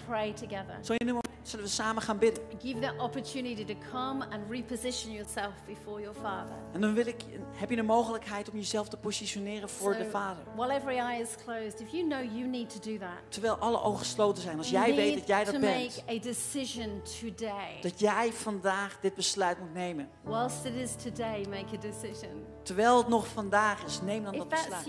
Zo 0.82 0.92
in 0.96 1.08
een 1.08 1.19
zullen 1.42 1.64
we 1.64 1.70
samen 1.70 2.02
gaan 2.02 2.18
bidden. 2.18 2.44
Give 2.62 2.78
that 2.78 2.94
opportunity 2.98 3.64
to 3.64 3.74
come 3.92 4.24
and 4.30 4.42
reposition 4.50 5.12
yourself 5.12 5.52
before 5.66 6.00
your 6.00 6.16
Father. 6.22 6.54
En 6.72 6.80
dan 6.80 6.94
wil 6.94 7.06
ik, 7.06 7.22
heb 7.54 7.70
je 7.70 7.76
de 7.76 7.82
mogelijkheid 7.82 8.50
om 8.50 8.56
jezelf 8.56 8.88
te 8.88 8.96
positioneren 8.96 9.68
voor 9.68 9.92
de 9.96 10.04
So, 10.04 10.10
Vader. 10.10 10.42
While 10.56 10.72
every 10.74 10.98
eye 10.98 11.20
is 11.22 11.34
closed, 11.44 11.80
if 11.80 11.90
you 11.90 12.08
know 12.08 12.22
you 12.36 12.46
need 12.46 12.70
to 12.82 12.90
do 12.90 12.98
that, 12.98 13.08
Terwijl 13.28 13.54
alle 13.56 13.82
ogen 13.82 13.98
gesloten 13.98 14.42
zijn. 14.42 14.58
Als 14.58 14.70
jij 14.70 14.94
weet 14.94 15.14
dat 15.18 15.26
jij 15.26 15.44
to 15.44 15.52
dat 15.52 15.60
make 15.60 15.90
bent. 16.06 16.24
a 16.24 16.28
decision 16.28 17.02
today. 17.20 17.78
Dat 17.80 18.00
jij 18.00 18.32
vandaag 18.32 18.98
dit 19.00 19.14
besluit 19.14 19.60
moet 19.60 19.74
nemen. 19.74 20.08
Whilst 20.22 20.64
it 20.64 20.74
is 20.74 20.94
today, 21.02 21.46
make 21.48 21.76
a 21.76 21.80
decision. 21.80 22.44
Terwijl 22.70 22.98
het 22.98 23.08
nog 23.08 23.26
vandaag 23.28 23.84
is, 23.84 24.00
neem 24.00 24.24
dan 24.24 24.36
dat 24.36 24.48
besluit. 24.48 24.84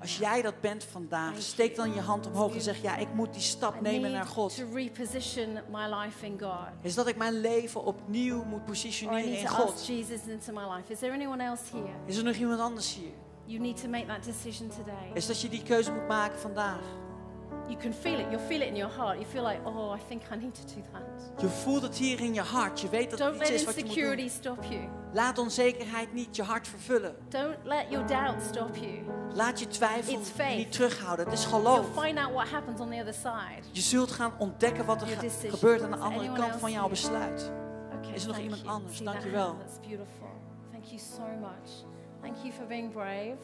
Als 0.00 0.18
jij 0.18 0.42
dat 0.42 0.60
bent 0.60 0.84
vandaag, 0.84 1.40
steek 1.42 1.76
dan 1.76 1.94
je 1.94 2.00
hand 2.00 2.26
omhoog 2.26 2.54
en 2.54 2.60
zeg 2.60 2.82
ja, 2.82 2.96
ik 2.96 3.14
moet 3.14 3.32
die 3.32 3.42
stap 3.42 3.80
nemen 3.80 4.10
naar 4.12 4.26
God. 4.26 4.64
Is 6.82 6.94
dat 6.94 7.06
ik 7.06 7.16
mijn 7.16 7.40
leven 7.40 7.84
opnieuw 7.84 8.44
moet 8.44 8.64
positioneren 8.64 9.24
in 9.38 9.48
God. 9.48 9.90
Is 12.06 12.16
er 12.16 12.24
nog 12.24 12.34
iemand 12.34 12.60
anders 12.60 12.94
hier? 12.94 13.12
You 13.46 13.60
need 13.60 13.82
to 13.82 13.88
make 13.88 14.06
that 14.06 14.24
decision 14.24 14.68
today. 14.68 15.10
Is 15.14 15.26
dat 15.26 15.40
je 15.40 15.48
die 15.48 15.62
keuze 15.62 15.92
moet 15.92 16.08
maken 16.08 16.38
vandaag? 16.38 16.82
You 17.68 17.76
can 17.80 17.92
feel 17.92 18.18
it. 18.18 18.26
You'll 18.30 18.46
feel 18.46 18.60
it 18.60 18.68
in 18.68 18.76
your 18.76 18.92
heart. 18.92 19.14
You 19.18 19.26
feel 19.26 19.42
like, 19.42 19.60
oh, 19.64 19.96
I 19.96 20.00
think 20.08 20.22
I 20.32 20.36
need 20.36 20.54
to 20.54 20.74
do 20.74 20.80
that. 20.92 21.40
Je 21.40 21.48
voelt 21.48 21.82
het 21.82 21.96
hier 21.96 22.20
in 22.20 22.34
je 22.34 22.40
hart. 22.40 22.80
Je 22.80 22.88
weet 22.88 23.10
dat 23.10 23.18
het 23.18 23.28
Don't 23.28 23.40
iets 23.40 23.50
let 23.50 23.58
is 23.60 23.64
wat 23.64 23.74
je 23.74 23.80
moet 23.84 23.90
insecurity 23.96 24.22
doen. 24.22 24.30
stop 24.30 24.64
you. 24.72 24.80
Laat 25.12 25.38
onzekerheid 25.38 26.12
niet 26.12 26.36
je 26.36 26.42
hart 26.42 26.68
vervullen. 26.68 27.14
Don't 27.28 27.56
let 27.62 27.84
your 27.88 28.06
doubt 28.06 28.42
stop 28.42 28.76
you. 28.76 28.98
Laat 29.34 29.60
je 29.60 29.66
twijfel 29.66 30.18
It's 30.18 30.28
faith. 30.30 30.56
niet 30.56 30.72
terughouden. 30.72 31.24
Het 31.24 31.34
is 31.34 31.44
You'll 31.44 31.54
geloof. 31.60 31.86
find 32.04 32.18
out 32.18 32.32
what 32.32 32.48
happens 32.48 32.80
on 32.80 32.90
the 32.90 32.96
other 33.00 33.14
side. 33.14 33.62
Je 33.72 33.80
zult 33.80 34.10
gaan 34.10 34.32
ontdekken 34.38 34.84
wat 34.84 35.02
er 35.02 35.08
Your 35.08 35.30
gebeurt 35.54 35.82
aan 35.82 35.90
de 35.90 35.96
andere 35.96 36.18
anyone 36.20 36.38
kant 36.38 36.48
else 36.50 36.58
van 36.60 36.72
jouw 36.72 36.88
besluit. 36.88 37.52
Okay, 37.98 38.12
Is 38.14 38.22
er 38.22 38.26
nog 38.28 38.36
thank 38.36 38.38
iemand 38.50 38.62
you. 38.62 38.74
anders? 38.74 38.96
See 38.96 39.04
that 39.06 39.14
Dankjewel. 39.14 39.46
hand? 39.46 39.58
That's 39.60 39.78
beautiful. 39.88 40.28
Thank 40.70 40.84
you 40.84 40.98
so 40.98 41.22
much. 41.40 41.70
Thank 42.20 42.36
you 42.42 42.52
for 42.52 42.66
being 42.66 42.92
brave. 42.92 43.36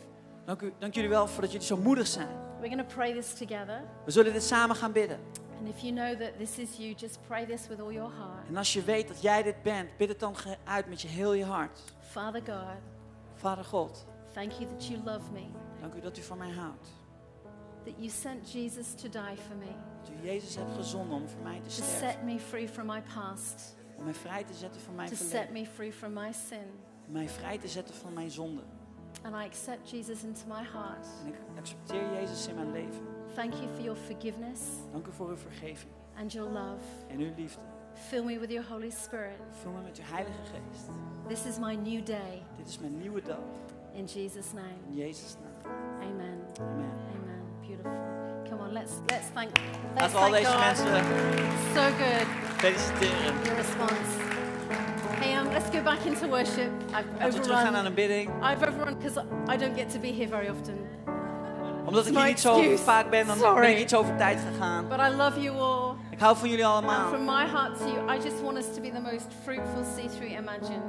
Dank, 0.45 0.61
u, 0.61 0.73
dank 0.79 0.95
jullie 0.95 1.11
wel 1.11 1.27
voor 1.27 1.43
dat 1.43 1.53
jullie 1.53 1.66
zo 1.66 1.77
moedig 1.77 2.07
zijn. 2.07 2.49
We're 2.61 2.69
going 2.75 2.89
to 2.89 2.95
pray 2.95 3.13
this 3.13 3.35
together. 3.35 3.83
We 4.05 4.11
zullen 4.11 4.33
dit 4.33 4.43
samen 4.43 4.77
gaan 4.77 4.93
bidden. 4.93 5.19
And 5.59 5.69
if 5.69 5.81
you 5.81 5.93
know 5.95 6.19
that 6.19 6.39
this 6.39 6.59
is 6.59 6.77
you, 6.77 6.95
just 6.95 7.19
pray 7.27 7.47
this 7.47 7.69
with 7.69 7.81
all 7.81 7.93
your 7.93 8.11
heart. 8.13 8.49
En 8.49 8.57
als 8.57 8.73
je 8.73 8.83
weet 8.83 9.09
dat 9.09 9.23
jij 9.23 9.43
dit 9.43 9.63
bent, 9.63 9.97
bid 9.97 10.09
het 10.09 10.21
dan 10.21 10.35
uit 10.65 10.89
met 10.89 11.01
je 11.01 11.09
heel 11.09 11.33
je 11.33 11.45
hart. 11.45 11.79
Father 12.11 12.43
God, 12.47 12.77
Vader 13.35 13.65
God, 13.65 14.07
thank 14.33 14.53
you 14.53 14.67
that 14.67 14.87
you 14.87 15.01
love 15.05 15.33
me, 15.33 15.45
dank 15.81 15.95
u 15.95 16.01
dat 16.01 16.19
u 16.19 16.23
van 16.23 16.39
mij 16.39 16.51
houdt. 16.51 16.89
that 17.85 17.95
you 17.97 18.09
sent 18.09 18.53
Jesus 18.53 18.95
to 18.95 19.09
die 19.09 19.37
for 19.37 19.57
me, 19.57 19.73
Dat 20.01 20.11
u 20.23 20.27
Jezus 20.27 20.55
hebt 20.57 20.75
gezonden 20.75 21.17
om 21.17 21.29
voor 21.29 21.43
mij 21.43 21.61
te 21.61 21.63
to 21.63 21.71
sterven. 21.71 21.99
set 22.09 22.23
me 22.23 22.39
free 22.39 22.69
from 22.69 22.87
my 22.87 23.03
past, 23.15 23.77
Om 23.97 24.05
mij 24.05 24.15
vrij 24.15 24.45
te 24.45 24.55
zetten 24.55 24.81
van 24.81 24.95
mijn 24.95 25.09
to 25.09 25.15
set 25.15 25.27
verleden. 25.29 25.53
me 25.53 25.67
free 25.67 25.93
from 25.93 26.13
my 26.13 26.33
sin. 26.49 26.67
Om 27.07 27.13
mij 27.13 27.29
vrij 27.29 27.59
te 27.59 27.69
zetten 27.69 27.95
van 27.95 28.13
mijn 28.13 28.31
zonde. 28.31 28.63
And 29.23 29.35
I 29.37 29.45
accept 29.45 29.91
Jesus 29.91 30.23
into 30.23 30.47
my 30.49 30.62
heart. 30.73 31.07
En 31.25 31.29
ik 31.29 31.35
accepteer 31.59 32.12
Jezus 32.21 32.47
in 32.49 32.55
mijn 32.55 32.73
leven. 32.73 33.07
Thank 33.35 33.53
you 33.55 33.66
for 33.75 33.83
your 33.83 33.99
forgiveness 33.99 34.61
Dank 34.93 35.07
u 35.07 35.11
voor 35.12 35.29
uw 35.29 35.37
vergeving 35.37 35.93
and 36.18 36.33
your 36.33 36.51
love. 36.51 36.83
en 37.09 37.18
uw 37.21 37.33
liefde. 37.37 37.61
Fill 38.09 38.25
me 38.25 38.39
with 38.39 38.51
your 38.51 38.66
Holy 38.68 38.91
Spirit. 38.91 39.41
Vul 39.62 39.73
me 39.73 39.81
met 39.81 39.99
uw 39.99 40.05
Heilige 40.14 40.39
Geest. 40.43 40.89
This 41.29 41.45
is 41.47 41.59
my 41.59 41.75
new 41.75 42.05
day. 42.05 42.43
Dit 42.57 42.68
is 42.68 42.79
mijn 42.79 42.99
nieuwe 42.99 43.23
dag. 43.23 43.39
In 43.93 44.05
Jesus' 44.05 44.53
name. 44.53 44.79
In 44.89 44.95
Jezus' 44.97 45.37
naam. 45.43 45.73
Amen. 46.03 46.39
Amen. 46.61 46.91
Amen. 47.14 47.43
Beautiful. 47.61 47.99
Come 48.49 48.62
on, 48.62 48.73
let's 48.73 48.93
let's 49.07 49.27
thank 49.35 49.51
let's 49.95 50.12
Laten 50.12 50.12
we 50.12 50.25
al 50.25 50.31
deze 50.31 50.51
God. 50.51 50.61
mensen 50.61 51.05
So 51.75 51.83
good. 51.83 52.27
feliciteren. 52.59 53.35
Your 53.45 53.57
response. 53.57 54.30
Hey, 55.21 55.35
um, 55.37 55.49
let's 55.53 55.68
go 55.71 55.83
back 55.83 56.05
into 56.07 56.27
worship. 56.29 56.71
I've 56.93 57.05
Laten 57.18 57.33
we 57.33 57.41
teruggaan 57.41 57.73
naar 57.73 57.83
overrun. 57.83 57.87
een 57.87 57.95
bidding. 57.95 58.29
I've 58.43 58.66
overrun 58.68 58.97
because 58.99 59.25
I 59.53 59.57
don't 59.57 59.77
get 59.77 59.91
to 59.93 59.99
be 60.01 60.09
here 60.09 60.29
very 60.29 60.49
often. 60.49 60.79
Omdat 61.87 62.07
ik 62.07 62.16
hier 62.16 62.27
niet 62.27 62.41
zo 62.41 62.55
excuse. 62.59 62.83
vaak 62.83 63.11
ben, 63.11 63.27
dan 63.27 63.37
Sorry. 63.39 63.61
ben 63.61 63.71
ik 63.71 63.79
iets 63.79 63.95
over 63.95 64.16
tijd 64.16 64.39
gegaan. 64.53 64.89
But 64.89 64.99
I 64.99 65.16
love 65.16 65.41
you 65.41 65.59
all. 65.59 65.95
Ik 66.11 66.18
hou 66.21 66.37
van 66.37 66.49
jullie 66.49 66.64
And 66.66 66.75
allemaal. 66.87 67.09
from 67.09 67.25
my 67.25 67.47
heart 67.47 67.79
to 67.79 67.85
you, 67.87 68.16
I 68.18 68.23
just 68.23 68.43
want 68.43 68.57
us 68.59 68.64
to 68.75 68.81
be 68.81 68.91
the 68.91 69.01
most 69.01 69.27
fruitful 69.43 69.83
C3 69.97 70.23
Imagine. 70.25 70.81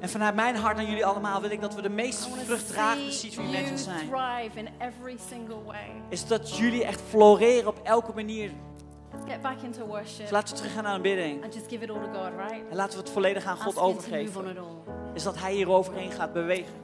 En 0.00 0.08
vanuit 0.08 0.34
mijn 0.34 0.56
hart 0.56 0.78
aan 0.78 0.86
jullie 0.86 1.06
allemaal 1.06 1.40
wil 1.40 1.50
ik 1.50 1.60
dat 1.60 1.74
we 1.74 1.82
de 1.82 1.88
meest 1.88 2.28
vruchtdragende 2.44 3.10
see 3.12 3.30
C3 3.30 3.34
you 3.34 3.48
mensen 3.48 3.78
zijn. 3.78 4.08
thrive 4.08 4.58
in 4.58 4.68
every 4.78 5.16
single 5.30 5.62
way. 5.66 5.90
Is 6.08 6.26
dat 6.26 6.56
jullie 6.56 6.84
echt 6.84 7.00
floreren 7.08 7.66
op 7.68 7.80
elke 7.82 8.12
manier. 8.14 8.50
Let's 9.12 9.24
get 9.26 9.42
back 9.42 9.62
into 9.62 9.84
worship 9.86 10.18
Dus 10.20 10.30
laten 10.30 10.54
we 10.54 10.60
teruggaan 10.60 10.82
naar 10.84 10.94
een 10.94 11.02
bidding. 11.02 11.42
and 11.44 11.54
just 11.54 11.68
give 11.68 11.82
it 11.84 11.90
all 11.90 12.00
to 12.00 12.12
God, 12.12 12.32
right? 12.36 12.68
En 12.70 12.76
laten 12.76 12.92
we 12.98 13.04
het 13.04 13.12
volledig 13.12 13.44
aan 13.44 13.56
God 13.56 13.76
Ask 13.78 14.06
Him 14.06 14.10
to 14.10 14.16
move 14.16 14.38
on 14.38 14.44
overgeven. 14.44 14.50
it 14.50 14.58
all. 14.58 15.14
Is 15.14 15.22
dat 15.22 15.38
Hij 15.38 15.52
hier 15.54 15.70
overheen 15.70 16.10
gaat 16.10 16.32
bewegen. 16.32 16.80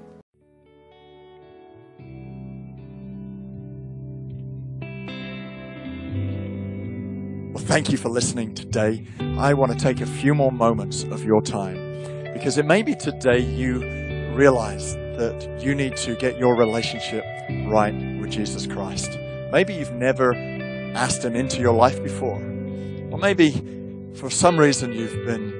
Well, 7.52 7.64
thank 7.64 7.88
you 7.88 7.96
for 7.96 8.10
listening 8.10 8.54
today. 8.54 9.04
I 9.20 9.54
want 9.54 9.72
to 9.72 9.78
take 9.78 10.00
a 10.00 10.06
few 10.06 10.34
more 10.34 10.52
moments 10.52 11.04
of 11.04 11.24
your 11.24 11.40
time 11.42 12.32
because 12.34 12.58
it 12.58 12.66
may 12.66 12.82
be 12.82 12.94
today 12.94 13.38
you 13.40 13.80
realize 14.34 14.94
that 15.16 15.60
you 15.60 15.74
need 15.74 15.96
to 15.96 16.14
get 16.16 16.38
your 16.38 16.56
relationship 16.56 17.24
right 17.66 17.94
with 18.20 18.30
Jesus 18.30 18.66
Christ. 18.66 19.18
Maybe 19.50 19.74
you've 19.74 19.92
never 19.92 20.32
asked 20.94 21.24
Him 21.24 21.34
into 21.36 21.60
your 21.60 21.74
life 21.74 22.02
before, 22.02 22.36
or 23.10 23.18
maybe 23.18 23.52
for 24.14 24.30
some 24.30 24.58
reason 24.58 24.92
you've 24.92 25.24
been 25.24 25.52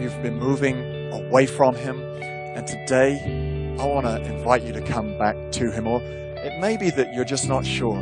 you've 0.00 0.22
been 0.22 0.38
moving 0.38 1.12
away 1.12 1.46
from 1.46 1.74
Him, 1.74 2.00
and 2.20 2.66
today 2.66 3.76
I 3.80 3.86
want 3.86 4.06
to 4.06 4.22
invite 4.22 4.62
you 4.62 4.72
to 4.72 4.80
come 4.80 5.18
back 5.18 5.36
to 5.52 5.70
Him. 5.70 5.86
Or 5.86 6.00
it 6.02 6.60
may 6.60 6.76
be 6.76 6.90
that 6.90 7.12
you're 7.12 7.24
just 7.24 7.48
not 7.48 7.66
sure 7.66 8.00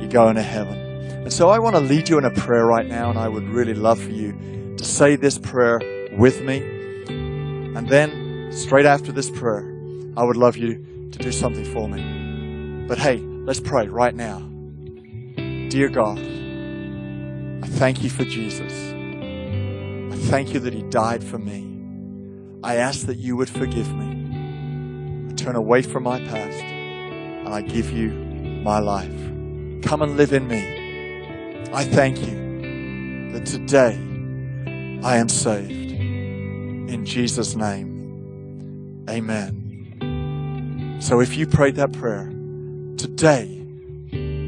you're 0.00 0.08
going 0.08 0.34
to 0.34 0.42
heaven. 0.42 0.78
And 1.24 1.32
so 1.32 1.48
I 1.48 1.58
want 1.58 1.76
to 1.76 1.80
lead 1.80 2.08
you 2.08 2.18
in 2.18 2.24
a 2.24 2.30
prayer 2.30 2.66
right 2.66 2.86
now, 2.86 3.10
and 3.10 3.18
I 3.18 3.28
would 3.28 3.48
really 3.48 3.74
love 3.74 4.00
for 4.00 4.10
you 4.10 4.32
to 4.76 4.84
say 4.84 5.16
this 5.16 5.38
prayer 5.38 5.80
with 6.18 6.42
me. 6.42 6.58
And 7.08 7.88
then, 7.88 8.50
straight 8.52 8.86
after 8.86 9.12
this 9.12 9.30
prayer, 9.30 9.64
I 10.16 10.24
would 10.24 10.36
love 10.36 10.56
you 10.56 10.84
to 11.12 11.18
do 11.18 11.32
something 11.32 11.64
for 11.64 11.88
me. 11.88 12.86
But 12.86 12.98
hey, 12.98 13.18
let's 13.18 13.60
pray 13.60 13.88
right 13.88 14.14
now. 14.14 14.53
Dear 15.74 15.88
God, 15.88 16.20
I 16.20 17.66
thank 17.66 18.04
you 18.04 18.08
for 18.08 18.24
Jesus. 18.24 18.72
I 18.92 20.16
thank 20.30 20.54
you 20.54 20.60
that 20.60 20.72
He 20.72 20.82
died 20.82 21.24
for 21.24 21.36
me. 21.36 21.68
I 22.62 22.76
ask 22.76 23.06
that 23.06 23.16
you 23.16 23.34
would 23.34 23.50
forgive 23.50 23.92
me. 23.92 25.28
I 25.28 25.32
turn 25.34 25.56
away 25.56 25.82
from 25.82 26.04
my 26.04 26.20
past, 26.20 26.62
and 26.62 27.48
I 27.48 27.60
give 27.62 27.90
you 27.90 28.12
my 28.62 28.78
life. 28.78 29.10
Come 29.82 30.02
and 30.02 30.16
live 30.16 30.32
in 30.32 30.46
me. 30.46 31.64
I 31.72 31.82
thank 31.82 32.20
you 32.20 33.32
that 33.32 33.44
today 33.44 33.98
I 35.02 35.16
am 35.16 35.28
saved. 35.28 35.90
In 35.90 37.04
Jesus' 37.04 37.56
name, 37.56 39.06
amen. 39.10 41.00
So 41.00 41.18
if 41.20 41.36
you 41.36 41.48
prayed 41.48 41.74
that 41.74 41.92
prayer, 41.92 42.28
today 42.96 43.63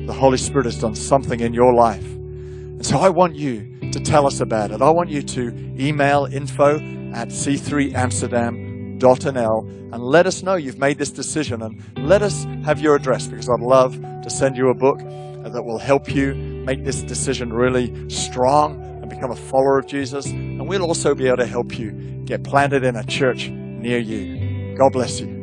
the 0.06 0.12
Holy 0.12 0.38
Spirit 0.38 0.66
has 0.66 0.80
done 0.80 0.94
something 0.94 1.40
in 1.40 1.52
your 1.52 1.74
life. 1.74 2.04
And 2.04 2.86
so 2.86 2.98
I 2.98 3.08
want 3.08 3.34
you 3.36 3.90
to 3.90 3.98
tell 4.00 4.26
us 4.26 4.40
about 4.40 4.70
it. 4.70 4.82
I 4.82 4.90
want 4.90 5.08
you 5.10 5.22
to 5.22 5.48
email 5.78 6.28
info 6.30 6.76
at 7.14 7.28
c3amsterdam.nl 7.28 9.92
and 9.92 10.02
let 10.02 10.26
us 10.26 10.42
know 10.42 10.56
you've 10.56 10.78
made 10.78 10.98
this 10.98 11.10
decision 11.10 11.62
and 11.62 11.82
let 11.96 12.22
us 12.22 12.44
have 12.64 12.80
your 12.80 12.96
address 12.96 13.26
because 13.26 13.48
I'd 13.48 13.60
love 13.60 14.00
to 14.00 14.30
send 14.30 14.56
you 14.56 14.68
a 14.68 14.74
book 14.74 14.98
that 14.98 15.62
will 15.62 15.78
help 15.78 16.12
you 16.12 16.34
make 16.34 16.84
this 16.84 17.02
decision 17.02 17.52
really 17.52 18.10
strong 18.10 18.82
and 19.00 19.08
become 19.08 19.30
a 19.30 19.36
follower 19.36 19.78
of 19.78 19.86
Jesus. 19.86 20.26
And 20.26 20.68
we'll 20.68 20.84
also 20.84 21.14
be 21.14 21.26
able 21.26 21.38
to 21.38 21.46
help 21.46 21.78
you 21.78 21.92
get 22.24 22.44
planted 22.44 22.84
in 22.84 22.96
a 22.96 23.04
church 23.04 23.48
near 23.48 23.98
you. 23.98 24.76
God 24.76 24.92
bless 24.92 25.20
you. 25.20 25.35